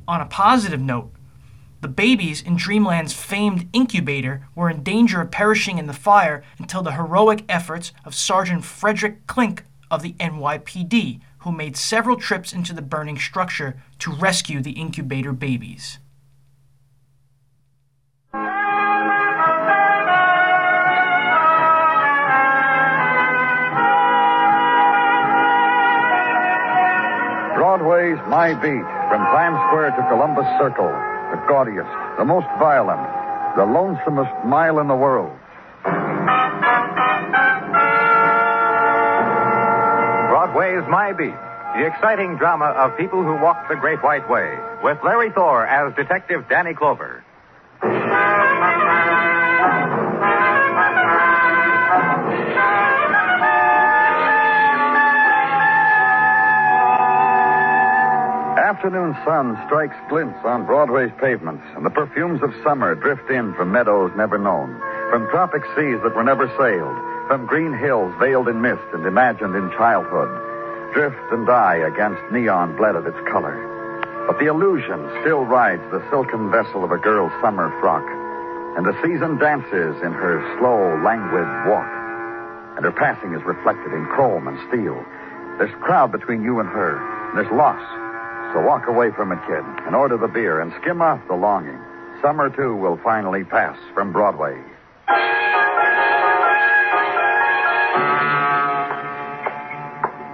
On 0.08 0.22
a 0.22 0.26
positive 0.26 0.82
note, 0.82 1.12
the 1.82 1.88
babies 1.88 2.42
in 2.42 2.56
Dreamland's 2.58 3.14
famed 3.14 3.68
incubator 3.74 4.48
were 4.54 4.70
in 4.70 4.84
danger 4.84 5.22
of 5.22 5.32
perishing 5.32 5.80
in 5.80 5.88
the 5.88 5.94
fire 5.94 6.44
until 6.60 6.84
the 6.84 6.94
heroic 6.94 7.44
efforts 7.50 7.92
of 8.04 8.14
Sergeant 8.14 8.64
Frederick 8.64 9.26
Klink 9.26 9.64
of 9.90 10.04
the 10.04 10.14
NYPD, 10.14 11.22
who 11.40 11.52
made 11.52 11.76
several 11.76 12.18
trips 12.18 12.54
into 12.54 12.74
the 12.74 12.82
burning 12.82 13.18
structure 13.18 13.82
to 14.00 14.12
rescue 14.12 14.62
the 14.62 14.72
incubator 14.72 15.32
babies. 15.32 16.00
Broadway's 27.56 28.20
My 28.28 28.54
Beat, 28.54 29.05
from 29.16 29.24
Times 29.32 29.56
Square 29.70 29.92
to 29.96 30.04
Columbus 30.12 30.44
Circle, 30.60 30.92
the 31.32 31.40
gaudiest, 31.48 31.88
the 32.20 32.26
most 32.26 32.48
violent, 32.60 33.00
the 33.56 33.64
lonesomest 33.64 34.44
mile 34.44 34.80
in 34.80 34.90
the 34.90 34.96
world. 34.96 35.32
Broadway's 40.28 40.84
My 40.92 41.14
Beat, 41.14 41.32
the 41.80 41.88
exciting 41.88 42.36
drama 42.36 42.76
of 42.76 42.98
people 42.98 43.24
who 43.24 43.42
walk 43.42 43.70
the 43.70 43.78
Great 43.78 44.04
White 44.04 44.30
Way, 44.30 44.60
with 44.84 44.98
Larry 45.02 45.32
Thor 45.32 45.66
as 45.66 45.96
Detective 45.96 46.50
Danny 46.50 46.74
Clover. 46.74 47.24
The 58.86 58.94
afternoon 58.94 59.18
sun 59.26 59.58
strikes 59.66 59.98
glints 60.10 60.38
on 60.46 60.68
Broadway's 60.68 61.10
pavements, 61.18 61.66
and 61.74 61.84
the 61.84 61.90
perfumes 61.90 62.44
of 62.44 62.54
summer 62.62 62.94
drift 62.94 63.32
in 63.32 63.56
from 63.56 63.72
meadows 63.72 64.12
never 64.16 64.38
known, 64.38 64.78
from 65.10 65.26
tropic 65.34 65.66
seas 65.74 65.98
that 66.06 66.14
were 66.14 66.24
never 66.24 66.46
sailed, 66.54 66.94
from 67.26 67.50
green 67.50 67.74
hills 67.74 68.14
veiled 68.22 68.48
in 68.48 68.62
mist 68.62 68.86
and 68.94 69.08
imagined 69.08 69.56
in 69.56 69.74
childhood, 69.74 70.30
drift 70.94 71.18
and 71.34 71.48
die 71.48 71.82
against 71.82 72.22
neon 72.30 72.78
bled 72.78 72.94
of 72.94 73.08
its 73.08 73.18
color. 73.26 73.58
But 74.30 74.38
the 74.38 74.54
illusion 74.54 75.02
still 75.26 75.42
rides 75.50 75.82
the 75.90 76.06
silken 76.14 76.52
vessel 76.52 76.84
of 76.86 76.92
a 76.92 77.02
girl's 77.02 77.34
summer 77.42 77.74
frock, 77.82 78.06
and 78.78 78.86
the 78.86 78.94
season 79.02 79.42
dances 79.42 79.98
in 80.06 80.14
her 80.14 80.46
slow, 80.62 80.94
languid 81.02 81.50
walk, 81.66 81.90
and 82.78 82.86
her 82.86 82.94
passing 82.94 83.34
is 83.34 83.42
reflected 83.50 83.98
in 83.98 84.06
chrome 84.14 84.48
and 84.48 84.62
steel. 84.70 85.02
There's 85.58 85.74
crowd 85.82 86.12
between 86.12 86.44
you 86.44 86.60
and 86.60 86.70
her, 86.70 87.02
and 87.34 87.40
there's 87.40 87.52
loss. 87.52 87.82
So 88.56 88.62
walk 88.62 88.88
away 88.88 89.12
from 89.12 89.34
it, 89.34 89.40
kid, 89.46 89.66
and 89.86 89.94
order 89.94 90.16
the 90.16 90.30
beer 90.30 90.62
and 90.62 90.72
skim 90.80 91.02
off 91.02 91.20
the 91.28 91.36
longing. 91.36 91.78
Summer, 92.22 92.50
too, 92.50 92.74
will 92.74 92.96
finally 93.04 93.44
pass 93.44 93.78
from 93.94 94.14
Broadway. 94.14 94.56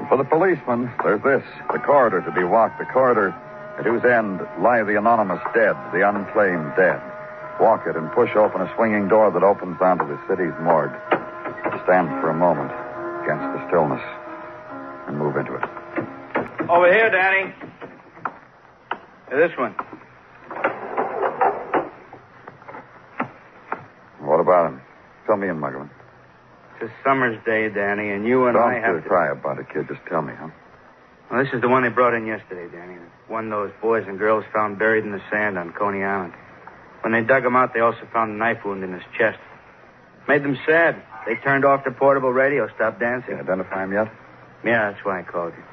For 0.08 0.18
the 0.22 0.30
policeman, 0.30 0.94
there's 1.02 1.24
this 1.24 1.42
the 1.74 1.80
corridor 1.80 2.22
to 2.22 2.32
be 2.32 2.44
walked, 2.44 2.78
the 2.78 2.86
corridor 2.86 3.34
at 3.80 3.86
whose 3.90 4.06
end 4.06 4.40
lie 4.62 4.84
the 4.84 5.00
anonymous 5.00 5.42
dead, 5.56 5.74
the 5.90 6.08
unclaimed 6.08 6.78
dead. 6.78 7.02
Walk 7.60 7.88
it 7.88 7.96
and 7.96 8.12
push 8.12 8.36
open 8.36 8.62
a 8.62 8.72
swinging 8.76 9.08
door 9.08 9.32
that 9.32 9.42
opens 9.42 9.82
onto 9.82 10.06
the 10.06 10.22
city's 10.30 10.54
morgue. 10.62 10.94
Stand 11.90 12.06
for 12.22 12.30
a 12.30 12.38
moment 12.38 12.70
against 13.26 13.50
the 13.58 13.66
stillness 13.66 14.04
and 15.08 15.18
move 15.18 15.38
into 15.38 15.56
it. 15.56 15.66
Over 16.70 16.94
here, 16.94 17.10
Danny. 17.10 17.71
This 19.32 19.52
one. 19.58 19.74
What 24.20 24.40
about 24.40 24.68
him? 24.74 24.82
Fill 25.26 25.38
me 25.38 25.48
in, 25.48 25.58
Muggavan. 25.60 25.90
It's 26.80 26.92
a 26.92 26.94
summer's 27.04 27.38
day, 27.46 27.70
Danny, 27.70 28.12
and 28.12 28.26
you 28.28 28.46
and 28.48 28.56
Don't 28.56 28.70
I 28.70 28.76
have 28.80 29.02
to. 29.04 29.08
cry 29.08 29.32
about 29.32 29.60
it, 29.60 29.68
kid. 29.74 29.88
Just 29.88 30.02
tell 30.10 30.22
me, 30.22 30.34
huh? 30.38 30.50
Well, 31.30 31.44
this 31.44 31.54
is 31.54 31.62
the 31.62 31.70
one 31.70 31.84
they 31.84 31.90
brought 31.90 32.14
in 32.14 32.26
yesterday, 32.26 32.68
Danny. 32.76 32.98
One 33.28 33.50
those 33.50 33.72
boys 33.82 34.04
and 34.08 34.20
girls 34.20 34.44
found 34.54 34.78
buried 34.78 35.06
in 35.06 35.12
the 35.12 35.22
sand 35.32 35.58
on 35.58 35.72
Coney 35.74 36.04
Island. 36.04 36.34
When 37.02 37.14
they 37.14 37.22
dug 37.22 37.46
him 37.46 37.56
out, 37.56 37.74
they 37.74 37.80
also 37.80 38.02
found 38.12 38.32
a 38.32 38.36
knife 38.36 38.66
wound 38.66 38.84
in 38.84 38.92
his 38.94 39.04
chest. 39.18 39.40
Made 40.28 40.44
them 40.44 40.58
sad. 40.68 41.02
They 41.26 41.36
turned 41.36 41.64
off 41.66 41.84
the 41.86 41.92
portable 41.92 42.32
radio, 42.34 42.68
stopped 42.76 43.00
dancing. 43.00 43.36
You 43.36 43.40
identify 43.42 43.84
him 43.84 43.94
yet? 43.94 44.12
Yeah, 44.64 44.92
that's 44.92 45.04
why 45.06 45.20
I 45.20 45.24
called 45.24 45.54
you. 45.58 45.64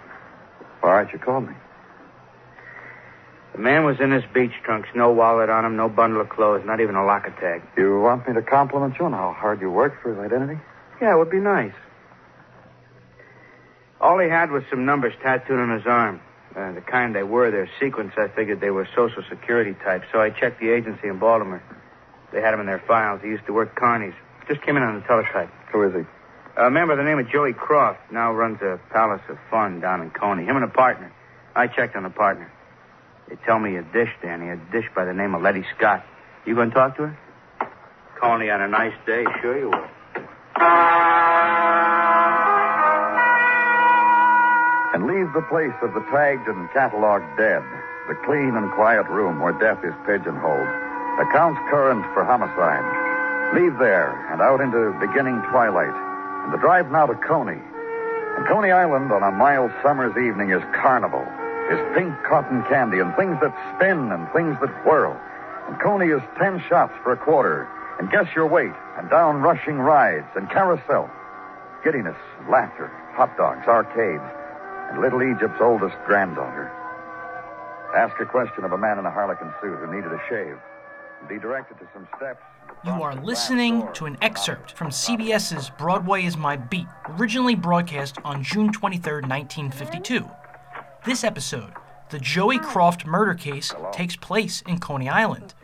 All 0.83 0.90
right, 0.90 1.12
you 1.12 1.18
called 1.18 1.49
me. 1.49 1.55
The 3.59 3.64
man 3.64 3.85
was 3.85 3.99
in 3.99 4.12
his 4.12 4.23
beach 4.33 4.53
trunks, 4.62 4.88
no 4.94 5.11
wallet 5.11 5.51
on 5.51 5.64
him, 5.64 5.75
no 5.75 5.88
bundle 5.88 6.21
of 6.21 6.29
clothes, 6.29 6.62
not 6.64 6.79
even 6.79 6.94
a 6.94 7.05
locker 7.05 7.35
tag. 7.40 7.61
You 7.77 7.99
want 7.99 8.29
me 8.29 8.35
to 8.35 8.40
compliment 8.40 8.94
you 9.01 9.07
on 9.07 9.12
how 9.12 9.33
hard 9.37 9.61
you 9.61 9.68
worked 9.68 10.01
for 10.01 10.14
his 10.14 10.18
identity? 10.21 10.61
Yeah, 11.03 11.16
it 11.16 11.18
would 11.18 11.29
be 11.29 11.40
nice. 11.40 11.73
All 14.01 14.21
he 14.21 14.29
had 14.29 14.53
was 14.53 14.62
some 14.71 14.87
numbers 14.87 15.12
tattooed 15.25 15.59
on 15.59 15.77
his 15.77 15.85
arm. 15.88 16.21
Uh, 16.55 16.71
the 16.71 16.81
kind 16.81 17.16
they 17.16 17.25
were, 17.25 17.51
their 17.51 17.68
sequence, 17.81 18.12
I 18.16 18.29
figured 18.29 18.61
they 18.61 18.71
were 18.71 18.87
Social 18.94 19.25
Security 19.29 19.75
type, 19.83 20.05
So 20.12 20.21
I 20.21 20.31
checked 20.31 20.61
the 20.61 20.71
agency 20.71 21.09
in 21.09 21.18
Baltimore. 21.18 21.61
They 22.33 22.40
had 22.40 22.55
him 22.55 22.61
in 22.61 22.66
their 22.66 22.85
files. 22.87 23.23
He 23.25 23.29
used 23.29 23.47
to 23.47 23.53
work 23.53 23.75
Carney's. 23.75 24.14
Just 24.47 24.62
came 24.62 24.77
in 24.77 24.85
on 24.85 25.01
the 25.01 25.05
teletype. 25.05 25.51
Who 25.73 25.83
is 25.83 25.94
he? 25.94 26.03
A 26.62 26.71
man 26.71 26.87
by 26.87 26.94
the 26.94 27.03
name 27.03 27.18
of 27.18 27.29
Joey 27.29 27.55
Croft 27.55 28.12
now 28.12 28.33
runs 28.33 28.62
a 28.62 28.79
Palace 28.92 29.23
of 29.29 29.37
Fun 29.51 29.81
down 29.81 30.01
in 30.01 30.11
Coney. 30.11 30.44
Him 30.44 30.55
and 30.55 30.64
a 30.64 30.68
partner. 30.68 31.12
I 31.57 31.66
checked 31.66 31.97
on 31.97 32.05
the 32.05 32.11
partner. 32.11 32.53
They 33.29 33.37
tell 33.45 33.59
me 33.59 33.77
a 33.77 33.83
dish, 33.83 34.11
Danny, 34.23 34.49
a 34.49 34.57
dish 34.73 34.87
by 34.95 35.05
the 35.05 35.12
name 35.12 35.35
of 35.35 35.43
Letty 35.43 35.64
Scott. 35.77 36.05
You 36.47 36.55
going 36.55 36.71
to 36.71 36.75
talk 36.75 36.97
to 36.97 37.09
her? 37.09 37.19
Coney 38.21 38.51
on 38.51 38.62
a 38.62 38.69
nice 38.69 38.95
day, 39.07 39.25
sure 39.41 39.59
you 39.59 39.69
will. 39.69 39.88
And 44.95 45.07
leave 45.07 45.31
the 45.35 45.45
place 45.51 45.77
of 45.83 45.93
the 45.93 46.01
tagged 46.11 46.49
and 46.49 46.69
cataloged 46.71 47.37
dead, 47.37 47.62
the 48.09 48.17
clean 48.25 48.57
and 48.57 48.73
quiet 48.73 49.07
room 49.09 49.41
where 49.41 49.53
death 49.53 49.85
is 49.85 49.93
pigeonholed, 50.07 50.69
accounts 51.21 51.61
current 51.71 52.03
for 52.14 52.25
homicide. 52.25 52.83
Leave 53.55 53.79
there 53.79 54.11
and 54.33 54.41
out 54.41 54.61
into 54.61 54.97
beginning 54.99 55.41
twilight, 55.51 55.95
and 56.45 56.53
the 56.53 56.59
drive 56.59 56.91
now 56.91 57.07
to 57.07 57.14
Coney. 57.14 57.61
And 57.61 58.47
Coney 58.49 58.71
Island 58.71 59.12
on 59.12 59.23
a 59.23 59.31
mild 59.31 59.71
summer's 59.83 60.17
evening 60.17 60.51
is 60.51 60.62
carnival, 60.75 61.27
is 61.71 61.79
pink 61.95 62.15
cotton 62.25 62.63
candy 62.69 62.99
and 62.99 63.15
things 63.17 63.37
that 63.41 63.53
spin 63.77 64.11
and 64.13 64.31
things 64.33 64.57
that 64.61 64.73
whirl. 64.87 65.19
And 65.69 65.79
Coney 65.81 66.09
is 66.09 66.23
ten 66.39 66.63
shots 66.69 66.95
for 67.03 67.13
a 67.13 67.17
quarter. 67.17 67.69
And 67.99 68.11
guess 68.11 68.27
your 68.35 68.47
weight. 68.47 68.73
And 68.97 69.11
down 69.11 69.43
rushing 69.43 69.79
rides 69.79 70.29
and 70.35 70.49
carousel. 70.51 71.11
Giddiness, 71.85 72.17
laughter, 72.49 72.89
hot 73.13 73.37
dogs, 73.37 73.67
arcades, 73.69 74.25
and 74.91 75.01
little 75.01 75.23
Egypt's 75.23 75.61
oldest 75.61 75.97
granddaughter. 76.07 76.73
Ask 77.95 78.19
a 78.21 78.27
question 78.27 78.65
of 78.65 78.73
a 78.73 78.79
man 78.79 78.99
in 78.99 79.07
a 79.07 79.11
harlequin 79.11 79.53
suit 79.61 79.79
who 79.79 79.95
needed 79.95 80.13
a 80.13 80.21
shave. 80.29 80.57
Be 81.29 81.39
directed 81.39 81.79
to 81.79 81.89
some 81.93 82.07
steps. 82.17 82.43
You 82.85 82.93
are 83.03 83.15
listening 83.17 83.89
to 83.95 84.07
an 84.07 84.17
excerpt 84.23 84.73
from 84.73 84.89
CBS's 84.89 85.71
Broadway 85.71 86.25
is 86.25 86.37
My 86.37 86.57
Beat, 86.57 86.87
originally 87.19 87.55
broadcast 87.57 88.19
on 88.25 88.43
June 88.43 88.73
23, 88.73 89.23
1952. 89.23 90.29
This 91.09 91.25
episode, 91.25 91.73
the 92.11 92.18
Joey 92.18 92.59
Croft 92.59 93.07
murder 93.07 93.33
case, 93.33 93.73
takes 93.92 94.14
place 94.14 94.62
in 94.68 94.79
Coney 94.79 95.09
Island. 95.09 95.55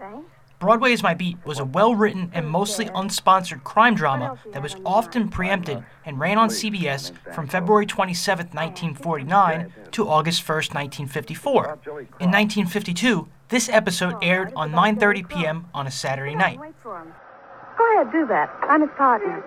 Broadway 0.58 0.92
is 0.92 1.02
My 1.02 1.12
Beat 1.12 1.36
was 1.44 1.58
a 1.58 1.66
well 1.66 1.94
written 1.94 2.30
and 2.32 2.48
mostly 2.48 2.86
unsponsored 2.86 3.62
crime 3.62 3.94
drama 3.94 4.38
that 4.54 4.62
was 4.62 4.74
often 4.86 5.28
preempted 5.28 5.84
and 6.06 6.18
ran 6.18 6.38
on 6.38 6.48
CBS 6.48 7.12
from 7.34 7.46
February 7.46 7.84
27, 7.84 8.46
1949 8.54 9.70
to 9.90 10.08
August 10.08 10.48
1, 10.48 10.56
1954. 10.56 11.78
In 12.20 12.30
1952, 12.30 13.28
this 13.50 13.68
episode 13.68 14.14
oh, 14.14 14.20
aired 14.22 14.50
on 14.56 14.72
9:30 14.72 15.28
p.m. 15.28 15.66
on 15.74 15.86
a 15.86 15.90
Saturday 15.90 16.34
night. 16.34 16.58
Go 16.82 17.92
ahead, 17.92 18.10
do 18.12 18.26
that. 18.28 18.48
I'm 18.62 18.80
his 18.80 18.88
partner. 18.96 19.44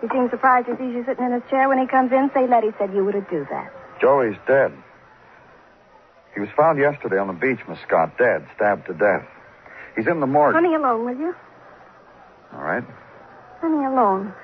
He 0.00 0.08
seems 0.08 0.28
surprised 0.32 0.66
he 0.66 0.72
sees 0.72 0.92
you 0.92 1.04
sitting 1.06 1.24
in 1.24 1.30
his 1.30 1.48
chair 1.48 1.68
when 1.68 1.78
he 1.78 1.86
comes 1.86 2.10
in. 2.10 2.32
Say 2.34 2.48
Letty 2.48 2.72
said 2.80 2.92
you 2.92 3.04
were 3.04 3.12
to 3.12 3.24
do 3.30 3.46
that. 3.48 3.70
Joey's 4.00 4.34
dead. 4.48 4.72
He 6.36 6.40
was 6.40 6.50
found 6.54 6.78
yesterday 6.78 7.16
on 7.16 7.28
the 7.28 7.32
beach, 7.32 7.60
Miss 7.66 7.78
Scott, 7.80 8.18
dead, 8.18 8.46
stabbed 8.54 8.86
to 8.88 8.92
death. 8.92 9.26
He's 9.96 10.06
in 10.06 10.20
the 10.20 10.26
morgue. 10.26 10.52
Let 10.52 10.62
me 10.62 10.74
alone, 10.74 11.06
will 11.06 11.16
you? 11.16 11.34
All 12.52 12.60
right. 12.60 12.84
Let 13.62 13.72
me 13.72 13.86
alone. 13.86 14.34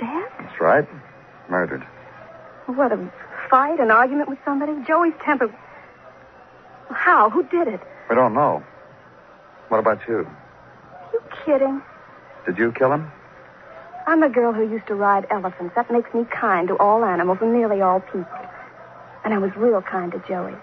Dad? 0.00 0.28
That's 0.40 0.60
right. 0.60 0.88
Murdered. 1.48 1.86
What, 2.66 2.90
a 2.90 3.12
fight, 3.48 3.78
an 3.78 3.92
argument 3.92 4.28
with 4.28 4.40
somebody? 4.44 4.72
Joey's 4.88 5.14
temper. 5.24 5.54
How? 6.90 7.30
Who 7.30 7.44
did 7.44 7.68
it? 7.68 7.80
We 8.10 8.16
don't 8.16 8.34
know. 8.34 8.64
What 9.68 9.78
about 9.78 10.00
you? 10.08 10.26
Are 10.26 11.10
You 11.12 11.20
kidding? 11.44 11.80
Did 12.44 12.58
you 12.58 12.72
kill 12.72 12.92
him? 12.92 13.08
I'm 14.08 14.24
a 14.24 14.28
girl 14.28 14.52
who 14.52 14.68
used 14.68 14.88
to 14.88 14.96
ride 14.96 15.28
elephants. 15.30 15.76
That 15.76 15.92
makes 15.92 16.12
me 16.12 16.24
kind 16.24 16.66
to 16.68 16.76
all 16.78 17.04
animals 17.04 17.38
and 17.40 17.52
nearly 17.52 17.82
all 17.82 18.00
people. 18.00 18.26
And 19.28 19.34
I 19.34 19.38
was 19.40 19.54
real 19.58 19.82
kind 19.82 20.10
to 20.12 20.24
Joey. 20.26 20.54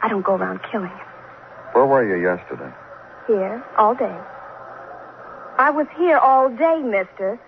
I 0.00 0.08
don't 0.08 0.24
go 0.24 0.32
around 0.32 0.60
killing 0.72 0.88
him. 0.88 1.06
Where 1.74 1.84
were 1.84 2.02
you 2.02 2.16
yesterday? 2.16 2.72
Here, 3.26 3.62
all 3.76 3.94
day. 3.94 4.16
I 5.58 5.68
was 5.68 5.86
here 5.98 6.16
all 6.16 6.48
day, 6.48 6.80
mister. 6.80 7.38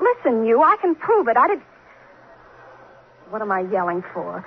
Listen, 0.00 0.44
you, 0.44 0.60
I 0.60 0.76
can 0.80 0.96
prove 0.96 1.28
it. 1.28 1.36
I 1.36 1.46
did. 1.46 1.60
What 3.30 3.40
am 3.40 3.52
I 3.52 3.60
yelling 3.60 4.02
for? 4.12 4.44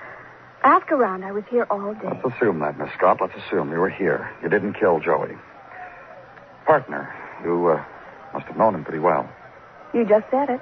Ask 0.61 0.91
around. 0.91 1.23
I 1.23 1.31
was 1.31 1.45
here 1.49 1.65
all 1.69 1.93
day. 1.93 2.09
Let's 2.21 2.35
assume 2.35 2.59
that, 2.59 2.77
Miss 2.77 2.89
Scott. 2.97 3.19
Let's 3.21 3.33
assume 3.45 3.71
you 3.71 3.79
were 3.79 3.89
here. 3.89 4.29
You 4.43 4.49
didn't 4.49 4.73
kill 4.73 4.99
Joey. 4.99 5.37
Partner. 6.65 7.15
You 7.45 7.67
uh, 7.67 7.85
must 8.33 8.45
have 8.47 8.57
known 8.57 8.75
him 8.75 8.83
pretty 8.83 8.99
well. 8.99 9.29
You 9.93 10.03
just 10.03 10.25
said 10.29 10.49
it. 10.49 10.59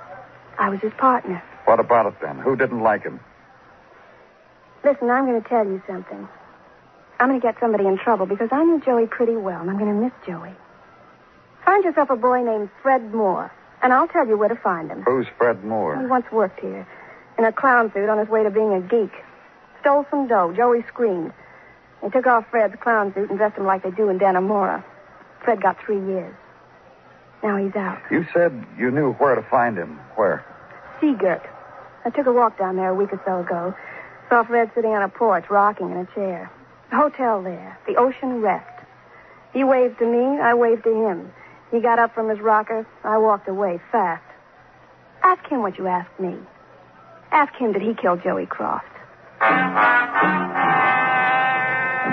I 0.60 0.70
was 0.70 0.82
his 0.82 0.94
partner. 1.00 1.42
What 1.66 1.80
about 1.80 2.06
it 2.06 2.22
then? 2.22 2.38
Who 2.38 2.56
didn't 2.56 2.82
like 2.82 3.02
him? 3.02 3.20
Listen, 4.84 5.10
I'm 5.10 5.26
going 5.26 5.42
to 5.42 5.48
tell 5.48 5.66
you 5.66 5.82
something. 5.88 6.28
I'm 7.20 7.30
going 7.30 7.40
to 7.40 7.46
get 7.46 7.60
somebody 7.60 7.86
in 7.86 7.98
trouble 7.98 8.26
because 8.26 8.50
I 8.52 8.64
knew 8.64 8.80
Joey 8.80 9.08
pretty 9.08 9.36
well, 9.36 9.60
and 9.60 9.70
I'm 9.70 9.78
going 9.78 9.94
to 9.94 10.02
miss 10.02 10.14
Joey. 10.26 10.54
Find 11.66 11.84
yourself 11.84 12.10
a 12.10 12.16
boy 12.16 12.42
named 12.44 12.70
Fred 12.82 13.14
Moore, 13.14 13.52
and 13.84 13.92
I'll 13.92 14.08
tell 14.08 14.26
you 14.26 14.38
where 14.38 14.48
to 14.50 14.56
find 14.56 14.90
him. 14.90 15.04
Who's 15.04 15.28
Fred 15.38 15.64
Moore? 15.66 16.00
He 16.00 16.06
once 16.06 16.26
worked 16.32 16.62
here 16.62 16.88
in 17.38 17.46
a 17.46 17.52
clown 17.52 17.92
suit 17.94 18.10
on 18.10 18.18
his 18.18 18.30
way 18.30 18.44
to 18.44 18.50
being 18.50 18.74
a 18.74 18.82
geek. 18.82 19.12
Stole 19.82 20.06
some 20.10 20.28
dough. 20.28 20.54
Joey 20.56 20.84
screamed. 20.88 21.34
They 22.02 22.10
took 22.10 22.28
off 22.28 22.46
Fred's 22.50 22.76
clown 22.82 23.14
suit 23.14 23.30
and 23.30 23.38
dressed 23.38 23.58
him 23.58 23.66
like 23.66 23.84
they 23.84 23.92
do 23.92 24.10
in 24.10 24.18
Dannemora. 24.18 24.84
Fred 25.44 25.62
got 25.62 25.78
three 25.84 26.00
years. 26.00 26.34
Now 27.44 27.58
he's 27.58 27.76
out. 27.76 28.00
You 28.12 28.26
said 28.34 28.66
you 28.78 28.92
knew 28.92 29.14
where 29.14 29.36
to 29.36 29.42
find 29.44 29.78
him. 29.78 30.00
Where? 30.16 30.46
Seagirt. 31.02 31.46
I 32.06 32.10
took 32.10 32.26
a 32.26 32.32
walk 32.34 32.58
down 32.58 32.76
there 32.76 32.90
a 32.90 32.96
week 32.96 33.12
or 33.14 33.22
so 33.26 33.40
ago. 33.40 33.74
Saw 34.30 34.44
Fred 34.44 34.70
sitting 34.76 34.92
on 34.92 35.02
a 35.02 35.10
porch, 35.10 35.50
rocking 35.50 35.90
in 35.90 35.98
a 35.98 36.06
chair. 36.14 36.52
The 36.92 36.98
hotel 36.98 37.42
there, 37.42 37.80
the 37.88 37.96
Ocean 37.96 38.42
Rest. 38.42 38.66
He 39.54 39.64
waved 39.64 39.98
to 40.00 40.06
me, 40.06 40.40
I 40.40 40.54
waved 40.54 40.84
to 40.84 40.94
him. 40.94 41.32
He 41.72 41.80
got 41.80 41.98
up 41.98 42.14
from 42.14 42.30
his 42.30 42.40
rocker, 42.40 42.86
I 43.04 43.18
walked 43.18 43.48
away 43.48 43.80
fast. 43.92 44.24
Ask 45.24 45.48
him 45.48 45.62
what 45.62 45.78
you 45.80 45.88
asked 45.88 46.20
me. 46.20 46.36
Ask 47.32 47.56
him, 47.56 47.74
did 47.74 47.82
he 47.82 47.96
kill 47.96 48.18
Joey 48.18 48.46
Croft? 48.46 48.86
And 49.42 49.70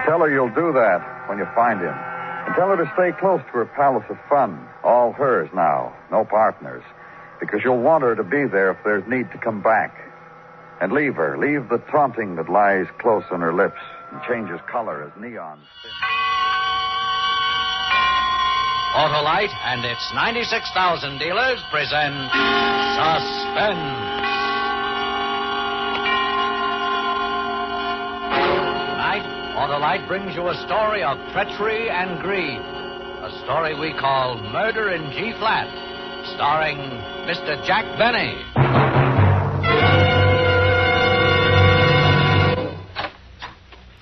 tell 0.04 0.20
her 0.20 0.30
you'll 0.30 0.48
do 0.48 0.72
that 0.72 1.28
when 1.28 1.38
you 1.38 1.46
find 1.54 1.80
him. 1.80 1.94
And 1.94 2.54
tell 2.54 2.68
her 2.68 2.76
to 2.76 2.90
stay 2.94 3.12
close 3.18 3.40
to 3.40 3.52
her 3.58 3.66
palace 3.66 4.04
of 4.08 4.18
fun. 4.28 4.66
All 4.84 5.12
hers 5.12 5.50
now, 5.54 5.94
no 6.10 6.24
partners. 6.24 6.82
Because 7.40 7.60
you'll 7.64 7.80
want 7.80 8.02
her 8.04 8.14
to 8.14 8.24
be 8.24 8.46
there 8.46 8.70
if 8.70 8.78
there's 8.84 9.06
need 9.06 9.30
to 9.32 9.38
come 9.38 9.60
back. 9.62 9.94
And 10.80 10.92
leave 10.92 11.14
her. 11.14 11.38
Leave 11.38 11.68
the 11.68 11.78
taunting 11.90 12.36
that 12.36 12.48
lies 12.50 12.86
close 12.98 13.24
on 13.30 13.40
her 13.40 13.54
lips 13.54 13.80
and 14.12 14.20
changes 14.28 14.60
color 14.70 15.02
as 15.02 15.12
neon. 15.20 15.58
Spins. 15.80 15.94
Autolite 18.96 19.52
and 19.52 19.84
its 19.84 20.10
96,000 20.14 21.18
dealers 21.18 21.60
present 21.70 22.16
Suspense. 22.96 23.84
Tonight, 28.88 29.26
Autolite 29.56 30.08
brings 30.08 30.34
you 30.34 30.48
a 30.48 30.54
story 30.64 31.02
of 31.02 31.18
treachery 31.32 31.90
and 31.90 32.20
greed. 32.20 32.60
A 32.60 33.30
story 33.44 33.78
we 33.78 33.92
call 33.98 34.40
Murder 34.52 34.90
in 34.92 35.10
G 35.12 35.32
Flat, 35.38 35.68
starring 36.36 36.78
Mr. 37.28 37.62
Jack 37.66 37.84
Benny. 37.98 38.65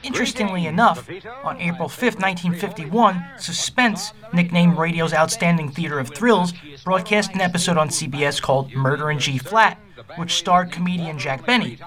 Interestingly 0.05 0.67
enough, 0.67 1.09
on 1.43 1.59
April 1.61 1.89
5, 1.89 2.17
1951, 2.17 3.25
Suspense, 3.39 4.13
nicknamed 4.35 4.77
radio's 4.77 5.15
outstanding 5.15 5.71
theater 5.71 5.99
of 5.99 6.15
thrills, 6.15 6.53
broadcast 6.85 7.33
an 7.35 7.41
episode 7.41 7.79
on 7.79 7.89
CBS 7.89 8.41
called 8.41 8.73
Murder 8.75 9.11
in 9.11 9.19
G 9.19 9.39
Flat, 9.39 9.81
which 10.17 10.35
starred 10.35 10.71
comedian 10.71 11.19
Jack 11.19 11.47
Benny. 11.47 11.79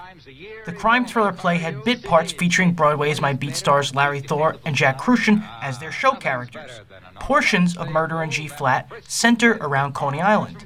The 0.66 0.72
crime 0.72 1.06
thriller 1.06 1.32
play 1.32 1.58
had 1.58 1.84
bit 1.84 2.02
parts 2.02 2.32
featuring 2.32 2.72
Broadway's 2.72 3.20
My 3.20 3.32
Beat 3.32 3.54
stars 3.54 3.94
Larry 3.94 4.20
Thor 4.20 4.56
and 4.64 4.74
Jack 4.74 4.98
Kruschen 4.98 5.46
as 5.62 5.78
their 5.78 5.92
show 5.92 6.12
characters. 6.12 6.80
Portions 7.20 7.76
of 7.76 7.88
Murder 7.88 8.22
in 8.24 8.30
G 8.30 8.48
Flat 8.48 8.90
center 9.06 9.58
around 9.60 9.94
Coney 9.94 10.20
Island. 10.20 10.64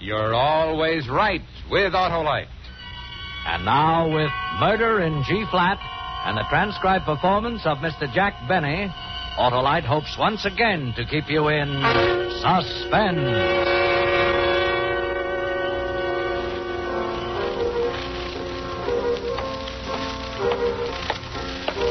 You're 0.00 0.34
always 0.34 1.08
right 1.08 1.42
with 1.70 1.94
Autolite. 1.94 2.48
And 3.46 3.64
now, 3.64 4.08
with 4.08 4.30
Murder 4.60 5.00
in 5.00 5.22
G 5.22 5.46
Flat 5.46 5.78
and 6.26 6.36
the 6.36 6.42
transcribed 6.50 7.04
performance 7.04 7.64
of 7.66 7.78
Mr. 7.78 8.12
Jack 8.12 8.34
Benny, 8.48 8.92
Autolite 9.38 9.84
hopes 9.84 10.16
once 10.18 10.44
again 10.44 10.92
to 10.96 11.04
keep 11.04 11.30
you 11.30 11.46
in 11.46 11.68
suspense. 12.42 13.20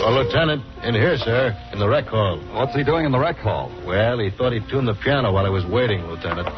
A 0.04 0.12
lieutenant, 0.12 0.63
in 0.84 0.95
here, 0.95 1.17
sir, 1.17 1.58
in 1.71 1.80
the 1.80 1.88
rec 1.88 2.06
hall. 2.08 2.38
What's 2.52 2.76
he 2.76 2.84
doing 2.84 3.06
in 3.06 3.13
the 3.13 3.19
rec 3.19 3.38
hall? 3.38 3.71
Well, 3.88 4.19
he 4.19 4.32
thought 4.32 4.52
he'd 4.52 4.67
tune 4.69 4.86
the 4.86 4.95
piano 4.95 5.32
while 5.32 5.45
I 5.45 5.50
was 5.50 5.65
waiting, 5.65 6.02
Lieutenant. 6.08 6.50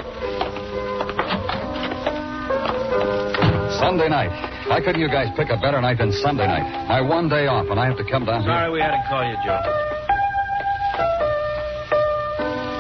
Sunday 3.79 4.09
night. 4.09 4.56
Why 4.69 4.81
couldn't 4.81 4.99
you 5.01 5.07
guys 5.07 5.29
pick 5.37 5.49
a 5.49 5.57
better 5.57 5.79
night 5.81 5.97
than 5.97 6.11
Sunday 6.11 6.45
night? 6.45 6.87
My 6.87 7.01
one 7.01 7.29
day 7.29 7.47
off, 7.47 7.67
and 7.69 7.79
I 7.79 7.85
have 7.87 7.97
to 7.97 8.03
come 8.03 8.25
down 8.25 8.43
Sorry 8.43 8.43
here. 8.43 8.53
Sorry 8.53 8.71
we 8.71 8.79
had 8.81 8.91
to 8.91 9.03
call 9.07 9.23
you, 9.23 9.37
Joe. 9.45 9.61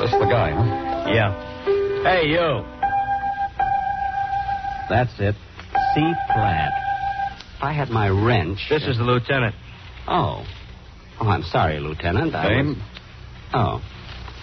This 0.03 0.11
is 0.13 0.19
the 0.19 0.27
guy, 0.29 0.51
huh? 0.51 1.09
Yeah. 1.09 1.31
Hey, 2.03 2.27
you. 2.27 2.63
That's 4.89 5.13
it. 5.19 5.35
C 5.95 6.13
flat. 6.33 6.71
If 7.57 7.63
I 7.63 7.71
had 7.73 7.89
my 7.89 8.09
wrench. 8.09 8.59
This 8.69 8.83
is 8.85 8.97
the 8.97 9.03
lieutenant. 9.03 9.55
Oh. 10.07 10.45
Oh, 11.19 11.27
I'm 11.27 11.43
sorry, 11.43 11.79
Lieutenant. 11.79 12.35
I 12.35 12.49
Name? 12.49 12.67
was- 12.69 12.77
Oh. 13.53 13.81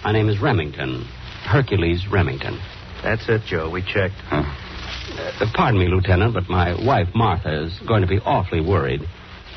My 0.03 0.11
name 0.11 0.29
is 0.29 0.39
Remington. 0.41 1.05
Hercules 1.45 2.07
Remington. 2.11 2.59
That's 3.03 3.27
it, 3.29 3.43
Joe. 3.47 3.69
We 3.69 3.81
checked. 3.83 4.15
Uh, 5.11 5.45
pardon 5.53 5.79
me, 5.79 5.87
Lieutenant, 5.87 6.33
but 6.33 6.49
my 6.49 6.73
wife, 6.85 7.07
Martha, 7.13 7.63
is 7.65 7.77
going 7.87 8.01
to 8.01 8.07
be 8.07 8.19
awfully 8.19 8.61
worried. 8.61 9.01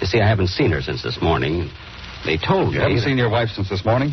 You 0.00 0.06
see, 0.06 0.20
I 0.20 0.28
haven't 0.28 0.48
seen 0.48 0.70
her 0.72 0.82
since 0.82 1.02
this 1.02 1.20
morning. 1.22 1.70
they 2.24 2.36
told 2.36 2.72
You 2.72 2.78
me. 2.78 2.82
haven't 2.82 2.96
that- 2.96 3.02
seen 3.04 3.18
your 3.18 3.30
wife 3.30 3.48
since 3.50 3.68
this 3.68 3.84
morning? 3.84 4.12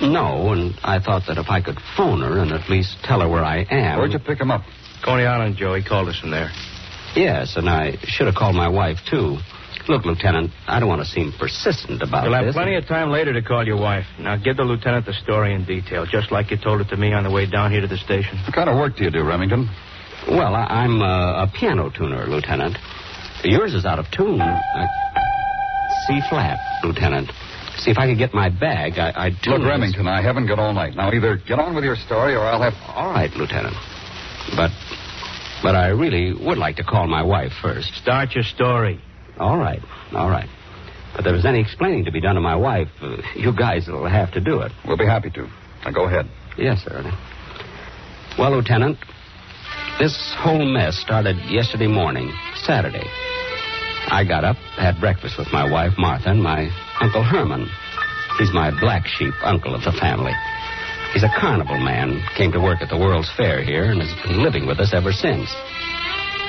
No, 0.00 0.52
and 0.52 0.74
I 0.82 0.98
thought 0.98 1.26
that 1.28 1.38
if 1.38 1.48
I 1.50 1.60
could 1.60 1.78
phone 1.96 2.20
her 2.22 2.38
and 2.38 2.52
at 2.52 2.68
least 2.68 2.96
tell 3.04 3.20
her 3.20 3.28
where 3.28 3.44
I 3.44 3.58
am. 3.70 3.98
Where'd 3.98 4.12
you 4.12 4.18
pick 4.18 4.40
him 4.40 4.50
up? 4.50 4.62
Coney 5.04 5.24
Island, 5.24 5.56
Joe. 5.56 5.74
He 5.74 5.82
called 5.84 6.08
us 6.08 6.18
from 6.18 6.30
there. 6.30 6.50
Yes, 7.14 7.56
and 7.56 7.68
I 7.68 7.96
should 8.04 8.26
have 8.26 8.34
called 8.34 8.56
my 8.56 8.68
wife, 8.68 8.98
too. 9.08 9.38
Look, 9.86 10.04
Lieutenant, 10.04 10.50
I 10.66 10.80
don't 10.80 10.88
want 10.88 11.02
to 11.02 11.06
seem 11.08 11.32
persistent 11.38 12.02
about 12.02 12.24
You'll 12.24 12.34
have 12.34 12.46
this. 12.46 12.54
plenty 12.54 12.74
of 12.74 12.86
time 12.86 13.10
later 13.10 13.32
to 13.34 13.42
call 13.42 13.64
your 13.66 13.76
wife. 13.76 14.06
Now, 14.18 14.34
give 14.36 14.56
the 14.56 14.64
lieutenant 14.64 15.04
the 15.06 15.12
story 15.12 15.54
in 15.54 15.64
detail, 15.64 16.06
just 16.06 16.32
like 16.32 16.50
you 16.50 16.56
told 16.56 16.80
it 16.80 16.88
to 16.88 16.96
me 16.96 17.12
on 17.12 17.22
the 17.22 17.30
way 17.30 17.46
down 17.46 17.70
here 17.70 17.82
to 17.82 17.86
the 17.86 17.98
station. 17.98 18.38
What 18.38 18.54
kind 18.54 18.68
of 18.70 18.76
work 18.76 18.96
do 18.96 19.04
you 19.04 19.10
do, 19.10 19.22
Remington? 19.22 19.68
Well, 20.28 20.54
I, 20.54 20.64
I'm 20.64 21.02
uh, 21.02 21.44
a 21.44 21.46
piano 21.52 21.90
tuner, 21.90 22.26
Lieutenant. 22.26 22.76
Yours 23.44 23.74
is 23.74 23.84
out 23.84 23.98
of 23.98 24.10
tune. 24.10 24.40
I... 24.40 24.86
C 26.06 26.20
flat, 26.28 26.58
Lieutenant. 26.82 27.30
See, 27.78 27.90
if 27.90 27.98
I 27.98 28.06
could 28.08 28.18
get 28.18 28.32
my 28.32 28.48
bag, 28.48 28.98
I, 28.98 29.26
I'd 29.26 29.46
Look, 29.46 29.60
this- 29.60 29.68
Remington, 29.68 30.06
I 30.06 30.22
haven't 30.22 30.46
got 30.46 30.58
all 30.58 30.72
night. 30.72 30.94
Now, 30.96 31.12
either 31.12 31.36
get 31.36 31.58
on 31.58 31.74
with 31.74 31.84
your 31.84 31.96
story 31.96 32.34
or 32.34 32.40
I'll 32.40 32.62
have. 32.62 32.74
All 32.88 33.10
right, 33.10 33.30
Lieutenant. 33.34 33.74
But, 34.56 34.70
but 35.62 35.74
I 35.74 35.88
really 35.88 36.32
would 36.32 36.58
like 36.58 36.76
to 36.76 36.84
call 36.84 37.06
my 37.06 37.22
wife 37.22 37.52
first. 37.60 37.92
Start 37.94 38.34
your 38.34 38.44
story. 38.44 39.00
All 39.38 39.58
right, 39.58 39.80
all 40.12 40.30
right. 40.30 40.48
But 41.12 41.20
if 41.20 41.24
there's 41.32 41.44
any 41.44 41.60
explaining 41.60 42.04
to 42.06 42.12
be 42.12 42.20
done 42.20 42.34
to 42.36 42.40
my 42.40 42.56
wife, 42.56 42.88
uh, 43.02 43.16
you 43.36 43.52
guys 43.56 43.86
will 43.88 44.06
have 44.08 44.32
to 44.32 44.40
do 44.40 44.60
it. 44.60 44.72
We'll 44.86 44.96
be 44.96 45.06
happy 45.06 45.30
to. 45.30 45.48
Now, 45.84 45.90
go 45.92 46.04
ahead. 46.06 46.26
Yes, 46.56 46.82
sir. 46.84 47.02
Well, 48.38 48.52
Lieutenant, 48.52 48.98
this 49.98 50.34
whole 50.38 50.64
mess 50.64 50.96
started 50.96 51.36
yesterday 51.48 51.86
morning, 51.86 52.32
Saturday. 52.56 53.06
I 54.10 54.24
got 54.26 54.44
up, 54.44 54.56
had 54.76 54.98
breakfast 55.00 55.38
with 55.38 55.52
my 55.52 55.70
wife, 55.70 55.92
Martha, 55.96 56.30
and 56.30 56.42
my 56.42 56.68
Uncle 57.00 57.22
Herman. 57.22 57.68
He's 58.38 58.52
my 58.52 58.70
black 58.80 59.06
sheep 59.06 59.34
uncle 59.42 59.74
of 59.74 59.82
the 59.84 59.92
family. 59.92 60.32
He's 61.12 61.22
a 61.22 61.30
carnival 61.38 61.78
man, 61.78 62.20
came 62.36 62.50
to 62.52 62.60
work 62.60 62.82
at 62.82 62.88
the 62.88 62.98
World's 62.98 63.30
Fair 63.36 63.62
here, 63.62 63.92
and 63.92 64.02
has 64.02 64.12
been 64.26 64.42
living 64.42 64.66
with 64.66 64.80
us 64.80 64.92
ever 64.92 65.12
since. 65.12 65.48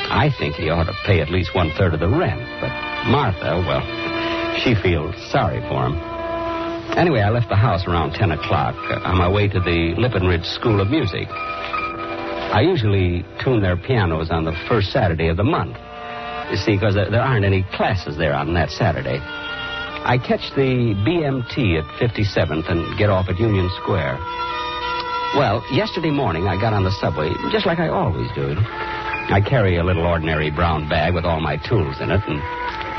I 0.10 0.34
think 0.40 0.56
he 0.56 0.70
ought 0.70 0.86
to 0.86 0.98
pay 1.06 1.22
at 1.22 1.30
least 1.30 1.54
one 1.54 1.72
third 1.78 1.94
of 1.94 2.00
the 2.00 2.10
rent, 2.10 2.42
but 2.60 2.74
Martha, 3.10 3.62
well, 3.62 3.86
she 4.64 4.74
feels 4.74 5.16
sorry 5.32 5.62
for 5.70 5.86
him. 5.86 5.96
Anyway, 6.98 7.22
I 7.22 7.30
left 7.30 7.50
the 7.50 7.56
house 7.56 7.86
around 7.88 8.14
10 8.14 8.32
o'clock 8.32 8.76
uh, 8.90 9.02
on 9.06 9.18
my 9.18 9.30
way 9.30 9.48
to 9.48 9.60
the 9.60 9.94
Lippenridge 9.98 10.46
School 10.46 10.82
of 10.82 10.90
Music. 10.90 11.28
I 12.54 12.62
usually 12.62 13.26
tune 13.44 13.62
their 13.62 13.78
pianos 13.78 14.32
on 14.32 14.46
the 14.46 14.54
first 14.68 14.92
Saturday 14.92 15.28
of 15.28 15.38
the 15.38 15.44
month. 15.44 15.78
You 16.52 16.58
see, 16.58 16.76
because 16.76 16.96
there, 16.96 17.22
aren't 17.22 17.46
any 17.46 17.66
classes 17.74 18.18
there 18.18 18.34
on 18.34 18.54
that 18.54 18.70
Saturday. 18.70 19.20
I 19.20 20.18
catch 20.20 20.54
the 20.56 20.94
BMT 21.02 21.82
at 21.82 21.86
57th 22.00 22.70
and 22.70 22.98
get 22.98 23.10
off 23.10 23.28
at 23.28 23.40
Union 23.40 23.70
Square. 23.82 24.18
Well, 25.36 25.66
yesterday 25.72 26.12
morning 26.12 26.48
I 26.48 26.62
got 26.62 26.72
on 26.72 26.84
the 26.84 26.92
subway, 26.92 27.30
just 27.52 27.66
like 27.66 27.80
I 27.80 27.90
always 27.90 28.30
do. 28.36 28.56
I 28.56 29.42
carry 29.42 29.78
a 29.78 29.84
little 29.84 30.06
ordinary 30.06 30.52
brown 30.52 30.88
bag 30.88 31.16
with 31.16 31.26
all 31.26 31.42
my 31.42 31.58
tools 31.58 32.00
in 32.00 32.12
it 32.12 32.22
and 32.28 32.42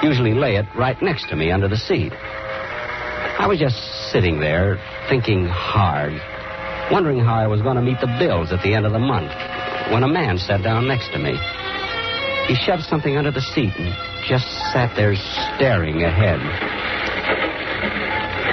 usually 0.03 0.35
lay 0.35 0.57
it 0.57 0.67
right 0.77 1.01
next 1.01 1.29
to 1.31 1.37
me 1.37 1.53
under 1.53 1.69
the 1.69 1.77
seat. 1.77 2.13
I 2.13 3.47
was 3.47 3.59
just 3.59 3.77
sitting 4.11 4.41
there, 4.41 4.77
thinking 5.09 5.47
hard, 5.47 6.21
wondering 6.91 7.19
how 7.19 7.35
I 7.35 7.47
was 7.47 7.63
going 7.63 7.77
to 7.77 7.83
meet 7.83 8.01
the 8.01 8.11
bills 8.19 8.53
at 8.53 8.63
the 8.63 8.75
end 8.75 8.87
of 8.87 8.93
the 8.93 8.99
month, 8.99 9.33
when 9.93 10.03
a 10.03 10.09
man 10.09 10.39
sat 10.39 10.63
down 10.63 10.87
next 10.87 11.11
to 11.13 11.19
me. 11.19 11.37
He 12.47 12.55
shoved 12.55 12.85
something 12.85 13.17
under 13.17 13.31
the 13.33 13.41
seat 13.41 13.73
and 13.77 13.93
just 14.29 14.47
sat 14.73 14.95
there 14.95 15.15
staring 15.57 16.03
ahead. 16.03 16.39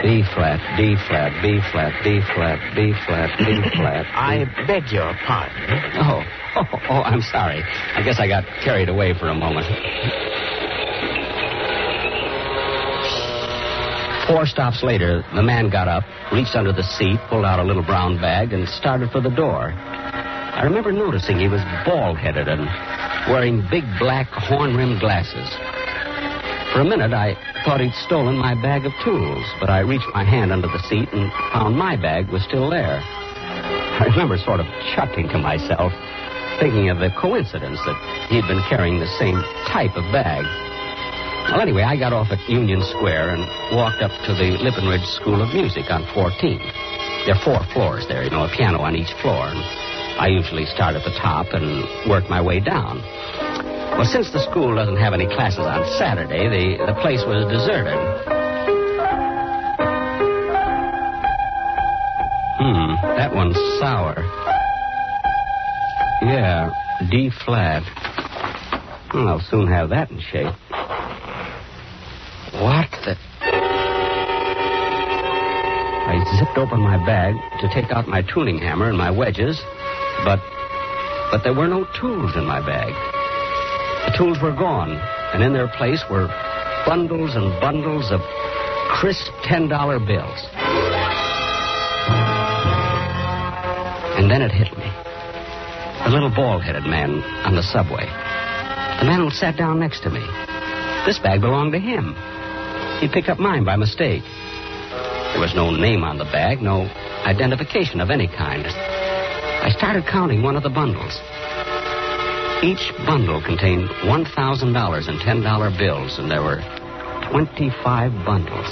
B 0.04 0.24
flat, 0.36 0.60
B 0.76 0.96
flat, 1.08 1.32
B 1.42 1.62
flat, 1.72 1.94
B 2.04 2.20
flat, 2.36 2.60
B 2.76 2.92
flat, 3.06 3.30
B 3.40 3.46
flat. 3.78 4.06
I 4.12 4.44
beg 4.68 4.92
your 4.92 5.14
pardon. 5.26 5.64
Oh, 5.96 6.24
oh, 6.56 6.80
oh, 6.90 7.02
I'm 7.04 7.22
sorry. 7.22 7.64
I 7.96 8.02
guess 8.04 8.20
I 8.20 8.28
got 8.28 8.44
carried 8.66 8.90
away 8.90 9.14
for 9.18 9.30
a 9.30 9.36
moment. 9.36 9.68
Four 14.28 14.46
stops 14.46 14.84
later, 14.84 15.26
the 15.36 15.44
man 15.44 15.70
got 15.70 15.88
up, 15.88 16.04
reached 16.32 16.56
under 16.56 16.72
the 16.72 16.84
seat, 16.84 17.20
pulled 17.30 17.44
out 17.44 17.60
a 17.60 17.64
little 17.64 17.84
brown 17.84 18.22
bag, 18.22 18.54
and 18.54 18.68
started 18.70 19.12
for 19.12 19.20
the 19.20 19.30
door. 19.30 19.74
I 19.76 20.64
remember 20.64 20.94
noticing 20.94 21.40
he 21.40 21.50
was 21.50 21.62
bald 21.86 22.18
headed 22.18 22.48
and 22.48 22.66
wearing 23.28 23.68
big 23.70 23.84
black 24.00 24.28
horn 24.32 24.78
rimmed 24.78 25.02
glasses. 25.02 25.50
For 26.72 26.82
a 26.82 26.86
minute, 26.86 27.12
I 27.12 27.36
thought 27.66 27.82
he'd 27.82 27.94
stolen 28.06 28.38
my 28.38 28.56
bag 28.56 28.86
of 28.86 28.94
tools, 29.04 29.46
but 29.60 29.70
I 29.70 29.80
reached 29.80 30.08
my 30.14 30.24
hand 30.24 30.52
under 30.52 30.68
the 30.68 30.82
seat 30.88 31.10
and 31.12 31.32
found 31.52 31.78
my 31.78 31.98
bag 31.98 32.30
was 32.30 32.44
still 32.44 32.70
there. 32.70 33.02
I 33.04 34.06
remember 34.10 34.38
sort 34.38 34.60
of 34.60 34.66
chuckling 34.96 35.28
to 35.30 35.38
myself, 35.38 35.92
thinking 36.60 36.90
of 36.90 37.00
the 37.00 37.12
coincidence 37.20 37.80
that 37.86 38.28
he'd 38.30 38.48
been 38.48 38.64
carrying 38.70 39.00
the 39.00 39.14
same 39.20 39.42
type 39.68 39.96
of 39.96 40.04
bag. 40.12 40.46
Well, 41.52 41.62
anyway, 41.62 41.84
I 41.84 41.98
got 41.98 42.14
off 42.14 42.32
at 42.32 42.40
Union 42.50 42.82
Square 42.82 43.36
and 43.36 43.44
walked 43.76 44.02
up 44.02 44.12
to 44.26 44.34
the 44.34 44.58
Lippenridge 44.64 45.06
School 45.20 45.42
of 45.42 45.54
Music 45.54 45.86
on 45.92 46.04
14th. 46.16 46.66
There 47.26 47.36
are 47.36 47.44
four 47.44 47.60
floors 47.74 48.08
there, 48.08 48.24
you 48.24 48.30
know, 48.30 48.46
a 48.46 48.50
piano 48.56 48.80
on 48.80 48.96
each 48.96 49.12
floor, 49.22 49.48
and 49.48 49.60
I 50.20 50.28
usually 50.28 50.66
start 50.66 50.96
at 50.96 51.04
the 51.04 51.12
top 51.22 51.48
and 51.54 52.10
work 52.10 52.30
my 52.30 52.42
way 52.42 52.60
down. 52.60 53.00
Well, 53.98 54.06
since 54.06 54.32
the 54.32 54.40
school 54.50 54.74
doesn't 54.76 54.98
have 54.98 55.14
any 55.14 55.28
classes 55.28 55.60
on 55.60 55.86
Saturday, 56.00 56.48
the, 56.50 56.86
the 56.86 56.96
place 57.02 57.22
was 57.28 57.46
deserted. 57.52 58.00
Hmm, 62.58 62.96
that 63.18 63.36
one's 63.36 63.58
sour. 63.80 64.16
Yeah, 66.24 66.72
D 67.12 67.30
flat. 67.46 67.84
I'll 69.14 69.44
soon 69.52 69.68
have 69.68 69.90
that 69.90 70.10
in 70.10 70.20
shape. 70.20 70.56
What 72.62 72.90
the? 73.04 73.18
I 76.06 76.24
zipped 76.38 76.58
open 76.58 76.80
my 76.80 77.04
bag 77.06 77.34
to 77.62 77.68
take 77.74 77.92
out 77.92 78.08
my 78.08 78.22
tuning 78.22 78.60
hammer 78.60 78.90
and 78.90 78.98
my 78.98 79.10
wedges, 79.10 79.60
but 80.24 80.40
but 81.32 81.44
there 81.44 81.54
were 81.56 81.68
no 81.68 81.86
tools 82.00 82.36
in 82.36 82.46
my 82.46 82.62
bag. 82.62 82.94
The 84.06 84.18
tools 84.18 84.38
were 84.40 84.52
gone, 84.52 84.92
and 85.34 85.42
in 85.42 85.54
their 85.54 85.68
place 85.68 86.04
were 86.12 86.28
bundles 86.86 87.36
and 87.36 87.60
bundles 87.60 88.12
of 88.12 88.22
crisp 88.90 89.32
$10 89.50 89.68
bills. 90.06 90.40
And 94.20 94.30
then 94.30 94.44
it 94.44 94.52
hit 94.52 94.78
me. 94.78 94.86
The 96.06 96.12
little 96.12 96.30
bald 96.30 96.62
headed 96.62 96.84
man 96.84 97.24
on 97.46 97.56
the 97.56 97.64
subway. 97.64 98.06
The 99.00 99.06
man 99.10 99.20
who 99.20 99.32
sat 99.32 99.58
down 99.58 99.80
next 99.80 100.02
to 100.04 100.12
me. 100.12 100.22
This 101.08 101.18
bag 101.18 101.42
belonged 101.42 101.74
to 101.74 101.80
him. 101.80 102.14
He 103.00 103.08
picked 103.08 103.30
up 103.30 103.40
mine 103.40 103.64
by 103.66 103.76
mistake. 103.76 104.24
There 105.34 105.42
was 105.42 105.54
no 105.56 105.72
name 105.72 106.04
on 106.04 106.18
the 106.18 106.26
bag, 106.26 106.62
no 106.62 106.88
identification 107.26 108.02
of 108.02 108.10
any 108.10 108.28
kind. 108.28 108.66
I 108.66 109.70
started 109.78 110.06
counting 110.06 110.42
one 110.44 110.56
of 110.56 110.64
the 110.64 110.70
bundles. 110.70 111.20
Each 112.64 112.92
bundle 113.06 113.42
contained 113.44 113.90
$1,000 114.04 115.10
in 115.10 115.20
$10 115.20 115.78
bills, 115.78 116.18
and 116.20 116.32
there 116.32 116.44
were 116.44 116.62
25 117.32 118.26
bundles. 118.26 118.68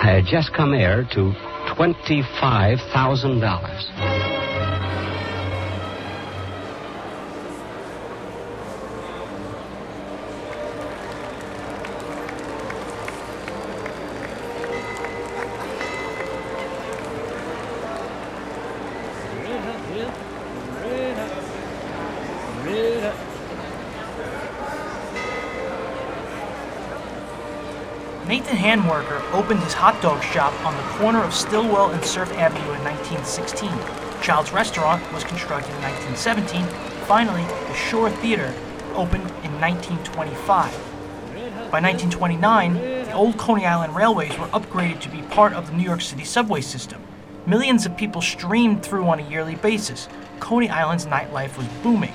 I 0.00 0.10
had 0.16 0.26
just 0.26 0.52
come 0.52 0.74
heir 0.74 1.04
to 1.12 1.32
$25,000. 1.76 4.37
Nathan 28.58 28.82
Handwerker 28.82 29.22
opened 29.32 29.60
his 29.60 29.72
hot 29.72 30.02
dog 30.02 30.20
shop 30.20 30.52
on 30.64 30.76
the 30.76 30.82
corner 30.98 31.22
of 31.22 31.32
Stillwell 31.32 31.90
and 31.90 32.04
Surf 32.04 32.32
Avenue 32.32 32.72
in 32.72 32.82
1916. 32.82 33.70
Child's 34.20 34.52
Restaurant 34.52 35.00
was 35.12 35.22
constructed 35.22 35.70
in 35.76 35.82
1917. 35.82 36.66
Finally, 37.06 37.44
the 37.44 37.74
Shore 37.74 38.10
Theater 38.10 38.52
opened 38.94 39.30
in 39.44 39.60
1925. 39.60 40.72
By 41.70 41.80
1929, 41.80 42.74
the 42.74 43.12
old 43.12 43.38
Coney 43.38 43.64
Island 43.64 43.94
railways 43.94 44.36
were 44.36 44.48
upgraded 44.48 45.00
to 45.02 45.08
be 45.08 45.22
part 45.22 45.52
of 45.52 45.68
the 45.68 45.74
New 45.74 45.84
York 45.84 46.00
City 46.00 46.24
subway 46.24 46.60
system. 46.60 47.00
Millions 47.46 47.86
of 47.86 47.96
people 47.96 48.20
streamed 48.20 48.82
through 48.82 49.06
on 49.06 49.20
a 49.20 49.30
yearly 49.30 49.54
basis. 49.54 50.08
Coney 50.40 50.68
Island's 50.68 51.06
nightlife 51.06 51.56
was 51.56 51.68
booming. 51.84 52.12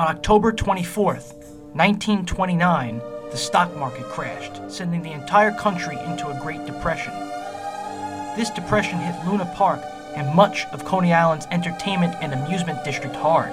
On 0.00 0.06
October 0.08 0.50
24th, 0.50 1.34
1929, 1.74 3.02
the 3.30 3.36
stock 3.36 3.76
market 3.76 4.04
crashed, 4.04 4.58
sending 4.72 5.02
the 5.02 5.12
entire 5.12 5.52
country 5.52 5.98
into 6.06 6.28
a 6.28 6.40
Great 6.40 6.64
Depression. 6.64 7.12
This 8.34 8.48
depression 8.48 8.98
hit 8.98 9.26
Luna 9.26 9.44
Park 9.54 9.82
and 10.16 10.34
much 10.34 10.64
of 10.72 10.86
Coney 10.86 11.12
Island's 11.12 11.46
entertainment 11.50 12.14
and 12.22 12.32
amusement 12.32 12.82
district 12.82 13.14
hard. 13.14 13.52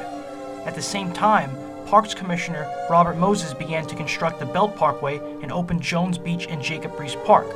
At 0.65 0.73
the 0.73 0.81
same 0.81 1.11
time, 1.11 1.51
Parks 1.85 2.13
Commissioner 2.13 2.65
Robert 2.89 3.17
Moses 3.17 3.53
began 3.53 3.85
to 3.85 3.95
construct 3.97 4.39
the 4.39 4.45
Belt 4.45 4.73
Parkway 4.77 5.17
and 5.41 5.51
open 5.51 5.81
Jones 5.81 6.17
Beach 6.17 6.47
and 6.49 6.63
Jacob 6.63 6.93
Riis 6.93 7.21
Park. 7.25 7.47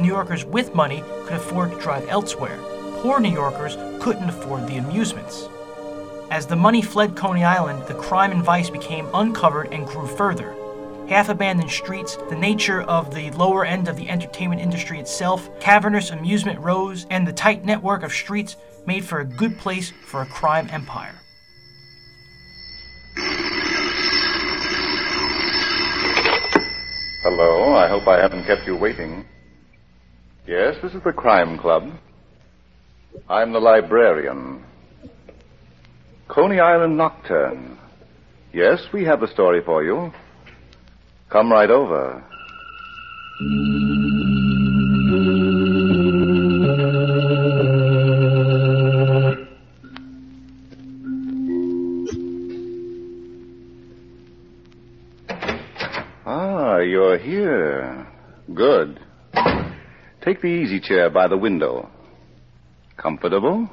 New 0.00 0.08
Yorkers 0.08 0.44
with 0.44 0.74
money 0.74 1.04
could 1.26 1.36
afford 1.36 1.70
to 1.70 1.78
drive 1.78 2.08
elsewhere. 2.08 2.58
Poor 3.02 3.20
New 3.20 3.32
Yorkers 3.32 3.76
couldn't 4.02 4.30
afford 4.30 4.66
the 4.66 4.78
amusements. 4.78 5.46
As 6.32 6.46
the 6.46 6.56
money 6.56 6.80
fled 6.80 7.14
Coney 7.14 7.44
Island, 7.44 7.86
the 7.86 7.92
crime 7.92 8.30
and 8.30 8.42
vice 8.42 8.70
became 8.70 9.06
uncovered 9.12 9.70
and 9.70 9.86
grew 9.86 10.06
further. 10.06 10.56
Half 11.06 11.28
abandoned 11.28 11.70
streets, 11.70 12.16
the 12.30 12.34
nature 12.34 12.80
of 12.80 13.14
the 13.14 13.30
lower 13.32 13.66
end 13.66 13.86
of 13.86 13.96
the 13.96 14.08
entertainment 14.08 14.58
industry 14.58 14.98
itself, 14.98 15.50
cavernous 15.60 16.08
amusement 16.08 16.58
rows, 16.60 17.06
and 17.10 17.28
the 17.28 17.34
tight 17.34 17.66
network 17.66 18.02
of 18.02 18.14
streets 18.14 18.56
made 18.86 19.04
for 19.04 19.20
a 19.20 19.26
good 19.26 19.58
place 19.58 19.92
for 20.06 20.22
a 20.22 20.26
crime 20.26 20.70
empire. 20.72 21.20
Hello, 27.20 27.74
I 27.74 27.88
hope 27.88 28.08
I 28.08 28.18
haven't 28.18 28.46
kept 28.46 28.66
you 28.66 28.74
waiting. 28.74 29.26
Yes, 30.46 30.76
this 30.80 30.94
is 30.94 31.02
the 31.02 31.12
Crime 31.12 31.58
Club. 31.58 31.92
I'm 33.28 33.52
the 33.52 33.60
librarian. 33.60 34.64
Coney 36.32 36.60
Island 36.60 36.96
Nocturne. 36.96 37.76
Yes, 38.54 38.86
we 38.90 39.04
have 39.04 39.20
the 39.20 39.28
story 39.28 39.60
for 39.62 39.84
you. 39.84 40.10
Come 41.28 41.52
right 41.52 41.70
over. 41.70 42.24
Ah, 56.24 56.78
you're 56.78 57.18
here. 57.18 58.06
Good. 58.54 58.98
Take 60.22 60.40
the 60.40 60.48
easy 60.48 60.80
chair 60.80 61.10
by 61.10 61.28
the 61.28 61.36
window. 61.36 61.90
Comfortable? 62.96 63.68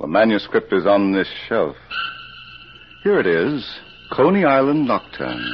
The 0.00 0.06
manuscript 0.06 0.72
is 0.72 0.86
on 0.86 1.12
this 1.12 1.28
shelf. 1.46 1.76
Here 3.04 3.20
it 3.20 3.26
is 3.26 3.62
Coney 4.10 4.46
Island 4.46 4.88
Nocturne. 4.88 5.44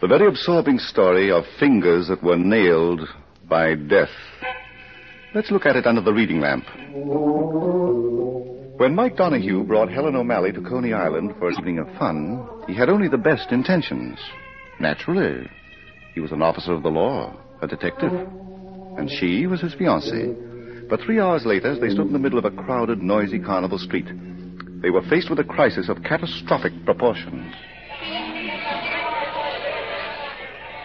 The 0.00 0.08
very 0.08 0.26
absorbing 0.26 0.80
story 0.80 1.30
of 1.30 1.44
fingers 1.60 2.08
that 2.08 2.24
were 2.24 2.36
nailed 2.36 3.02
by 3.48 3.76
death. 3.76 4.10
Let's 5.32 5.52
look 5.52 5.64
at 5.64 5.76
it 5.76 5.86
under 5.86 6.00
the 6.00 6.12
reading 6.12 6.40
lamp. 6.40 6.64
When 8.80 8.96
Mike 8.96 9.16
Donahue 9.16 9.62
brought 9.62 9.92
Helen 9.92 10.16
O'Malley 10.16 10.50
to 10.52 10.60
Coney 10.60 10.92
Island 10.92 11.36
for 11.38 11.48
an 11.48 11.54
evening 11.56 11.78
of 11.78 11.86
fun, 12.00 12.44
he 12.66 12.74
had 12.74 12.88
only 12.88 13.06
the 13.06 13.16
best 13.16 13.52
intentions. 13.52 14.18
Naturally. 14.80 15.48
He 16.14 16.20
was 16.20 16.32
an 16.32 16.42
officer 16.42 16.72
of 16.72 16.82
the 16.82 16.88
law, 16.88 17.36
a 17.62 17.68
detective. 17.68 18.12
And 18.12 19.08
she 19.08 19.46
was 19.46 19.60
his 19.60 19.76
fiancée. 19.76 20.51
But 20.92 21.00
three 21.00 21.20
hours 21.20 21.46
later, 21.46 21.74
they 21.74 21.88
stood 21.88 22.08
in 22.08 22.12
the 22.12 22.18
middle 22.18 22.38
of 22.38 22.44
a 22.44 22.50
crowded, 22.50 23.02
noisy 23.02 23.38
carnival 23.38 23.78
street, 23.78 24.04
they 24.82 24.90
were 24.90 25.00
faced 25.08 25.30
with 25.30 25.38
a 25.38 25.44
crisis 25.44 25.88
of 25.88 26.02
catastrophic 26.02 26.74
proportions. 26.84 27.54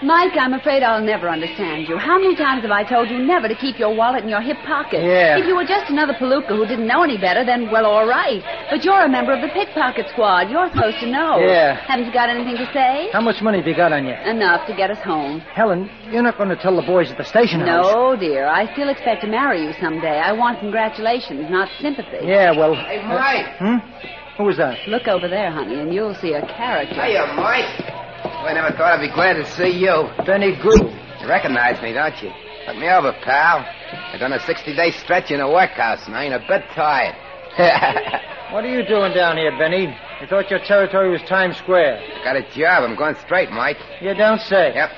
Mike, 0.04 0.34
I'm 0.38 0.54
afraid 0.54 0.84
I'll 0.84 1.02
never 1.02 1.28
understand 1.28 1.88
you. 1.89 1.98
How 1.98 2.20
many 2.20 2.36
times 2.36 2.62
have 2.62 2.70
I 2.70 2.84
told 2.84 3.10
you 3.10 3.18
never 3.18 3.48
to 3.48 3.56
keep 3.56 3.80
your 3.80 3.95
wallet 3.95 4.22
in 4.24 4.30
your 4.30 4.41
hip 4.41 4.58
pocket? 4.64 5.02
Yeah. 5.02 5.39
If 5.39 5.48
you 5.48 5.56
were 5.56 5.66
just 5.66 5.89
another 5.89 6.14
palooka 6.14 6.50
who 6.50 6.68
didn't 6.68 6.86
know 6.86 7.02
any 7.02 7.18
better, 7.18 7.43
then, 7.43 7.72
well, 7.72 7.88
all 7.88 8.08
right. 8.08 8.43
But 8.70 8.86
you're 8.86 9.02
a 9.02 9.10
member 9.10 9.34
of 9.34 9.41
the 9.41 9.48
pickpocket 9.50 10.08
squad. 10.10 10.52
You're 10.52 10.70
supposed 10.70 11.00
to 11.00 11.08
know. 11.10 11.39
Yeah. 11.39 11.76
Haven't 11.88 12.06
you 12.06 12.14
got 12.14 12.30
anything 12.30 12.58
to 12.58 12.72
say? 12.74 13.10
How 13.12 13.22
much 13.22 13.41
money 13.41 13.58
have 13.58 13.66
you 13.68 13.76
got 13.76 13.91
on 13.91 14.06
you? 14.06 14.14
Enough 14.14 14.68
to 14.68 14.76
get 14.76 14.91
us 14.91 15.00
home. 15.04 15.39
Helen, 15.39 15.89
you're 16.12 16.22
not 16.22 16.38
going 16.38 16.50
to 16.50 16.56
tell 16.56 16.76
the 16.76 16.86
boys 16.86 17.10
at 17.10 17.18
the 17.18 17.26
station 17.26 17.62
house. 17.62 17.91
No, 17.91 18.16
dear. 18.16 18.45
I 18.45 18.72
still 18.74 18.89
expect 18.89 19.22
to 19.22 19.28
marry 19.28 19.64
you 19.64 19.74
someday. 19.82 20.20
I 20.20 20.32
want 20.32 20.60
congratulations, 20.60 21.50
not 21.50 21.70
sympathy. 21.82 22.20
Yeah, 22.22 22.52
well. 22.56 22.76
Hey, 22.76 23.00
uh, 23.00 23.08
Mike. 23.08 23.58
hmm? 23.58 24.38
Who 24.38 24.43
was 24.43 24.58
that? 24.58 24.78
Look 24.88 25.08
over 25.08 25.28
there, 25.28 25.50
honey, 25.50 25.80
and 25.80 25.91
you'll 25.91 26.14
see 26.14 26.34
a 26.34 26.45
character. 26.45 26.93
Hiya, 26.93 27.34
Mike. 27.36 28.06
I 28.48 28.54
never 28.54 28.72
thought 28.72 28.98
I'd 28.98 29.02
be 29.02 29.14
glad 29.14 29.34
to 29.34 29.45
see 29.45 29.78
you. 29.78 30.08
Benny 30.26 30.56
Good. 30.56 30.88
You 31.22 31.28
recognize 31.28 31.82
me, 31.82 31.91
don't 31.91 32.16
you? 32.24 32.32
Look 32.68 32.78
me 32.78 32.89
over, 32.89 33.12
pal. 33.24 33.66
I've 34.14 34.20
done 34.20 34.32
a 34.32 34.39
60-day 34.39 34.91
stretch 34.91 35.32
in 35.32 35.41
a 35.41 35.50
workhouse, 35.52 36.08
and 36.08 36.16
I 36.16 36.24
ain't 36.26 36.34
a 36.34 36.43
bit 36.48 36.64
tired. 36.74 37.16
What 38.52 38.64
are 38.64 38.70
you 38.70 38.88
doing 38.88 39.14
down 39.14 39.36
here, 39.36 39.52
Benny? 39.58 39.88
I 39.88 40.26
thought 40.26 40.50
your 40.50 40.60
territory 40.64 41.12
was 41.12 41.22
Times 41.24 41.58
Square. 41.58 42.00
Got 42.24 42.38
a 42.38 42.43
job. 42.56 42.89
I'm 42.89 42.95
going 42.95 43.16
straight, 43.16 43.52
Mike. 43.52 43.76
You 44.00 44.14
don't 44.14 44.39
say. 44.39 44.72
Yep. 44.74 44.89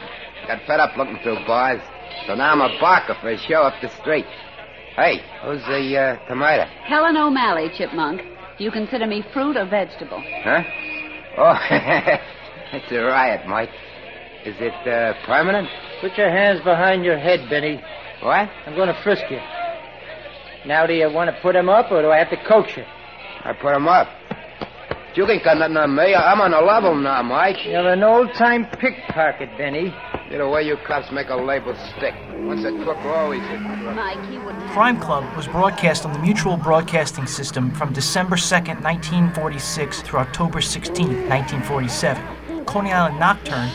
Got 0.47 0.67
fed 0.67 0.79
up 0.79 0.95
looking 0.95 1.17
through 1.23 1.43
bars. 1.47 1.81
So 2.27 2.35
now 2.35 2.51
I'm 2.51 2.61
a 2.61 2.79
barker 2.79 3.15
for 3.19 3.31
a 3.31 3.37
show 3.39 3.63
up 3.63 3.73
the 3.81 3.89
street. 3.89 4.27
Hey, 4.95 5.21
who's 5.43 5.63
the 5.63 5.97
uh, 5.97 6.27
tomato? 6.27 6.65
Helen 6.85 7.17
O'Malley, 7.17 7.71
Chipmunk. 7.75 8.21
Do 8.59 8.63
you 8.63 8.69
consider 8.69 9.07
me 9.07 9.23
fruit 9.33 9.57
or 9.57 9.65
vegetable? 9.65 10.23
Huh? 10.43 10.61
Oh, 11.39 11.57
it's 12.73 12.91
a 12.91 12.99
riot, 12.99 13.47
Mike. 13.47 13.69
Is 14.45 14.55
it 14.59 14.87
uh, 14.87 15.13
permanent? 15.25 15.67
Put 16.01 16.17
your 16.17 16.29
hands 16.29 16.61
behind 16.63 17.03
your 17.03 17.19
head, 17.19 17.49
Benny. 17.49 17.81
What? 18.21 18.49
I'm 18.65 18.75
going 18.75 18.87
to 18.87 19.01
frisk 19.03 19.23
you. 19.29 19.39
Now, 20.65 20.85
do 20.85 20.93
you 20.93 21.11
want 21.11 21.33
to 21.33 21.41
put 21.41 21.55
him 21.55 21.69
up, 21.69 21.91
or 21.91 22.01
do 22.01 22.09
I 22.09 22.17
have 22.17 22.29
to 22.29 22.37
coax 22.47 22.75
you? 22.75 22.83
I 23.43 23.53
put 23.53 23.75
him 23.75 23.87
up. 23.87 24.07
You 25.15 25.27
ain't 25.27 25.43
got 25.43 25.57
nothing 25.57 25.77
on 25.77 25.95
me. 25.95 26.13
I'm 26.15 26.39
on 26.39 26.53
a 26.53 26.61
level 26.61 26.95
now, 26.95 27.23
Mike. 27.23 27.65
You're 27.65 27.91
an 27.91 28.03
old-time 28.03 28.67
pickpocket, 28.79 29.49
Benny. 29.57 29.93
You 30.29 30.37
know, 30.37 30.49
way 30.51 30.63
you 30.63 30.77
cops 30.85 31.11
make 31.11 31.29
a 31.29 31.35
label 31.35 31.75
stick. 31.97 32.13
Once 32.45 32.63
a 32.63 32.71
crook, 32.83 32.97
always 32.99 33.41
a 33.41 33.57
crook. 33.57 33.95
Mike, 33.95 34.23
he 34.29 34.37
wouldn't. 34.37 34.63
Crime 34.71 34.99
Club 34.99 35.25
was 35.35 35.47
broadcast 35.47 36.05
on 36.05 36.13
the 36.13 36.19
Mutual 36.19 36.55
Broadcasting 36.55 37.25
System 37.25 37.71
from 37.71 37.91
December 37.91 38.35
2nd, 38.35 38.83
1946 38.83 40.03
through 40.03 40.19
October 40.19 40.59
16th, 40.59 41.27
1947. 41.27 42.38
Coney 42.69 42.91
Island 42.91 43.19
Nocturne, 43.19 43.71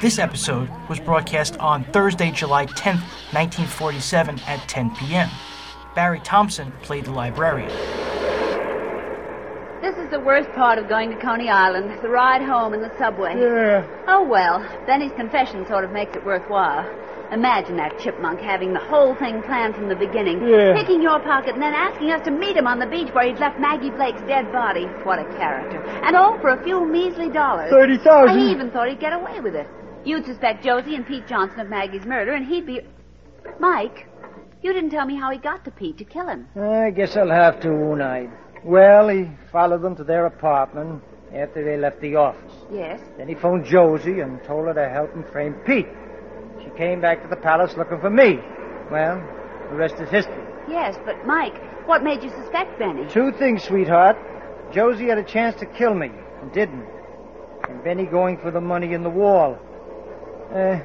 this 0.00 0.20
episode 0.20 0.70
was 0.88 1.00
broadcast 1.00 1.58
on 1.58 1.82
Thursday, 1.86 2.30
July 2.30 2.66
10th, 2.66 3.02
1947 3.34 4.38
at 4.46 4.68
10 4.68 4.94
p.m. 4.94 5.28
Barry 5.96 6.20
Thompson 6.20 6.70
played 6.82 7.06
the 7.06 7.10
librarian. 7.10 7.68
This 9.82 9.96
is 9.96 10.08
the 10.12 10.20
worst 10.20 10.48
part 10.52 10.78
of 10.78 10.88
going 10.88 11.10
to 11.10 11.16
Coney 11.16 11.48
Island, 11.48 12.00
the 12.02 12.08
ride 12.08 12.40
home 12.40 12.72
in 12.72 12.82
the 12.82 12.96
subway. 12.98 13.34
Yeah. 13.36 13.84
Oh, 14.06 14.22
well, 14.22 14.64
Benny's 14.86 15.10
confession 15.16 15.66
sort 15.66 15.82
of 15.82 15.90
makes 15.90 16.14
it 16.14 16.24
worthwhile. 16.24 16.88
Imagine 17.32 17.76
that 17.76 17.98
chipmunk 17.98 18.40
having 18.40 18.72
the 18.72 18.78
whole 18.78 19.14
thing 19.16 19.42
planned 19.42 19.74
from 19.74 19.88
the 19.88 19.96
beginning, 19.96 20.46
Yeah. 20.46 20.74
picking 20.74 21.02
your 21.02 21.18
pocket 21.20 21.54
and 21.54 21.62
then 21.62 21.74
asking 21.74 22.10
us 22.12 22.22
to 22.24 22.30
meet 22.30 22.56
him 22.56 22.66
on 22.66 22.78
the 22.78 22.86
beach 22.86 23.08
where 23.14 23.26
he'd 23.26 23.38
left 23.38 23.58
Maggie 23.58 23.90
Blake's 23.90 24.22
dead 24.22 24.52
body. 24.52 24.84
What 25.02 25.18
a 25.18 25.24
character. 25.36 25.82
And 26.04 26.14
all 26.16 26.38
for 26.38 26.50
a 26.50 26.62
few 26.62 26.84
measly 26.86 27.28
dollars. 27.28 27.70
Thirty 27.70 27.98
thousand. 27.98 28.38
I 28.38 28.50
even 28.50 28.70
thought 28.70 28.88
he'd 28.88 29.00
get 29.00 29.12
away 29.12 29.40
with 29.40 29.54
it. 29.56 29.66
You'd 30.04 30.24
suspect 30.24 30.62
Josie 30.64 30.94
and 30.94 31.04
Pete 31.04 31.26
Johnson 31.26 31.58
of 31.60 31.68
Maggie's 31.68 32.06
murder, 32.06 32.32
and 32.32 32.46
he'd 32.46 32.64
be. 32.66 32.80
Mike, 33.58 34.06
you 34.62 34.72
didn't 34.72 34.90
tell 34.90 35.04
me 35.06 35.16
how 35.16 35.30
he 35.30 35.38
got 35.38 35.64
to 35.64 35.70
Pete 35.72 35.98
to 35.98 36.04
kill 36.04 36.28
him. 36.28 36.46
I 36.56 36.90
guess 36.90 37.16
I'll 37.16 37.28
have 37.30 37.58
to, 37.60 37.70
won't 37.72 38.02
I? 38.02 38.28
Well, 38.62 39.08
he 39.08 39.28
followed 39.50 39.82
them 39.82 39.96
to 39.96 40.04
their 40.04 40.26
apartment 40.26 41.02
after 41.34 41.64
they 41.64 41.76
left 41.76 42.00
the 42.00 42.14
office. 42.16 42.52
Yes. 42.72 43.00
Then 43.18 43.28
he 43.28 43.34
phoned 43.34 43.64
Josie 43.64 44.20
and 44.20 44.42
told 44.44 44.66
her 44.66 44.74
to 44.74 44.88
help 44.88 45.12
him 45.12 45.24
frame 45.32 45.54
Pete. 45.66 45.88
Came 46.76 47.00
back 47.00 47.22
to 47.22 47.28
the 47.28 47.36
palace 47.36 47.74
looking 47.76 48.00
for 48.00 48.10
me. 48.10 48.38
Well, 48.90 49.16
the 49.70 49.76
rest 49.76 49.94
is 49.96 50.08
history. 50.10 50.42
Yes, 50.68 50.96
but 51.04 51.24
Mike, 51.26 51.54
what 51.86 52.02
made 52.04 52.22
you 52.22 52.30
suspect 52.30 52.78
Benny? 52.78 53.06
Two 53.10 53.32
things, 53.32 53.62
sweetheart. 53.64 54.16
Josie 54.72 55.06
had 55.06 55.18
a 55.18 55.24
chance 55.24 55.58
to 55.60 55.66
kill 55.66 55.94
me 55.94 56.10
and 56.42 56.52
didn't. 56.52 56.84
And 57.68 57.82
Benny 57.82 58.04
going 58.04 58.38
for 58.38 58.50
the 58.50 58.60
money 58.60 58.92
in 58.92 59.02
the 59.02 59.10
wall. 59.10 59.56
Uh, 60.52 60.78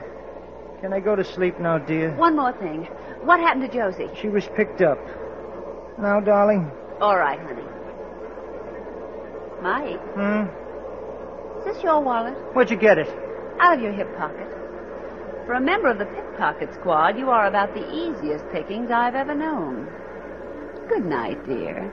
can 0.80 0.94
I 0.94 1.00
go 1.00 1.16
to 1.16 1.24
sleep 1.24 1.60
now, 1.60 1.78
dear? 1.78 2.16
One 2.16 2.36
more 2.36 2.54
thing. 2.54 2.86
What 3.24 3.40
happened 3.40 3.70
to 3.70 3.78
Josie? 3.78 4.08
She 4.20 4.30
was 4.30 4.48
picked 4.56 4.82
up. 4.82 4.98
Now, 6.00 6.20
darling. 6.20 6.72
All 7.00 7.18
right, 7.18 7.40
honey. 7.40 7.62
Mike, 9.62 10.00
Hmm? 10.16 10.48
is 11.60 11.66
this 11.76 11.84
your 11.84 12.00
wallet? 12.02 12.34
Where'd 12.56 12.72
you 12.72 12.78
get 12.78 12.98
it? 12.98 13.08
Out 13.60 13.76
of 13.78 13.82
your 13.84 13.92
hip 13.92 14.16
pocket. 14.18 14.48
For 15.46 15.54
a 15.54 15.62
member 15.62 15.90
of 15.90 15.98
the 15.98 16.06
pickpocket 16.06 16.74
squad, 16.76 17.18
you 17.18 17.32
are 17.32 17.48
about 17.48 17.74
the 17.74 17.90
easiest 17.92 18.48
pickings 18.52 18.92
I've 18.92 19.16
ever 19.16 19.34
known. 19.34 19.90
Good 20.88 21.04
night, 21.04 21.44
dear. 21.48 21.92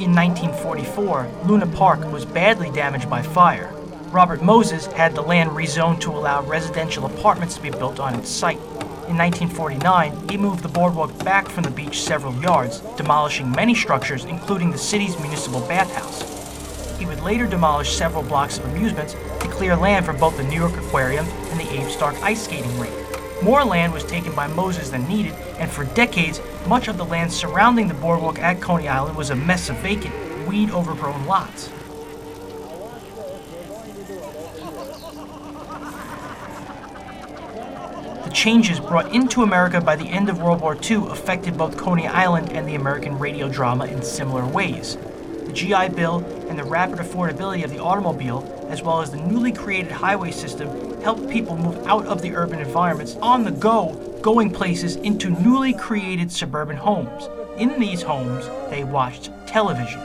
In 0.00 0.14
1944, 0.14 1.28
Luna 1.46 1.66
Park 1.66 2.00
was 2.12 2.26
badly 2.26 2.70
damaged 2.70 3.08
by 3.08 3.22
fire. 3.22 3.72
Robert 4.10 4.42
Moses 4.42 4.86
had 4.86 5.14
the 5.14 5.22
land 5.22 5.50
rezoned 5.50 6.00
to 6.02 6.10
allow 6.10 6.42
residential 6.42 7.06
apartments 7.06 7.56
to 7.56 7.62
be 7.62 7.70
built 7.70 7.98
on 7.98 8.14
its 8.14 8.28
site. 8.28 8.60
In 9.08 9.16
1949, 9.16 10.28
he 10.28 10.36
moved 10.36 10.62
the 10.62 10.68
boardwalk 10.68 11.24
back 11.24 11.48
from 11.48 11.64
the 11.64 11.70
beach 11.70 12.02
several 12.02 12.34
yards, 12.42 12.80
demolishing 12.96 13.50
many 13.50 13.74
structures, 13.74 14.26
including 14.26 14.70
the 14.70 14.78
city's 14.78 15.18
municipal 15.18 15.60
bathhouse. 15.62 16.37
He 16.98 17.06
would 17.06 17.20
later 17.20 17.46
demolish 17.46 17.94
several 17.94 18.24
blocks 18.24 18.58
of 18.58 18.64
amusements 18.64 19.12
to 19.12 19.48
clear 19.48 19.76
land 19.76 20.04
for 20.04 20.12
both 20.12 20.36
the 20.36 20.42
New 20.42 20.58
York 20.58 20.76
Aquarium 20.76 21.26
and 21.26 21.60
the 21.60 21.70
Abe 21.70 21.88
Stark 21.88 22.16
ice 22.22 22.44
skating 22.44 22.76
rink. 22.78 22.94
More 23.40 23.64
land 23.64 23.92
was 23.92 24.04
taken 24.04 24.34
by 24.34 24.48
Moses 24.48 24.90
than 24.90 25.06
needed, 25.06 25.32
and 25.58 25.70
for 25.70 25.84
decades, 25.84 26.40
much 26.66 26.88
of 26.88 26.96
the 26.98 27.04
land 27.04 27.32
surrounding 27.32 27.86
the 27.86 27.94
boardwalk 27.94 28.40
at 28.40 28.60
Coney 28.60 28.88
Island 28.88 29.16
was 29.16 29.30
a 29.30 29.36
mess 29.36 29.68
of 29.70 29.76
vacant, 29.76 30.12
weed 30.48 30.70
overgrown 30.72 31.24
lots. 31.24 31.70
The 38.24 38.34
changes 38.34 38.80
brought 38.80 39.14
into 39.14 39.42
America 39.42 39.80
by 39.80 39.94
the 39.94 40.08
end 40.08 40.28
of 40.28 40.42
World 40.42 40.60
War 40.60 40.76
II 40.76 41.06
affected 41.08 41.56
both 41.56 41.76
Coney 41.76 42.08
Island 42.08 42.52
and 42.52 42.68
the 42.68 42.74
American 42.74 43.18
radio 43.20 43.48
drama 43.48 43.86
in 43.86 44.02
similar 44.02 44.44
ways. 44.44 44.98
The 45.48 45.54
GI 45.54 45.88
Bill 45.96 46.18
and 46.50 46.58
the 46.58 46.64
rapid 46.64 46.98
affordability 46.98 47.64
of 47.64 47.70
the 47.70 47.78
automobile, 47.78 48.44
as 48.68 48.82
well 48.82 49.00
as 49.00 49.10
the 49.10 49.16
newly 49.16 49.50
created 49.50 49.90
highway 49.90 50.30
system, 50.30 50.68
helped 51.00 51.26
people 51.30 51.56
move 51.56 51.86
out 51.86 52.04
of 52.04 52.20
the 52.20 52.36
urban 52.36 52.60
environments 52.60 53.16
on 53.22 53.44
the 53.44 53.50
go, 53.50 53.94
going 54.20 54.50
places 54.50 54.96
into 54.96 55.30
newly 55.30 55.72
created 55.72 56.30
suburban 56.30 56.76
homes. 56.76 57.30
In 57.56 57.80
these 57.80 58.02
homes, 58.02 58.46
they 58.68 58.84
watched 58.84 59.30
television. 59.46 60.02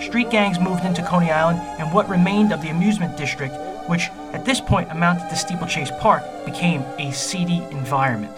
Street 0.00 0.30
gangs 0.30 0.60
moved 0.60 0.84
into 0.84 1.02
Coney 1.02 1.32
Island, 1.32 1.58
and 1.80 1.92
what 1.92 2.08
remained 2.08 2.52
of 2.52 2.62
the 2.62 2.68
amusement 2.68 3.16
district, 3.16 3.56
which 3.88 4.10
at 4.32 4.44
this 4.44 4.60
point 4.60 4.92
amounted 4.92 5.28
to 5.28 5.34
Steeplechase 5.34 5.90
Park, 5.98 6.22
became 6.44 6.82
a 7.00 7.10
seedy 7.10 7.64
environment. 7.72 8.36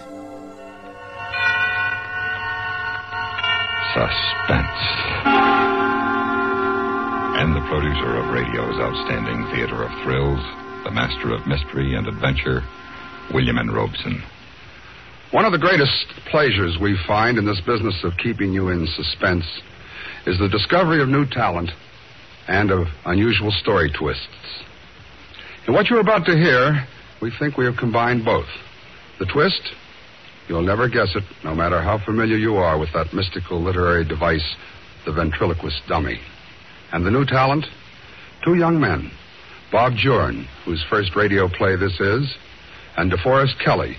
Suspense. 3.92 5.43
And 7.44 7.54
the 7.54 7.68
producer 7.68 8.16
of 8.16 8.32
radio's 8.32 8.80
outstanding 8.80 9.44
theater 9.52 9.82
of 9.82 9.90
thrills, 10.02 10.40
the 10.82 10.90
master 10.90 11.30
of 11.34 11.46
mystery 11.46 11.94
and 11.94 12.08
adventure, 12.08 12.62
William 13.34 13.58
N. 13.58 13.68
Robson. 13.68 14.22
One 15.30 15.44
of 15.44 15.52
the 15.52 15.58
greatest 15.58 16.06
pleasures 16.30 16.78
we 16.80 16.96
find 17.06 17.36
in 17.36 17.44
this 17.44 17.60
business 17.60 18.02
of 18.02 18.16
keeping 18.16 18.54
you 18.54 18.70
in 18.70 18.86
suspense 18.86 19.44
is 20.24 20.38
the 20.38 20.48
discovery 20.48 21.02
of 21.02 21.10
new 21.10 21.26
talent 21.26 21.68
and 22.48 22.70
of 22.70 22.86
unusual 23.04 23.50
story 23.50 23.92
twists. 23.92 24.64
In 25.68 25.74
what 25.74 25.90
you're 25.90 26.00
about 26.00 26.24
to 26.24 26.32
hear, 26.32 26.88
we 27.20 27.30
think 27.38 27.58
we 27.58 27.66
have 27.66 27.76
combined 27.76 28.24
both. 28.24 28.48
The 29.18 29.26
twist? 29.26 29.60
You'll 30.48 30.62
never 30.62 30.88
guess 30.88 31.14
it, 31.14 31.24
no 31.44 31.54
matter 31.54 31.82
how 31.82 31.98
familiar 31.98 32.38
you 32.38 32.56
are 32.56 32.78
with 32.78 32.94
that 32.94 33.12
mystical 33.12 33.62
literary 33.62 34.06
device, 34.06 34.56
the 35.04 35.12
ventriloquist 35.12 35.82
dummy. 35.86 36.18
And 36.94 37.04
the 37.04 37.10
new 37.10 37.24
talent? 37.24 37.66
Two 38.44 38.54
young 38.54 38.78
men. 38.78 39.10
Bob 39.72 39.94
Jorn, 39.94 40.46
whose 40.64 40.84
first 40.88 41.16
radio 41.16 41.48
play 41.48 41.74
this 41.74 41.98
is, 41.98 42.36
and 42.96 43.10
DeForest 43.10 43.58
Kelley, 43.64 43.96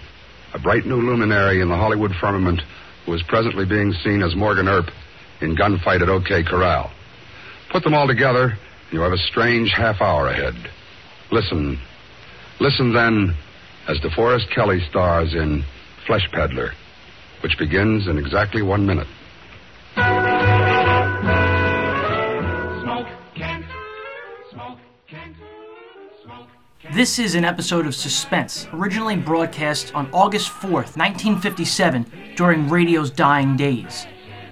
a 0.53 0.59
bright 0.59 0.85
new 0.85 1.01
luminary 1.01 1.59
in 1.59 1.67
the 1.67 1.75
Hollywood 1.75 2.13
firmament 2.21 2.61
who 3.05 3.13
is 3.13 3.21
presently 3.27 3.65
being 3.65 3.91
seen 4.01 4.23
as 4.23 4.33
Morgan 4.33 4.69
Earp 4.69 4.85
in 5.41 5.57
Gunfight 5.57 6.03
at 6.03 6.07
OK 6.07 6.43
Corral. 6.43 6.89
Put 7.69 7.83
them 7.83 7.93
all 7.93 8.07
together, 8.07 8.43
and 8.45 8.93
you 8.93 9.01
have 9.01 9.11
a 9.11 9.17
strange 9.17 9.73
half 9.75 9.99
hour 9.99 10.29
ahead. 10.29 10.55
Listen. 11.33 11.77
Listen 12.61 12.93
then 12.93 13.35
as 13.89 13.99
DeForest 13.99 14.49
Kelley 14.55 14.79
stars 14.89 15.33
in 15.33 15.65
Flesh 16.07 16.29
Peddler, 16.31 16.71
which 17.43 17.57
begins 17.59 18.07
in 18.07 18.17
exactly 18.17 18.61
one 18.61 18.85
minute. 18.85 19.07
This 26.95 27.19
is 27.19 27.35
an 27.35 27.43
episode 27.43 27.87
of 27.87 27.93
Suspense, 27.93 28.69
originally 28.71 29.17
broadcast 29.17 29.93
on 29.93 30.09
August 30.13 30.49
4th, 30.49 30.95
1957, 30.95 32.05
during 32.37 32.69
radio's 32.69 33.11
dying 33.11 33.57
days. 33.57 34.07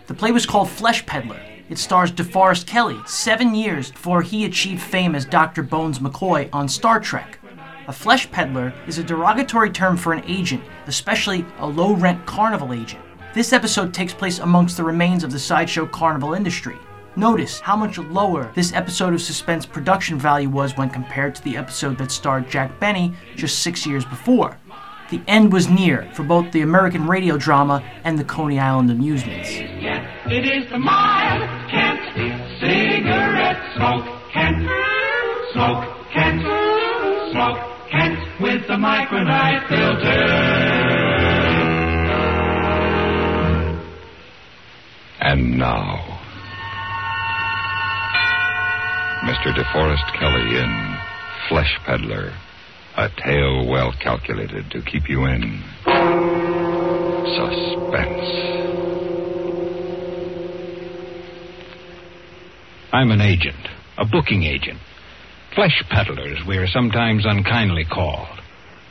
The 0.07 0.13
play 0.13 0.33
was 0.33 0.45
called 0.45 0.69
Flesh 0.69 1.05
Peddler. 1.05 1.39
It 1.69 1.77
stars 1.77 2.11
DeForest 2.11 2.67
Kelley, 2.67 2.99
seven 3.05 3.55
years 3.55 3.93
before 3.93 4.21
he 4.21 4.43
achieved 4.43 4.81
fame 4.81 5.15
as 5.15 5.23
Dr. 5.23 5.63
Bones 5.63 5.99
McCoy 5.99 6.49
on 6.51 6.67
Star 6.67 6.99
Trek. 6.99 7.39
A 7.87 7.93
flesh 7.93 8.29
peddler 8.29 8.73
is 8.87 8.97
a 8.97 9.05
derogatory 9.05 9.69
term 9.69 9.95
for 9.95 10.11
an 10.11 10.25
agent, 10.27 10.65
especially 10.87 11.45
a 11.59 11.65
low 11.65 11.95
rent 11.95 12.25
carnival 12.25 12.73
agent. 12.73 13.05
This 13.33 13.53
episode 13.53 13.93
takes 13.93 14.13
place 14.13 14.39
amongst 14.39 14.75
the 14.75 14.83
remains 14.83 15.23
of 15.23 15.31
the 15.31 15.39
sideshow 15.39 15.87
carnival 15.87 16.33
industry. 16.33 16.75
Notice 17.15 17.59
how 17.59 17.75
much 17.75 17.99
lower 17.99 18.51
this 18.55 18.73
episode 18.73 19.13
of 19.13 19.21
Suspense 19.21 19.67
production 19.67 20.17
value 20.17 20.49
was 20.49 20.75
when 20.77 20.89
compared 20.89 21.35
to 21.35 21.43
the 21.43 21.55
episode 21.57 21.97
that 21.99 22.11
starred 22.11 22.49
Jack 22.49 22.79
Benny 22.79 23.13
just 23.35 23.59
six 23.59 23.85
years 23.85 24.03
before. 24.03 24.57
The 25.11 25.21
end 25.27 25.53
was 25.53 25.69
near 25.69 26.09
for 26.13 26.23
both 26.23 26.51
the 26.51 26.61
American 26.61 27.05
radio 27.05 27.37
drama 27.37 27.83
and 28.03 28.17
the 28.17 28.23
Coney 28.23 28.59
Island 28.59 28.89
amusements. 28.89 29.47
It 29.51 30.45
is 30.45 30.67
the 30.71 30.79
mild 30.79 31.47
Kent 31.69 31.99
cigarette 32.59 33.61
smoke. 33.75 34.05
Kent, 34.31 34.67
smoke, 35.53 35.85
Kent, 36.11 36.41
smoke, 37.31 37.59
Kent 37.91 38.41
with 38.41 38.65
the 38.65 38.73
micronite 38.73 39.67
filter. 39.69 40.63
And 45.19 45.59
now, 45.59 46.12
Mr. 49.23 49.53
DeForest 49.55 50.19
Kelley 50.19 50.57
in 50.57 50.97
Flesh 51.47 51.79
Peddler, 51.85 52.33
a 52.97 53.07
tale 53.23 53.65
well 53.69 53.93
calculated 54.01 54.69
to 54.71 54.81
keep 54.81 55.07
you 55.07 55.23
in 55.23 55.63
suspense. 57.25 58.63
I'm 62.91 63.11
an 63.11 63.21
agent, 63.21 63.65
a 63.97 64.05
booking 64.05 64.43
agent. 64.43 64.79
Flesh 65.55 65.81
peddlers, 65.89 66.39
we 66.45 66.57
are 66.57 66.67
sometimes 66.67 67.25
unkindly 67.25 67.85
called. 67.85 68.41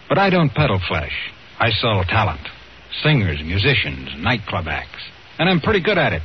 But 0.09 0.17
I 0.17 0.31
don't 0.31 0.55
peddle 0.55 0.81
flesh. 0.89 1.31
I 1.59 1.71
sell 1.73 2.05
talent. 2.05 2.49
Singers, 3.03 3.43
musicians, 3.45 4.09
nightclub 4.17 4.67
acts. 4.67 5.03
And 5.39 5.51
I'm 5.51 5.61
pretty 5.61 5.81
good 5.81 5.99
at 5.99 6.15
it. 6.15 6.23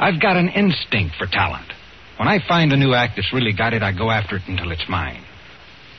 I've 0.00 0.20
got 0.20 0.36
an 0.36 0.48
instinct 0.48 1.14
for 1.16 1.26
talent. 1.26 1.70
When 2.18 2.28
I 2.28 2.38
find 2.46 2.72
a 2.72 2.76
new 2.76 2.94
act 2.94 3.16
that's 3.16 3.32
really 3.32 3.52
got 3.52 3.74
it, 3.74 3.82
I 3.82 3.92
go 3.92 4.10
after 4.10 4.36
it 4.36 4.42
until 4.48 4.72
it's 4.72 4.88
mine. 4.88 5.22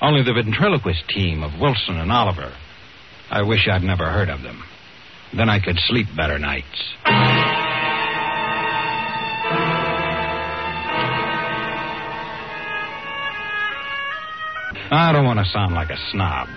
Only 0.02 0.24
the 0.24 0.34
ventriloquist 0.34 1.08
team 1.10 1.44
of 1.44 1.60
Wilson 1.60 1.98
and 1.98 2.12
Oliver. 2.12 2.54
I 3.30 3.44
wish 3.44 3.68
I'd 3.68 3.84
never 3.84 4.10
heard 4.10 4.30
of 4.30 4.42
them. 4.42 4.64
Then 5.36 5.50
I 5.50 5.60
could 5.60 5.78
sleep 5.78 6.08
better 6.16 6.40
nights. 6.40 6.66
I 14.90 15.12
don't 15.12 15.26
want 15.26 15.40
to 15.40 15.46
sound 15.52 15.74
like 15.74 15.90
a 15.90 15.98
snob, 16.12 16.48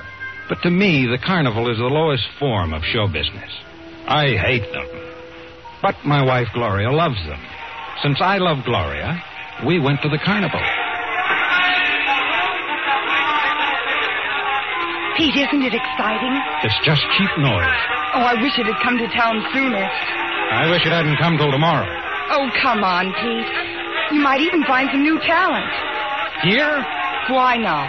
but 0.48 0.62
to 0.62 0.70
me, 0.70 1.06
the 1.06 1.18
carnival 1.18 1.68
is 1.70 1.78
the 1.78 1.84
lowest 1.84 2.24
form 2.38 2.72
of 2.72 2.82
show 2.84 3.08
business. 3.08 3.50
I 4.06 4.36
hate 4.36 4.70
them. 4.72 4.86
But 5.82 5.96
my 6.04 6.22
wife 6.24 6.48
Gloria 6.54 6.92
loves 6.92 7.18
them. 7.26 7.40
Since 8.02 8.20
I 8.20 8.38
love 8.38 8.64
Gloria, 8.64 9.22
we 9.64 9.78
went 9.78 10.00
to 10.02 10.08
the 10.08 10.18
carnival. 10.18 10.60
Pete, 15.16 15.36
isn't 15.36 15.62
it 15.62 15.74
exciting? 15.74 16.34
It's 16.64 16.78
just 16.84 17.02
cheap 17.18 17.28
noise. 17.38 17.80
Oh, 18.16 18.24
I 18.24 18.40
wish 18.40 18.56
it 18.56 18.64
had 18.66 18.78
come 18.82 18.96
to 18.96 19.06
town 19.12 19.36
sooner. 19.52 19.84
I 19.84 20.70
wish 20.70 20.86
it 20.86 20.92
hadn't 20.92 21.18
come 21.18 21.36
till 21.36 21.50
tomorrow. 21.52 21.86
Oh, 22.32 22.48
come 22.62 22.82
on, 22.82 23.12
Pete. 23.20 23.50
You 24.16 24.20
might 24.22 24.40
even 24.40 24.64
find 24.64 24.88
some 24.90 25.02
new 25.02 25.18
talent. 25.20 25.68
Here? 26.42 26.82
Why 27.28 27.58
not? 27.58 27.86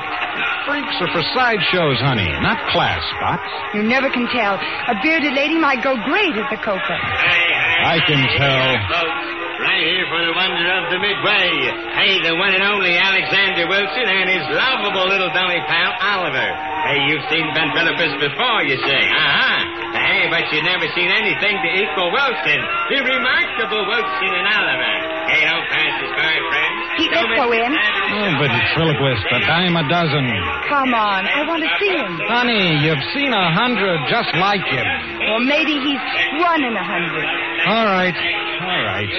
Freaks 0.67 0.93
are 1.01 1.09
for 1.09 1.23
sideshows, 1.33 1.97
honey, 2.03 2.29
not 2.43 2.59
class 2.69 3.01
spots. 3.15 3.47
You 3.73 3.83
never 3.83 4.09
can 4.09 4.27
tell. 4.29 4.59
A 4.59 4.95
bearded 5.01 5.33
lady 5.33 5.57
might 5.57 5.81
go 5.81 5.95
great 6.05 6.35
at 6.35 6.49
the 6.51 6.57
Copa. 6.61 6.97
I 6.99 7.97
can 8.05 8.21
tell. 8.37 9.30
Right 9.61 9.85
here 9.85 10.09
for 10.09 10.17
the 10.25 10.33
wonder 10.33 10.65
of 10.73 10.89
the 10.89 10.97
Midway. 10.97 11.69
Hey, 11.93 12.17
the 12.25 12.33
one 12.33 12.49
and 12.49 12.65
only 12.65 12.97
Alexander 12.97 13.69
Wilson 13.69 14.09
and 14.09 14.25
his 14.25 14.41
lovable 14.57 15.05
little 15.05 15.29
dummy 15.37 15.61
pal, 15.69 15.93
Oliver. 16.01 16.49
Hey, 16.89 17.05
you've 17.05 17.21
seen 17.29 17.45
Ben 17.53 17.69
ventriloquists 17.69 18.17
before, 18.17 18.65
you 18.65 18.73
say. 18.81 19.01
Uh-huh. 19.05 19.61
Hey, 19.93 20.25
but 20.33 20.49
you've 20.49 20.65
never 20.65 20.89
seen 20.97 21.13
anything 21.13 21.61
to 21.61 21.69
equal 21.77 22.09
Wilson. 22.09 22.59
The 22.89 23.05
remarkable 23.05 23.85
Wilson 23.85 24.31
and 24.33 24.49
Oliver. 24.49 25.10
Hey, 25.31 25.41
you 25.41 25.47
don't 25.47 25.67
pass 25.71 25.95
as 25.95 26.11
far, 26.11 26.35
friend. 26.51 26.73
Pete, 26.99 27.11
let's 27.15 27.31
go 27.39 27.47
in. 27.55 27.71
Oh, 27.71 28.31
but 28.35 28.51
ventriloquist, 28.51 29.23
a 29.31 29.39
dime 29.47 29.79
a 29.79 29.83
dozen. 29.87 30.27
Come 30.67 30.91
on, 30.91 31.23
I 31.23 31.47
want 31.47 31.63
to 31.63 31.71
see 31.79 31.95
him. 31.95 32.19
Honey, 32.27 32.83
you've 32.83 32.99
seen 33.15 33.31
a 33.31 33.47
hundred 33.55 33.95
just 34.11 34.27
like 34.35 34.59
him. 34.67 34.83
Or 35.31 35.39
maybe 35.39 35.71
he's 35.79 36.03
one 36.43 36.59
in 36.67 36.75
a 36.75 36.83
hundred. 36.83 37.27
All 37.63 37.87
right, 37.87 38.11
all 38.11 38.83
right. 38.83 39.11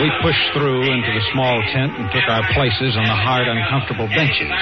We 0.00 0.12
pushed 0.20 0.46
through 0.52 0.88
into 0.92 1.08
the 1.12 1.24
small 1.32 1.56
tent 1.72 1.92
and 1.96 2.08
took 2.12 2.28
our 2.28 2.44
places 2.52 2.96
on 2.96 3.04
the 3.04 3.16
hard, 3.16 3.48
uncomfortable 3.48 4.08
benches. 4.08 4.52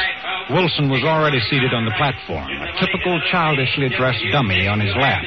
Wilson 0.51 0.91
was 0.91 1.03
already 1.03 1.41
seated 1.51 1.75
on 1.75 1.85
the 1.85 1.95
platform, 1.99 2.47
a 2.51 2.71
typical 2.79 3.19
childishly 3.31 3.89
dressed 3.97 4.23
dummy 4.31 4.69
on 4.69 4.79
his 4.79 4.95
lap. 4.95 5.23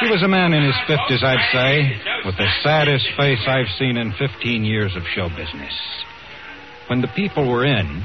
He 0.00 0.10
was 0.10 0.22
a 0.22 0.28
man 0.28 0.52
in 0.52 0.62
his 0.62 0.76
fifties, 0.86 1.24
I'd 1.24 1.42
say, 1.50 2.00
with 2.24 2.36
the 2.36 2.46
saddest 2.62 3.06
face 3.16 3.40
I've 3.48 3.66
seen 3.78 3.96
in 3.96 4.12
15 4.12 4.64
years 4.64 4.94
of 4.94 5.02
show 5.14 5.28
business. 5.28 5.74
When 6.86 7.00
the 7.00 7.08
people 7.08 7.50
were 7.50 7.64
in, 7.66 8.04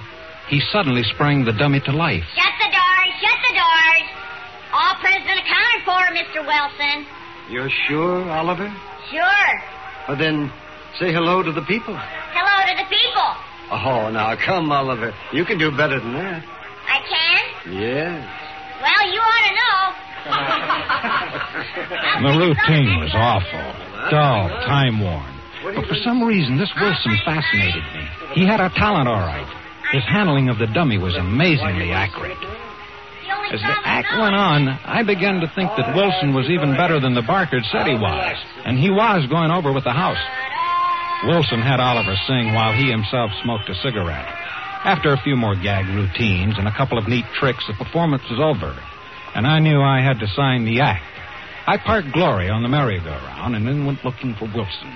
he 0.50 0.60
suddenly 0.72 1.04
sprang 1.04 1.46
the 1.46 1.54
dummy 1.54 1.80
to 1.82 1.92
life. 1.92 2.24
Shut 2.34 2.54
the 2.60 2.72
doors, 2.74 3.12
shut 3.22 3.38
the 3.48 3.54
doors. 3.54 4.08
All 4.74 4.96
present 4.96 5.38
accounted 5.38 5.82
for, 5.86 6.02
Mr. 6.18 6.42
Wilson. 6.46 7.06
You're 7.50 7.70
sure, 7.88 8.28
Oliver? 8.30 8.74
Sure. 9.12 9.50
Well, 10.08 10.18
then, 10.18 10.52
say 11.00 11.14
hello 11.14 11.44
to 11.44 11.52
the 11.52 11.62
people. 11.62 11.96
Hello 11.96 12.58
to 12.74 12.84
the 12.84 12.90
people. 12.90 13.30
Oh, 13.70 14.10
now, 14.10 14.36
come, 14.36 14.72
Oliver. 14.72 15.14
You 15.32 15.46
can 15.46 15.60
do 15.60 15.70
better 15.70 16.00
than 16.00 16.14
that. 16.14 16.44
I 16.90 17.00
can? 17.08 17.74
Yes. 17.80 18.26
Well, 18.82 19.14
you 19.14 19.20
ought 19.22 19.46
to 19.48 19.54
know. 19.54 20.13
The 22.24 22.30
routine 22.40 23.00
was 23.00 23.12
awful, 23.14 24.10
dull, 24.10 24.48
time 24.64 25.00
worn. 25.02 25.34
But 25.76 25.86
for 25.88 25.96
some 25.96 26.24
reason, 26.24 26.58
this 26.58 26.72
Wilson 26.80 27.18
fascinated 27.26 27.84
me. 27.94 28.08
He 28.34 28.46
had 28.46 28.62
a 28.62 28.70
talent, 28.70 29.10
all 29.10 29.20
right. 29.20 29.48
His 29.92 30.04
handling 30.06 30.50
of 30.50 30.58
the 30.58 30.68
dummy 30.68 30.98
was 30.98 31.16
amazingly 31.16 31.92
accurate. 31.92 32.38
As 33.52 33.62
the 33.62 33.76
act 33.84 34.08
went 34.18 34.36
on, 34.36 34.68
I 34.86 35.04
began 35.04 35.42
to 35.42 35.52
think 35.54 35.72
that 35.78 35.96
Wilson 35.96 36.34
was 36.34 36.50
even 36.50 36.76
better 36.76 37.00
than 37.00 37.14
the 37.14 37.22
Barkard 37.22 37.66
said 37.72 37.88
he 37.88 37.96
was, 37.96 38.38
and 38.66 38.80
he 38.80 38.90
was 38.90 39.28
going 39.28 39.52
over 39.52 39.72
with 39.72 39.84
the 39.84 39.94
house. 39.94 40.22
Wilson 41.28 41.62
had 41.62 41.80
Oliver 41.80 42.16
sing 42.28 42.54
while 42.54 42.74
he 42.74 42.90
himself 42.90 43.32
smoked 43.44 43.70
a 43.70 43.76
cigarette. 43.76 44.28
After 44.84 45.14
a 45.14 45.22
few 45.22 45.36
more 45.36 45.56
gag 45.56 45.88
routines 45.88 46.58
and 46.58 46.68
a 46.68 46.76
couple 46.76 46.98
of 46.98 47.08
neat 47.08 47.26
tricks, 47.40 47.66
the 47.68 47.74
performance 47.74 48.24
was 48.30 48.40
over, 48.40 48.76
and 49.36 49.48
I 49.48 49.60
knew 49.60 49.82
I 49.82 50.02
had 50.02 50.20
to 50.20 50.28
sign 50.36 50.66
the 50.66 50.82
act. 50.82 51.04
I 51.66 51.78
parked 51.78 52.12
Glory 52.12 52.50
on 52.50 52.62
the 52.62 52.70
merry-go-round 52.70 53.56
and 53.56 53.66
then 53.66 53.86
went 53.86 54.04
looking 54.04 54.36
for 54.36 54.46
Wilson. 54.46 54.92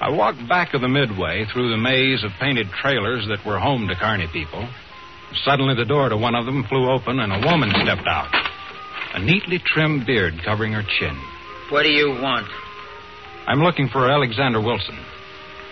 I 0.00 0.10
walked 0.10 0.46
back 0.48 0.74
of 0.74 0.82
the 0.82 0.88
midway 0.88 1.46
through 1.52 1.70
the 1.70 1.78
maze 1.78 2.22
of 2.24 2.30
painted 2.40 2.68
trailers 2.70 3.26
that 3.28 3.44
were 3.46 3.58
home 3.58 3.88
to 3.88 3.94
carny 3.94 4.28
people. 4.32 4.68
Suddenly, 5.44 5.76
the 5.76 5.86
door 5.86 6.10
to 6.10 6.16
one 6.16 6.34
of 6.34 6.44
them 6.44 6.64
flew 6.68 6.90
open 6.90 7.20
and 7.20 7.32
a 7.32 7.46
woman 7.46 7.70
stepped 7.82 8.06
out, 8.06 8.28
a 9.14 9.20
neatly 9.24 9.58
trimmed 9.64 10.06
beard 10.06 10.34
covering 10.44 10.72
her 10.72 10.82
chin. 10.82 11.16
What 11.70 11.84
do 11.84 11.90
you 11.90 12.10
want? 12.20 12.46
I'm 13.46 13.60
looking 13.60 13.88
for 13.88 14.10
Alexander 14.10 14.60
Wilson. 14.60 14.98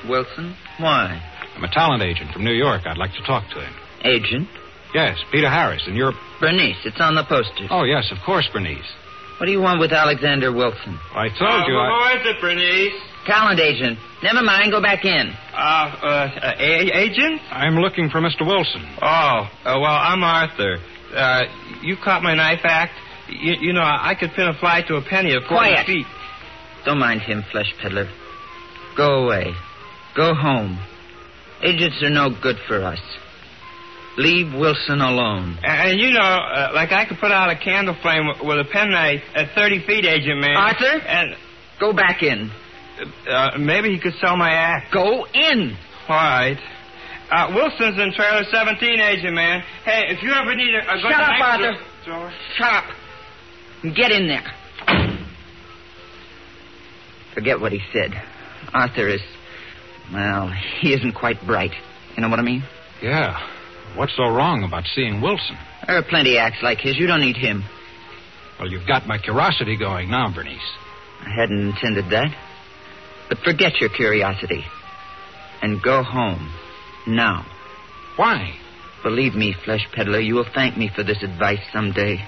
Wilson? 0.09 0.57
Why? 0.79 1.21
I'm 1.55 1.65
a 1.65 1.71
talent 1.71 2.03
agent 2.03 2.33
from 2.33 2.45
New 2.45 2.55
York. 2.55 2.83
I'd 2.87 2.97
like 2.99 3.13
to 3.13 3.23
talk 3.23 3.45
to 3.51 3.61
him. 3.61 3.75
Agent? 4.05 4.49
Yes, 4.95 5.19
Peter 5.31 5.49
Harris, 5.49 5.83
and 5.87 5.97
you're. 5.97 6.13
Bernice. 6.41 6.77
It's 6.85 7.01
on 7.01 7.15
the 7.15 7.25
posters. 7.25 7.69
Oh, 7.71 7.85
yes, 7.85 8.11
of 8.13 8.19
course, 8.25 8.49
Bernice. 8.53 8.85
What 9.39 9.47
do 9.47 9.53
you 9.53 9.61
want 9.61 9.81
with 9.81 9.93
Alexander 9.93 10.53
Wilson? 10.53 10.99
I 11.15 11.29
told 11.29 11.67
you 11.67 11.77
I. 11.77 11.89
Who 11.89 12.21
is 12.21 12.27
it, 12.37 12.41
Bernice? 12.41 13.01
Talent 13.27 13.61
agent. 13.61 13.99
Never 14.23 14.43
mind. 14.43 14.71
Go 14.73 14.83
back 14.83 15.05
in. 15.05 15.33
Uh, 15.53 15.57
uh, 15.57 16.07
uh 16.07 16.53
a- 16.59 16.99
agent? 16.99 17.41
I'm 17.51 17.77
looking 17.77 18.11
for 18.11 18.21
Mr. 18.21 18.47
Wilson. 18.47 18.83
Oh, 19.01 19.07
uh, 19.07 19.49
well, 19.65 19.85
I'm 19.85 20.23
Arthur. 20.23 20.79
Uh, 21.15 21.43
you 21.83 21.97
caught 22.03 22.23
my 22.23 22.35
knife 22.35 22.61
act. 22.65 22.93
You, 23.29 23.55
you 23.61 23.73
know, 23.73 23.83
I 23.83 24.15
could 24.19 24.31
pin 24.35 24.49
a 24.49 24.55
fly 24.59 24.83
to 24.89 24.97
a 24.97 25.03
penny 25.03 25.35
of 25.35 25.43
40 25.45 25.49
Quiet. 25.49 25.87
feet. 25.87 26.07
Don't 26.85 26.99
mind 26.99 27.21
him, 27.23 27.45
flesh 27.53 27.73
peddler. 27.81 28.09
Go 28.97 29.25
away. 29.25 29.53
Go 30.17 30.35
home. 30.35 30.79
Agents 31.63 32.03
are 32.03 32.11
no 32.11 32.31
good 32.43 32.57
for 32.67 32.83
us. 32.83 33.01
Leave 34.19 34.53
Wilson 34.53 35.01
alone. 35.01 35.59
And, 35.63 35.91
and 35.93 36.01
you 36.01 36.11
know, 36.13 36.21
uh, 36.21 36.71
like 36.75 36.93
I 36.93 37.05
could 37.07 37.19
put 37.19 37.33
out 37.33 37.49
a 37.51 37.57
candle 37.57 37.97
flame 38.03 38.27
with, 38.29 38.41
with 38.47 38.59
a 38.59 38.69
penknife 38.71 39.23
at 39.35 39.55
30 39.55 39.87
feet, 39.87 40.05
agent 40.05 40.41
man. 40.41 40.57
Arthur? 40.57 41.01
And 41.07 41.35
Go 41.81 41.93
back 41.93 42.23
in. 42.23 42.51
uh, 43.29 43.59
maybe 43.59 43.89
he 43.91 43.99
could 43.99 44.15
sell 44.21 44.37
my 44.37 44.51
act. 44.53 44.93
Go 44.93 45.27
in. 45.33 45.77
All 46.09 46.17
right. 46.17 46.59
Uh, 47.31 47.51
Wilson's 47.55 47.99
in 47.99 48.13
trailer 48.13 48.45
17, 48.53 49.01
agent 49.01 49.35
man. 49.35 49.63
Hey, 49.85 50.05
if 50.09 50.23
you 50.23 50.31
ever 50.33 50.55
need 50.55 50.75
a, 50.75 50.81
a 50.93 50.95
good 50.97 51.11
Shut 51.11 51.21
up, 51.21 51.41
Arthur. 51.41 51.75
thrower- 52.05 52.33
Shut 52.59 52.69
up. 52.75 52.85
Get 53.97 54.13
in 54.13 54.29
there. 54.29 54.45
Forget 57.35 57.59
what 57.61 57.73
he 57.73 57.81
said. 57.93 58.13
Arthur 58.75 59.09
is. 59.09 59.23
Well, 60.13 60.53
he 60.81 60.93
isn't 60.93 61.13
quite 61.15 61.41
bright. 61.47 61.73
You 62.17 62.23
know 62.23 62.29
what 62.29 62.39
I 62.39 62.43
mean? 62.43 62.63
Yeah. 63.03 63.39
What's 63.97 64.17
so 64.17 64.25
wrong 64.25 64.65
about 64.65 64.85
seeing 64.95 65.21
Wilson? 65.21 65.57
There 65.87 65.97
are 65.97 66.03
plenty 66.03 66.39
acts 66.39 66.63
like 66.63 66.79
his. 66.79 66.97
You 66.97 67.07
don't 67.07 67.21
need 67.21 67.37
him. 67.37 67.65
Well, 68.59 68.71
you've 68.71 68.87
got 68.87 69.07
my 69.07 69.19
curiosity 69.19 69.77
going 69.77 70.11
now, 70.11 70.33
Bernice. 70.33 70.61
I 71.21 71.31
hadn't 71.35 71.61
intended 71.61 72.07
that. 72.11 72.35
But 73.29 73.39
forget 73.39 73.81
your 73.81 73.91
curiosity. 73.91 74.65
And 75.61 75.83
go 75.83 76.03
home. 76.03 76.53
Now. 77.07 77.47
Why? 78.17 78.55
Believe 79.03 79.35
me, 79.35 79.55
flesh 79.65 79.87
peddler, 79.93 80.21
you 80.21 80.35
will 80.35 80.49
thank 80.55 80.77
me 80.77 80.91
for 80.95 81.03
this 81.03 81.23
advice 81.23 81.61
someday. 81.73 82.25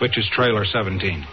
Which 0.00 0.18
is 0.18 0.28
trailer 0.32 0.64
17. 0.64 1.24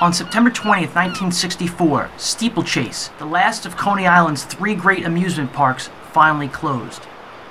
On 0.00 0.12
September 0.12 0.48
20th, 0.48 0.94
1964, 0.94 2.08
Steeplechase, 2.18 3.10
the 3.18 3.24
last 3.24 3.66
of 3.66 3.76
Coney 3.76 4.06
Island's 4.06 4.44
three 4.44 4.76
great 4.76 5.04
amusement 5.04 5.52
parks, 5.52 5.90
finally 6.12 6.46
closed. 6.46 7.02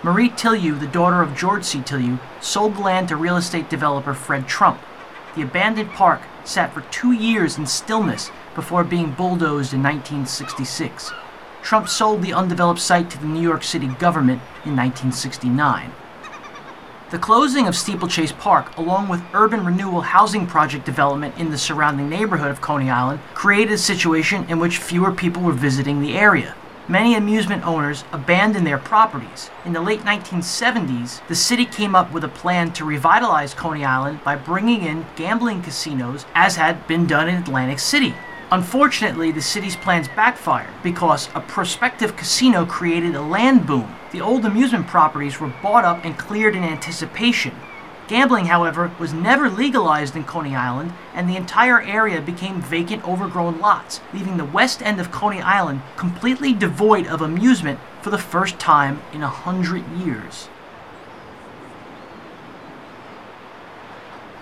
Marie 0.01 0.29
Tilyou, 0.29 0.79
the 0.79 0.87
daughter 0.87 1.21
of 1.21 1.35
George 1.35 1.65
C. 1.65 1.79
Tilyou, 1.79 2.17
sold 2.39 2.77
the 2.77 2.79
land 2.79 3.09
to 3.09 3.17
real 3.17 3.35
estate 3.35 3.69
developer 3.69 4.13
Fred 4.13 4.47
Trump. 4.47 4.79
The 5.35 5.41
abandoned 5.41 5.89
park 5.89 6.21
sat 6.45 6.73
for 6.73 6.79
two 6.83 7.11
years 7.11 7.57
in 7.57 7.65
stillness 7.65 8.31
before 8.55 8.85
being 8.85 9.11
bulldozed 9.11 9.73
in 9.73 9.83
1966. 9.83 11.11
Trump 11.61 11.89
sold 11.89 12.21
the 12.21 12.31
undeveloped 12.31 12.79
site 12.79 13.09
to 13.09 13.19
the 13.19 13.27
New 13.27 13.41
York 13.41 13.61
City 13.61 13.87
government 13.87 14.41
in 14.63 14.73
1969. 14.73 15.91
The 17.09 17.17
closing 17.17 17.69
of 17.69 17.77
Steeplechase 17.77 18.33
Park, 18.33 18.75
along 18.75 19.07
with 19.07 19.23
urban 19.33 19.63
renewal 19.63 20.01
housing 20.01 20.45
project 20.45 20.85
development 20.85 21.37
in 21.37 21.51
the 21.51 21.57
surrounding 21.57 22.09
neighborhood 22.09 22.51
of 22.51 22.59
Coney 22.59 22.89
Island, 22.89 23.21
created 23.33 23.71
a 23.71 23.77
situation 23.77 24.43
in 24.49 24.59
which 24.59 24.79
fewer 24.79 25.13
people 25.13 25.41
were 25.41 25.53
visiting 25.53 26.01
the 26.01 26.17
area. 26.17 26.53
Many 26.89 27.15
amusement 27.15 27.65
owners 27.65 28.03
abandoned 28.11 28.67
their 28.67 28.77
properties. 28.77 29.49
In 29.63 29.71
the 29.71 29.79
late 29.79 30.01
1970s, 30.01 31.25
the 31.29 31.35
city 31.35 31.63
came 31.63 31.95
up 31.95 32.11
with 32.11 32.25
a 32.25 32.29
plan 32.29 32.73
to 32.73 32.83
revitalize 32.83 33.53
Coney 33.53 33.85
Island 33.85 34.21
by 34.25 34.35
bringing 34.35 34.81
in 34.81 35.05
gambling 35.15 35.61
casinos, 35.61 36.25
as 36.35 36.57
had 36.57 36.85
been 36.87 37.07
done 37.07 37.29
in 37.29 37.41
Atlantic 37.41 37.79
City. 37.79 38.15
Unfortunately, 38.49 39.29
the 39.29 39.41
city's 39.41 39.75
plans 39.75 40.07
backfired 40.07 40.73
because 40.81 41.27
a 41.35 41.41
prospective 41.41 42.15
casino 42.15 42.65
created 42.65 43.13
a 43.13 43.21
land 43.21 43.67
boom. 43.67 43.93
The 44.13 44.21
old 44.21 44.45
amusement 44.45 44.87
properties 44.87 45.37
were 45.37 45.53
bought 45.61 45.83
up 45.83 46.05
and 46.05 46.17
cleared 46.17 46.55
in 46.55 46.63
anticipation. 46.63 47.53
Gambling, 48.07 48.45
however, 48.45 48.89
was 48.99 49.11
never 49.11 49.49
legalized 49.49 50.15
in 50.15 50.23
Coney 50.23 50.55
Island, 50.55 50.93
and 51.13 51.27
the 51.27 51.35
entire 51.35 51.81
area 51.81 52.21
became 52.21 52.61
vacant, 52.61 53.05
overgrown 53.05 53.59
lots, 53.59 53.99
leaving 54.13 54.37
the 54.37 54.45
west 54.45 54.81
end 54.81 55.01
of 55.01 55.11
Coney 55.11 55.41
Island 55.41 55.81
completely 55.97 56.53
devoid 56.53 57.05
of 57.07 57.21
amusement 57.21 57.81
for 58.01 58.11
the 58.11 58.17
first 58.17 58.57
time 58.59 59.01
in 59.11 59.23
a 59.23 59.27
hundred 59.27 59.83
years. 59.91 60.47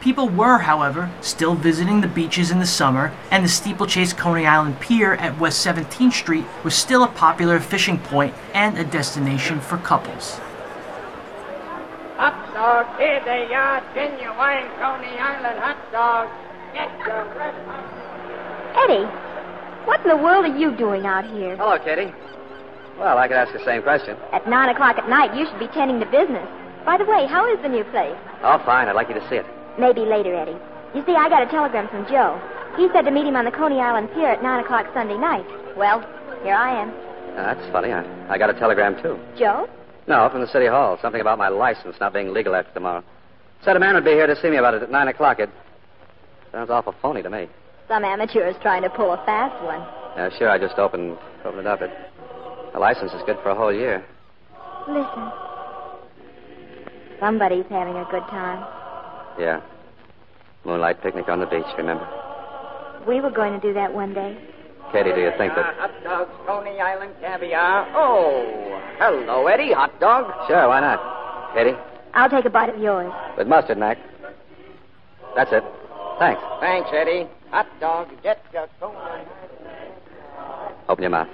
People 0.06 0.30
were, 0.30 0.60
however, 0.60 1.10
still 1.22 1.56
visiting 1.56 2.00
the 2.00 2.08
beaches 2.08 2.52
in 2.52 2.60
the 2.60 2.68
summer, 2.68 3.12
and 3.32 3.44
the 3.44 3.50
Steeplechase 3.50 4.14
Coney 4.14 4.46
Island 4.46 4.80
Pier 4.80 5.16
at 5.16 5.40
West 5.40 5.66
17th 5.66 6.14
Street 6.14 6.46
was 6.64 6.76
still 6.76 7.04
a 7.04 7.08
popular 7.08 7.60
fishing 7.60 7.98
point 7.98 8.36
and 8.54 8.78
a 8.78 8.84
destination 8.84 9.60
for 9.60 9.80
couples. 9.80 10.34
Hot 12.18 12.54
dog, 12.54 12.86
here 13.00 13.20
they 13.26 13.52
are, 13.56 13.82
genuine 13.96 14.70
Coney 14.78 15.18
Island 15.18 15.58
hot 15.58 15.92
dog. 15.92 16.30
Get 16.76 16.92
your 17.00 17.26
breath. 17.34 17.56
Eddie, 18.78 19.06
What 19.88 20.02
in 20.02 20.10
the 20.10 20.18
world 20.18 20.46
are 20.46 20.56
you 20.56 20.78
doing 20.78 21.08
out 21.08 21.26
here? 21.26 21.58
Hello, 21.58 21.80
Katie. 21.80 22.14
Well, 23.00 23.18
I 23.18 23.28
could 23.28 23.38
ask 23.38 23.52
the 23.54 23.66
same 23.66 23.82
question. 23.82 24.18
At 24.32 24.48
nine 24.48 24.70
o'clock 24.70 25.00
at 25.00 25.10
night, 25.10 25.36
you 25.36 25.48
should 25.48 25.58
be 25.58 25.68
tending 25.70 26.00
to 26.00 26.06
business. 26.06 26.48
By 26.86 26.98
the 27.00 27.06
way, 27.06 27.26
how 27.26 27.52
is 27.52 27.60
the 27.64 27.70
new 27.70 27.84
place? 27.86 28.16
Oh, 28.44 28.62
fine. 28.68 28.88
I'd 28.88 28.96
like 28.96 29.08
you 29.08 29.16
to 29.16 29.30
see 29.30 29.38
it. 29.38 29.46
Maybe 29.80 30.02
later, 30.02 30.34
Eddie. 30.36 30.58
You 30.94 31.04
see, 31.06 31.14
I 31.16 31.30
got 31.30 31.44
a 31.44 31.52
telegram 31.52 31.88
from 31.90 32.06
Joe. 32.08 32.40
He 32.78 32.88
said 32.94 33.04
to 33.04 33.12
meet 33.12 33.26
him 33.26 33.36
on 33.36 33.46
the 33.46 33.52
Coney 33.52 33.80
Island 33.80 34.10
Pier 34.14 34.28
at 34.28 34.44
nine 34.44 34.64
o'clock 34.64 34.88
Sunday 34.94 35.18
night. 35.18 35.46
Well, 35.78 36.00
here 36.44 36.56
I 36.56 36.82
am. 36.82 36.90
Uh, 36.90 37.54
that's 37.54 37.72
funny. 37.72 37.92
I, 37.92 38.04
I 38.34 38.38
got 38.38 38.50
a 38.50 38.54
telegram, 38.54 38.96
too. 39.02 39.20
Joe? 39.38 39.68
No, 40.08 40.30
from 40.32 40.42
the 40.42 40.48
city 40.48 40.68
hall. 40.68 40.98
Something 41.02 41.22
about 41.22 41.38
my 41.38 41.50
license 41.50 41.96
not 42.00 42.14
being 42.14 42.34
legal 42.34 42.56
after 42.56 42.72
tomorrow. 42.74 43.04
Said 43.64 43.76
a 43.76 43.80
man 43.80 43.96
would 43.96 44.06
be 44.06 44.12
here 44.12 44.28
to 44.28 44.36
see 44.42 44.50
me 44.50 44.58
about 44.58 44.74
it 44.76 44.84
at 44.84 44.92
nine 44.92 45.08
o'clock. 45.08 45.40
It 45.40 45.50
sounds 46.52 46.70
awful 46.70 46.94
phony 47.02 47.24
to 47.24 47.30
me. 47.30 47.48
Some 47.88 48.04
amateur 48.04 48.48
is 48.48 48.56
trying 48.62 48.84
to 48.84 48.90
pull 48.90 49.12
a 49.12 49.18
fast 49.26 49.62
one. 49.64 49.82
Yeah, 50.16 50.30
sure. 50.38 50.50
I 50.50 50.58
just 50.58 50.78
opened 50.78 51.18
opened 51.44 51.62
it 51.62 51.68
up. 51.68 51.82
It 51.82 51.92
the 52.74 52.80
license 52.80 53.14
is 53.14 53.22
good 53.26 53.38
for 53.42 53.50
a 53.50 53.56
whole 53.56 53.74
year. 53.74 54.06
Listen. 54.88 55.32
Somebody's 57.20 57.66
having 57.70 57.96
a 57.96 58.06
good 58.12 58.24
time. 58.30 58.64
Yeah. 59.40 59.62
Moonlight 60.66 61.02
picnic 61.02 61.30
on 61.30 61.40
the 61.40 61.46
beach. 61.46 61.66
Remember? 61.78 62.08
We 63.08 63.22
were 63.22 63.30
going 63.30 63.54
to 63.54 63.60
do 63.60 63.74
that 63.74 63.94
one 63.94 64.14
day. 64.14 64.38
Katie, 64.92 65.12
do 65.14 65.20
you 65.22 65.32
think 65.38 65.54
that? 65.56 65.76
Hot 65.76 65.92
dogs, 66.04 66.32
Coney 66.48 66.80
Island 66.80 67.14
caviar. 67.20 67.88
Oh, 67.96 68.80
hello, 68.98 69.48
Eddie. 69.48 69.74
Hot 69.74 70.00
dog. 70.00 70.32
Sure. 70.48 70.68
Why 70.68 70.80
not? 70.80 71.54
Katie, 71.54 71.78
I'll 72.14 72.30
take 72.30 72.46
a 72.46 72.50
bite 72.50 72.70
of 72.70 72.80
yours. 72.80 73.12
with 73.38 73.48
mustard, 73.48 73.78
Mac. 73.78 73.98
That's 75.36 75.52
it. 75.52 75.64
Thanks. 76.18 76.42
Thanks, 76.62 76.90
Eddie. 76.94 77.28
Hot 77.52 77.68
dog. 77.80 78.08
Get 78.24 78.42
your 78.54 78.68
Coney. 78.80 79.26
Open 80.88 81.02
your 81.04 81.12
mouth. 81.12 81.28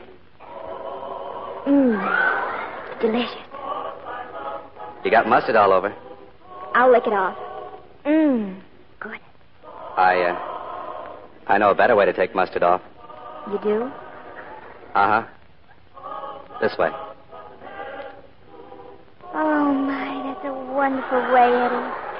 Mmm. 1.67 3.01
Delicious. 3.01 3.35
You 5.05 5.11
got 5.11 5.27
mustard 5.27 5.55
all 5.55 5.71
over. 5.73 5.93
I'll 6.73 6.91
lick 6.91 7.05
it 7.05 7.13
off. 7.13 7.37
Mmm. 8.05 8.59
Good. 8.99 9.19
I, 9.97 10.21
uh, 10.21 11.17
I 11.47 11.57
know 11.57 11.71
a 11.71 11.75
better 11.75 11.95
way 11.95 12.05
to 12.05 12.13
take 12.13 12.33
mustard 12.35 12.63
off. 12.63 12.81
You 13.49 13.59
do? 13.63 13.91
Uh 14.93 15.23
huh. 15.23 16.59
This 16.61 16.77
way. 16.77 16.89
Oh, 19.33 19.73
my, 19.73 20.33
that's 20.33 20.45
a 20.45 20.53
wonderful 20.53 21.33
way, 21.33 21.49
Eddie. 21.53 22.11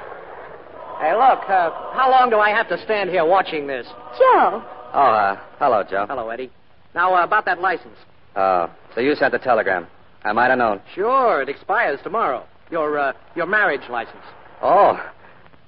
Hey, 1.00 1.14
look. 1.14 1.50
Uh, 1.50 1.72
how 1.94 2.10
long 2.10 2.30
do 2.30 2.38
I 2.38 2.50
have 2.50 2.70
to 2.70 2.78
stand 2.84 3.10
here 3.10 3.26
watching 3.26 3.68
this? 3.68 3.86
Joe. 4.18 4.64
Oh, 4.94 5.00
uh, 5.00 5.40
hello, 5.60 5.84
Joe. 5.84 6.06
Hello, 6.08 6.30
Eddie. 6.30 6.52
Now, 6.96 7.16
uh, 7.16 7.24
about 7.24 7.46
that 7.46 7.60
license. 7.60 7.98
Oh, 8.36 8.70
so 8.96 9.02
you 9.02 9.16
sent 9.16 9.32
the 9.32 9.40
telegram. 9.40 9.88
I 10.24 10.32
might 10.34 10.50
have 10.50 10.58
known. 10.58 10.82
Sure, 10.96 11.42
it 11.42 11.50
expires 11.50 12.00
tomorrow. 12.04 12.46
Your, 12.70 12.98
uh, 12.98 13.14
your 13.36 13.48
marriage 13.48 13.90
license. 13.90 14.24
Oh, 14.62 14.98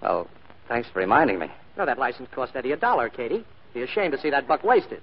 well, 0.04 0.28
thanks 0.68 0.90
for 0.90 1.00
reminding 1.00 1.40
me. 1.40 1.48
No, 1.78 1.86
that 1.86 1.98
license 1.98 2.30
cost 2.34 2.56
Eddie 2.56 2.74
a 2.74 2.78
dollar, 2.78 3.10
Katie. 3.10 3.46
Be 3.74 3.82
ashamed 3.82 4.12
to 4.12 4.20
see 4.22 4.30
that 4.30 4.48
buck 4.48 4.64
wasted. 4.64 5.02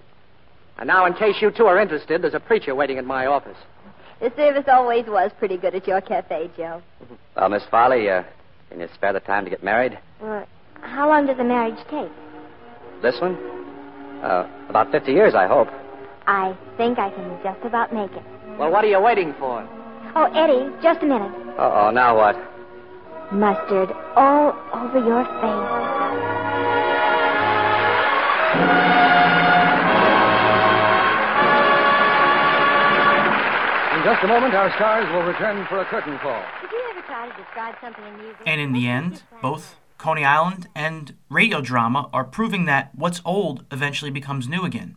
And 0.78 0.86
now, 0.86 1.04
in 1.06 1.14
case 1.14 1.36
you 1.40 1.50
two 1.50 1.66
are 1.66 1.80
interested, 1.80 2.22
there's 2.22 2.34
a 2.34 2.40
preacher 2.40 2.74
waiting 2.74 2.96
in 2.98 3.04
my 3.06 3.26
office. 3.26 3.56
The 4.20 4.30
service 4.36 4.64
always 4.68 5.06
was 5.06 5.32
pretty 5.38 5.56
good 5.56 5.74
at 5.74 5.86
your 5.88 6.00
cafe, 6.00 6.50
Joe. 6.56 6.82
Well, 7.36 7.48
Miss 7.48 7.62
Farley, 7.70 8.10
uh, 8.10 8.24
can 8.68 8.80
you 8.80 8.88
spare 8.94 9.12
the 9.14 9.20
time 9.20 9.44
to 9.44 9.50
get 9.50 9.64
married? 9.64 9.98
Well, 10.20 10.46
how 10.82 11.08
long 11.08 11.26
does 11.26 11.38
the 11.38 11.44
marriage 11.44 11.78
take? 11.88 12.10
This 13.02 13.18
one? 13.20 13.36
Uh, 14.22 14.46
about 14.68 14.90
50 14.90 15.12
years, 15.12 15.34
I 15.34 15.46
hope. 15.46 15.68
I 16.26 16.54
think 16.76 16.98
I 16.98 17.08
can 17.10 17.38
just 17.42 17.64
about 17.64 17.94
make 17.94 18.12
it. 18.12 18.22
Well, 18.58 18.70
what 18.70 18.84
are 18.84 18.88
you 18.88 19.00
waiting 19.00 19.32
for? 19.38 19.66
Oh, 20.14 20.24
Eddie, 20.34 20.70
just 20.82 21.02
a 21.02 21.06
minute. 21.06 21.32
Uh 21.56 21.86
oh, 21.86 21.90
now 21.92 22.16
what? 22.16 22.36
Mustard 23.32 23.92
all 24.16 24.56
over 24.74 24.98
your 24.98 25.24
face. 25.24 25.90
In 33.94 34.04
just 34.04 34.24
a 34.24 34.26
moment, 34.26 34.54
our 34.54 34.72
stars 34.74 35.06
will 35.12 35.22
return 35.22 35.64
for 35.68 35.80
a 35.80 35.84
curtain 35.84 36.18
call. 36.18 36.42
Did 36.60 36.72
you 36.72 36.82
ever 36.90 37.02
try 37.02 37.28
to 37.28 37.36
describe 37.36 37.76
something 37.80 38.04
in 38.04 38.16
music? 38.16 38.42
And 38.46 38.60
in 38.60 38.72
the 38.72 38.88
end, 38.88 39.22
both 39.40 39.76
Coney 39.96 40.24
Island 40.24 40.66
and 40.74 41.14
radio 41.28 41.60
drama 41.60 42.10
are 42.12 42.24
proving 42.24 42.64
that 42.64 42.90
what's 42.96 43.20
old 43.24 43.64
eventually 43.70 44.10
becomes 44.10 44.48
new 44.48 44.64
again. 44.64 44.96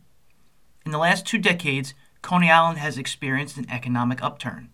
In 0.87 0.91
the 0.91 0.97
last 0.97 1.27
two 1.27 1.37
decades, 1.37 1.93
Coney 2.23 2.49
Island 2.49 2.79
has 2.79 2.97
experienced 2.97 3.57
an 3.57 3.69
economic 3.69 4.23
upturn. 4.23 4.69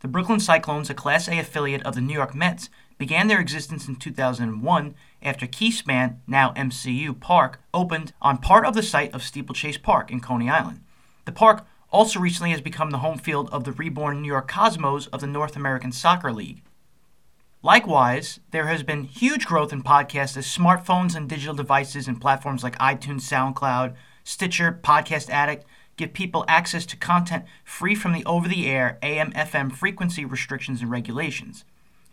The 0.00 0.08
Brooklyn 0.08 0.40
Cyclones, 0.40 0.90
a 0.90 0.94
Class 0.94 1.28
A 1.28 1.38
affiliate 1.38 1.84
of 1.84 1.94
the 1.94 2.00
New 2.00 2.12
York 2.14 2.34
Mets, 2.34 2.68
began 2.98 3.28
their 3.28 3.40
existence 3.40 3.88
in 3.88 3.96
2001 3.96 4.94
after 5.22 5.46
Keyspan, 5.46 6.16
now 6.26 6.52
MCU 6.52 7.18
Park, 7.18 7.60
opened 7.74 8.12
on 8.22 8.38
part 8.38 8.64
of 8.64 8.74
the 8.74 8.82
site 8.82 9.12
of 9.12 9.22
Steeplechase 9.22 9.78
Park 9.78 10.10
in 10.10 10.20
Coney 10.20 10.48
Island. 10.48 10.80
The 11.24 11.32
park 11.32 11.66
also 11.90 12.20
recently 12.20 12.50
has 12.50 12.60
become 12.60 12.90
the 12.90 12.98
home 12.98 13.18
field 13.18 13.48
of 13.50 13.64
the 13.64 13.72
reborn 13.72 14.22
New 14.22 14.28
York 14.28 14.48
Cosmos 14.48 15.06
of 15.08 15.20
the 15.20 15.26
North 15.26 15.56
American 15.56 15.92
Soccer 15.92 16.32
League. 16.32 16.62
Likewise, 17.62 18.38
there 18.50 18.66
has 18.68 18.82
been 18.82 19.04
huge 19.04 19.46
growth 19.46 19.72
in 19.72 19.82
podcasts 19.82 20.36
as 20.36 20.46
smartphones 20.46 21.16
and 21.16 21.28
digital 21.28 21.54
devices 21.54 22.06
and 22.06 22.20
platforms 22.20 22.62
like 22.62 22.78
iTunes, 22.78 23.22
SoundCloud, 23.22 23.94
Stitcher, 24.24 24.78
Podcast 24.82 25.30
Addict 25.30 25.64
give 25.96 26.12
people 26.12 26.44
access 26.46 26.86
to 26.86 26.96
content 26.96 27.44
free 27.64 27.94
from 27.94 28.12
the 28.12 28.24
over 28.24 28.48
the 28.48 28.66
air 28.66 28.98
AM 29.02 29.32
FM 29.32 29.72
frequency 29.72 30.24
restrictions 30.24 30.82
and 30.82 30.90
regulations. 30.90 31.64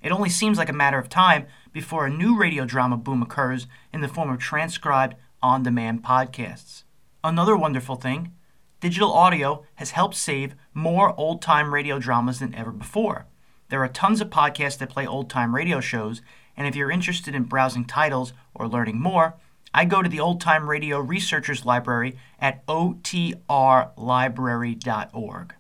It 0.04 0.12
only 0.12 0.30
seems 0.30 0.58
like 0.58 0.70
a 0.70 0.74
matter 0.74 1.00
of 1.00 1.10
time 1.10 1.48
before 1.72 2.06
a 2.06 2.12
new 2.12 2.38
radio 2.38 2.66
drama 2.66 2.98
boom 2.98 3.24
occurs 3.24 3.66
in 3.94 4.02
the 4.02 4.08
form 4.08 4.30
of 4.30 4.38
transcribed 4.38 5.16
on 5.42 5.64
demand 5.64 6.04
podcasts. 6.04 6.84
Another 7.24 7.58
wonderful 7.58 7.96
thing 7.96 8.34
digital 8.82 9.14
audio 9.14 9.66
has 9.76 9.92
helped 9.92 10.16
save 10.16 10.56
more 10.74 11.18
old 11.18 11.42
time 11.42 11.74
radio 11.74 12.00
dramas 12.00 12.40
than 12.40 12.54
ever 12.54 12.72
before. 12.72 13.28
There 13.70 13.82
are 13.82 13.88
tons 13.88 14.20
of 14.20 14.30
podcasts 14.30 14.78
that 14.80 14.90
play 14.90 15.08
old 15.08 15.30
time 15.30 15.56
radio 15.56 15.80
shows, 15.80 16.22
and 16.58 16.68
if 16.68 16.76
you're 16.76 16.92
interested 16.92 17.34
in 17.34 17.44
browsing 17.44 17.86
titles 17.86 18.34
or 18.54 18.68
learning 18.68 19.00
more, 19.00 19.36
I 19.74 19.86
go 19.86 20.02
to 20.04 20.10
the 20.10 20.20
Old 20.20 20.40
Time 20.40 20.70
Radio 20.70 21.00
Researchers 21.00 21.66
Library 21.66 22.16
at 22.40 22.64
otrlibrary.org. 22.68 25.54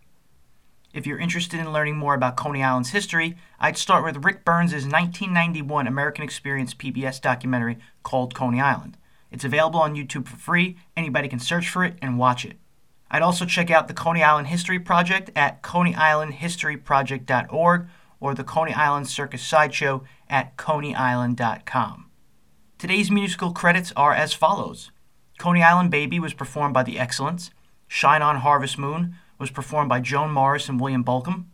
If 0.93 1.05
you're 1.07 1.19
interested 1.19 1.59
in 1.59 1.73
learning 1.73 1.97
more 1.97 2.13
about 2.13 2.37
Coney 2.37 2.63
Island's 2.63 2.91
history, 2.91 3.35
I'd 3.59 3.77
start 3.77 4.03
with 4.03 4.23
Ric 4.23 4.45
Burns' 4.45 4.73
1991 4.73 5.87
American 5.87 6.23
Experience 6.23 6.75
PBS 6.75 7.19
documentary 7.19 7.79
called 8.03 8.35
Coney 8.35 8.61
Island. 8.61 8.97
It's 9.31 9.43
available 9.43 9.79
on 9.79 9.95
YouTube 9.95 10.27
for 10.27 10.37
free. 10.37 10.77
Anybody 10.95 11.27
can 11.27 11.39
search 11.39 11.67
for 11.67 11.83
it 11.83 11.97
and 11.99 12.19
watch 12.19 12.45
it. 12.45 12.57
I'd 13.09 13.23
also 13.23 13.45
check 13.45 13.71
out 13.71 13.87
the 13.87 13.95
Coney 13.95 14.21
Island 14.21 14.45
History 14.47 14.79
Project 14.79 15.31
at 15.35 15.63
coneyislandhistoryproject.org 15.63 17.87
or 18.19 18.35
the 18.35 18.43
Coney 18.43 18.73
Island 18.73 19.09
Circus 19.09 19.41
Sideshow 19.41 20.03
at 20.29 20.55
coneyisland.com. 20.57 22.11
Today's 22.77 23.09
musical 23.09 23.51
credits 23.51 23.91
are 23.95 24.13
as 24.13 24.33
follows 24.33 24.91
Coney 25.39 25.63
Island 25.63 25.89
Baby 25.89 26.19
was 26.19 26.35
performed 26.35 26.75
by 26.75 26.83
The 26.83 26.99
Excellents, 26.99 27.49
Shine 27.87 28.21
on 28.21 28.35
Harvest 28.37 28.77
Moon 28.77 29.15
was 29.38 29.51
performed 29.51 29.89
by 29.89 29.99
Joan 29.99 30.31
Morris 30.31 30.69
and 30.69 30.79
William 30.79 31.03
Bolcom, 31.03 31.45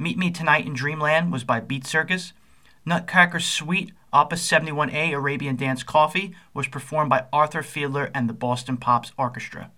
Meet 0.00 0.16
Me 0.16 0.30
Tonight 0.30 0.66
in 0.66 0.72
Dreamland 0.72 1.30
was 1.30 1.44
by 1.44 1.60
Beat 1.60 1.86
Circus, 1.86 2.32
Nutcracker 2.86 3.38
Suite 3.38 3.92
Opus 4.12 4.50
71A 4.50 5.12
Arabian 5.12 5.56
Dance 5.56 5.82
Coffee 5.82 6.34
was 6.54 6.66
performed 6.66 7.10
by 7.10 7.26
Arthur 7.32 7.62
Fiedler 7.62 8.10
and 8.14 8.28
the 8.28 8.32
Boston 8.32 8.78
Pops 8.78 9.12
Orchestra. 9.18 9.70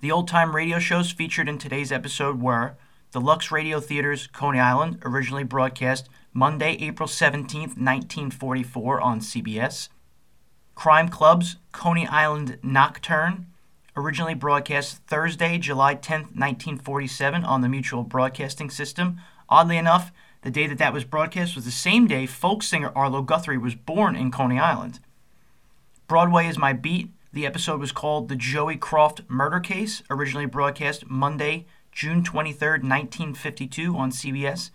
The 0.00 0.12
old 0.12 0.28
time 0.28 0.54
radio 0.54 0.78
shows 0.78 1.10
featured 1.10 1.48
in 1.48 1.56
today's 1.56 1.90
episode 1.90 2.42
were 2.42 2.76
the 3.12 3.22
Lux 3.22 3.50
Radio 3.50 3.80
Theater's 3.80 4.26
Coney 4.26 4.60
Island, 4.60 5.00
originally 5.02 5.44
broadcast 5.44 6.08
Monday, 6.34 6.76
April 6.80 7.08
17, 7.08 7.60
1944 7.60 9.00
on 9.00 9.20
CBS. 9.20 9.88
Crime 10.74 11.08
Club's 11.08 11.56
Coney 11.72 12.06
Island 12.06 12.58
Nocturne, 12.62 13.46
originally 13.96 14.34
broadcast 14.34 14.98
Thursday, 15.06 15.58
July 15.58 15.94
10, 15.94 16.20
1947 16.20 17.44
on 17.44 17.60
the 17.60 17.68
Mutual 17.68 18.02
Broadcasting 18.02 18.70
System. 18.70 19.20
Oddly 19.48 19.76
enough, 19.76 20.12
the 20.42 20.50
day 20.50 20.66
that 20.66 20.78
that 20.78 20.92
was 20.92 21.04
broadcast 21.04 21.54
was 21.54 21.64
the 21.64 21.70
same 21.70 22.06
day 22.06 22.26
folk 22.26 22.62
singer 22.62 22.92
Arlo 22.94 23.22
Guthrie 23.22 23.58
was 23.58 23.74
born 23.74 24.16
in 24.16 24.30
Coney 24.30 24.58
Island. 24.58 25.00
Broadway 26.06 26.46
is 26.46 26.58
My 26.58 26.72
Beat. 26.72 27.10
The 27.32 27.46
episode 27.46 27.80
was 27.80 27.92
called 27.92 28.28
The 28.28 28.36
Joey 28.36 28.76
Croft 28.76 29.22
Murder 29.28 29.60
Case, 29.60 30.02
originally 30.10 30.46
broadcast 30.46 31.08
Monday, 31.08 31.66
June 31.92 32.22
23, 32.22 32.68
1952 32.68 33.96
on 33.96 34.10
CBS. 34.10 34.70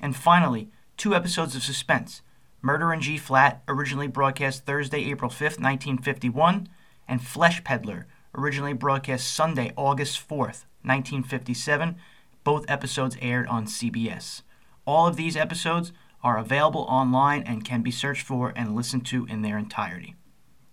And 0.00 0.16
finally, 0.16 0.68
two 0.96 1.14
episodes 1.14 1.54
of 1.54 1.62
Suspense 1.62 2.22
Murder 2.60 2.92
in 2.92 3.00
G 3.00 3.18
Flat, 3.18 3.62
originally 3.66 4.08
broadcast 4.08 4.64
Thursday, 4.64 5.10
April 5.10 5.30
5, 5.30 5.40
1951, 5.40 6.68
and 7.08 7.22
Flesh 7.22 7.62
Peddler, 7.64 8.06
originally 8.34 8.72
broadcast 8.72 9.32
Sunday, 9.32 9.72
August 9.76 10.18
4th, 10.28 10.64
1957. 10.82 11.96
Both 12.44 12.64
episodes 12.68 13.16
aired 13.20 13.46
on 13.46 13.66
CBS. 13.66 14.42
All 14.86 15.06
of 15.06 15.16
these 15.16 15.36
episodes 15.36 15.92
are 16.22 16.38
available 16.38 16.82
online 16.82 17.42
and 17.42 17.64
can 17.64 17.82
be 17.82 17.90
searched 17.90 18.26
for 18.26 18.52
and 18.56 18.74
listened 18.74 19.06
to 19.06 19.26
in 19.26 19.42
their 19.42 19.58
entirety. 19.58 20.14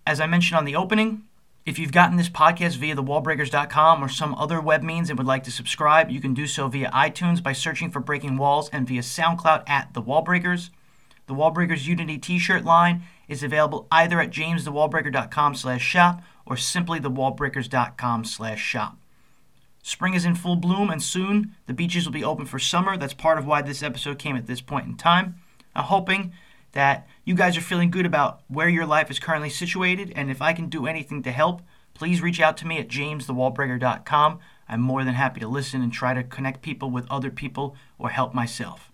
As 0.05 0.19
I 0.19 0.27
mentioned 0.27 0.57
on 0.57 0.65
the 0.65 0.75
opening, 0.75 1.23
if 1.65 1.77
you've 1.77 1.91
gotten 1.91 2.17
this 2.17 2.29
podcast 2.29 2.77
via 2.77 2.95
thewallbreakers.com 2.95 4.03
or 4.03 4.09
some 4.09 4.33
other 4.35 4.59
web 4.59 4.81
means 4.81 5.09
and 5.09 5.19
would 5.19 5.27
like 5.27 5.43
to 5.43 5.51
subscribe, 5.51 6.09
you 6.09 6.19
can 6.19 6.33
do 6.33 6.47
so 6.47 6.67
via 6.67 6.89
iTunes 6.91 7.43
by 7.43 7.53
searching 7.53 7.91
for 7.91 7.99
Breaking 7.99 8.37
Walls 8.37 8.69
and 8.69 8.87
via 8.87 9.01
SoundCloud 9.01 9.69
at 9.69 9.93
The 9.93 10.01
Wallbreakers. 10.01 10.71
The 11.27 11.35
Wallbreakers 11.35 11.85
Unity 11.85 12.17
t-shirt 12.17 12.65
line 12.65 13.03
is 13.27 13.43
available 13.43 13.87
either 13.91 14.19
at 14.19 14.31
jamesthewallbreaker.com 14.31 15.53
slash 15.53 15.83
shop 15.83 16.23
or 16.49 16.57
simply 16.57 16.99
thewallbreakers.com 16.99 18.25
slash 18.25 18.59
shop. 18.59 18.97
Spring 19.83 20.13
is 20.13 20.25
in 20.25 20.35
full 20.35 20.55
bloom, 20.55 20.89
and 20.89 21.01
soon 21.01 21.55
the 21.67 21.73
beaches 21.73 22.05
will 22.05 22.11
be 22.11 22.23
open 22.23 22.45
for 22.45 22.59
summer. 22.59 22.97
That's 22.97 23.13
part 23.13 23.37
of 23.37 23.45
why 23.45 23.61
this 23.61 23.81
episode 23.81 24.19
came 24.19 24.35
at 24.35 24.47
this 24.47 24.59
point 24.59 24.87
in 24.87 24.97
time. 24.97 25.35
I'm 25.75 25.85
hoping 25.85 26.33
that 26.73 27.07
you 27.23 27.35
guys 27.35 27.55
are 27.55 27.61
feeling 27.61 27.89
good 27.89 28.05
about 28.05 28.41
where 28.47 28.67
your 28.69 28.85
life 28.85 29.09
is 29.09 29.19
currently 29.19 29.49
situated, 29.49 30.11
and 30.15 30.29
if 30.29 30.41
I 30.41 30.53
can 30.53 30.67
do 30.67 30.85
anything 30.85 31.23
to 31.23 31.31
help, 31.31 31.61
please 31.93 32.21
reach 32.21 32.41
out 32.41 32.57
to 32.57 32.67
me 32.67 32.77
at 32.77 32.89
jamesthewallbreaker.com. 32.89 34.39
I'm 34.67 34.81
more 34.81 35.03
than 35.03 35.15
happy 35.15 35.39
to 35.39 35.47
listen 35.47 35.81
and 35.81 35.91
try 35.91 36.13
to 36.13 36.23
connect 36.23 36.61
people 36.61 36.91
with 36.91 37.09
other 37.09 37.31
people 37.31 37.75
or 37.97 38.09
help 38.09 38.33
myself. 38.33 38.91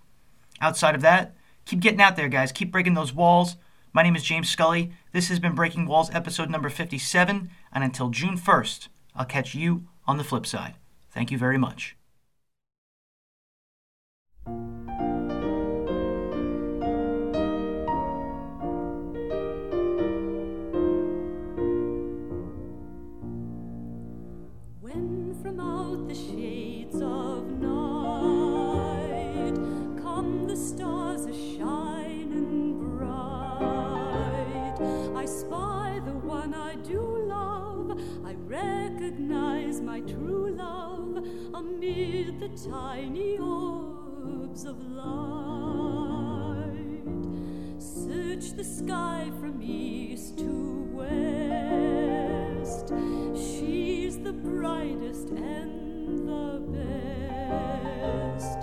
Outside 0.62 0.96
of 0.96 1.02
that, 1.02 1.36
keep 1.66 1.80
getting 1.80 2.02
out 2.02 2.16
there, 2.16 2.30
guys. 2.30 2.52
Keep 2.52 2.72
breaking 2.72 2.94
those 2.94 3.14
walls. 3.14 3.58
My 3.96 4.04
name 4.04 4.18
is 4.18 4.24
James 4.24 4.50
Scully. 4.50 4.92
This 5.14 5.30
has 5.30 5.40
been 5.40 5.56
Breaking 5.56 5.86
Walls 5.86 6.10
episode 6.14 6.50
number 6.50 6.68
57, 6.68 7.50
and 7.72 7.82
until 7.82 8.10
June 8.10 8.38
1st, 8.38 8.90
I'll 9.16 9.24
catch 9.24 9.56
you 9.56 9.88
on 10.06 10.18
the 10.18 10.24
flip 10.26 10.46
side. 10.46 10.76
Thank 11.12 11.32
you 11.32 11.38
very 11.38 11.58
much. 11.58 11.96
My 39.86 40.02
true 40.02 40.50
love 40.50 41.16
amid 41.54 42.40
the 42.40 42.50
tiny 42.70 43.38
orbs 43.38 44.66
of 44.66 44.76
light. 44.90 47.04
Search 47.78 48.54
the 48.54 48.64
sky 48.64 49.32
from 49.40 49.62
east 49.62 50.40
to 50.40 50.90
west. 50.92 52.92
She's 53.36 54.18
the 54.18 54.34
brightest 54.34 55.30
and 55.30 56.28
the 56.28 56.60
best. 58.40 58.58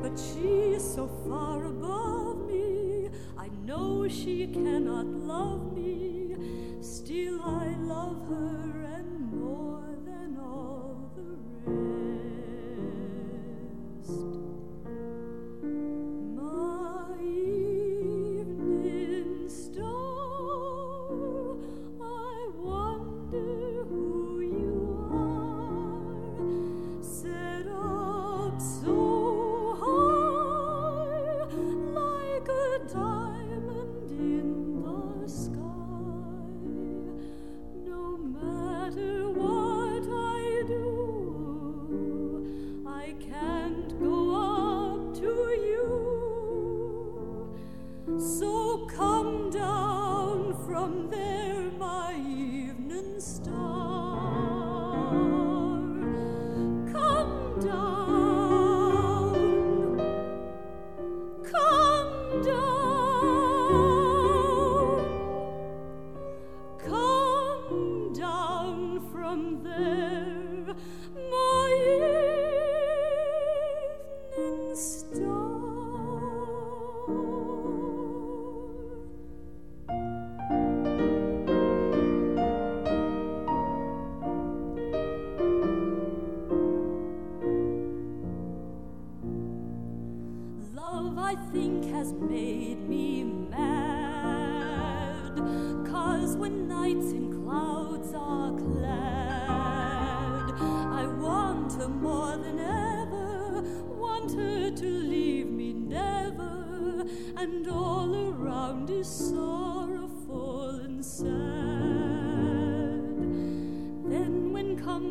But 0.00 0.16
she's 0.16 0.94
so 0.94 1.08
far 1.26 1.66
above 1.66 2.46
me, 2.46 3.10
I 3.36 3.48
know 3.64 4.06
she 4.06 4.46
cannot 4.46 5.06
love 5.06 5.72
me. 5.74 6.36
Still, 6.80 7.42
I 7.42 7.74
love 7.80 8.28
her 8.28 8.87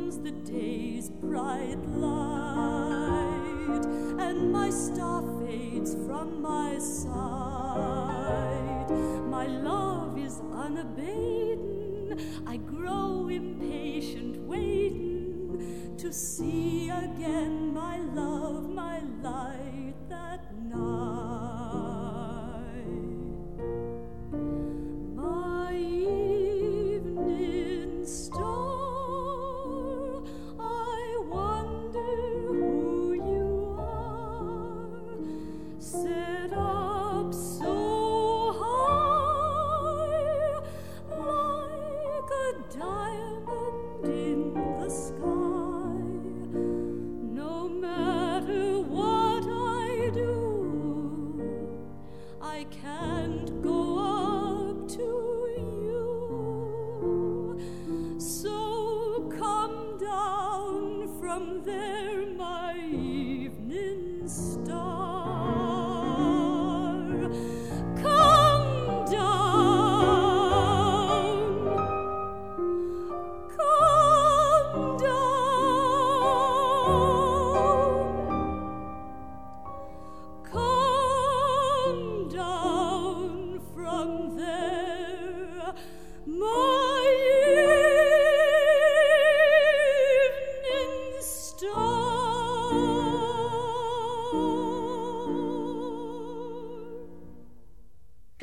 comes 0.08 0.22
the 0.22 0.32
day's 0.50 1.10
bright 1.10 1.78
light, 1.90 3.86
and 4.20 4.54
my 4.54 4.70
star 4.70 5.22
fades 5.42 5.96
from 6.06 6.42
my 6.42 6.78
sight, 6.80 8.16
my 9.28 9.48
love 9.48 10.18
is 10.18 10.42
unabated. 10.54 12.22
I 12.46 12.56
grow 12.56 13.28
impatient, 13.28 14.38
waiting 14.48 15.96
to 15.98 16.14
see 16.14 16.90
again 16.90 17.74
my 17.74 17.98
love, 17.98 18.70
my 18.70 19.02
light 19.22 19.77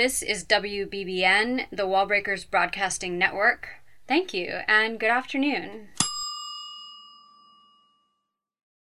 This 0.05 0.23
is 0.23 0.45
WBBN, 0.45 1.69
the 1.71 1.87
Wallbreakers 1.87 2.51
Broadcasting 2.51 3.17
Network. 3.17 3.71
Thank 4.07 4.35
you, 4.35 4.61
and 4.69 5.01
good 5.01 5.09
afternoon. 5.09 5.84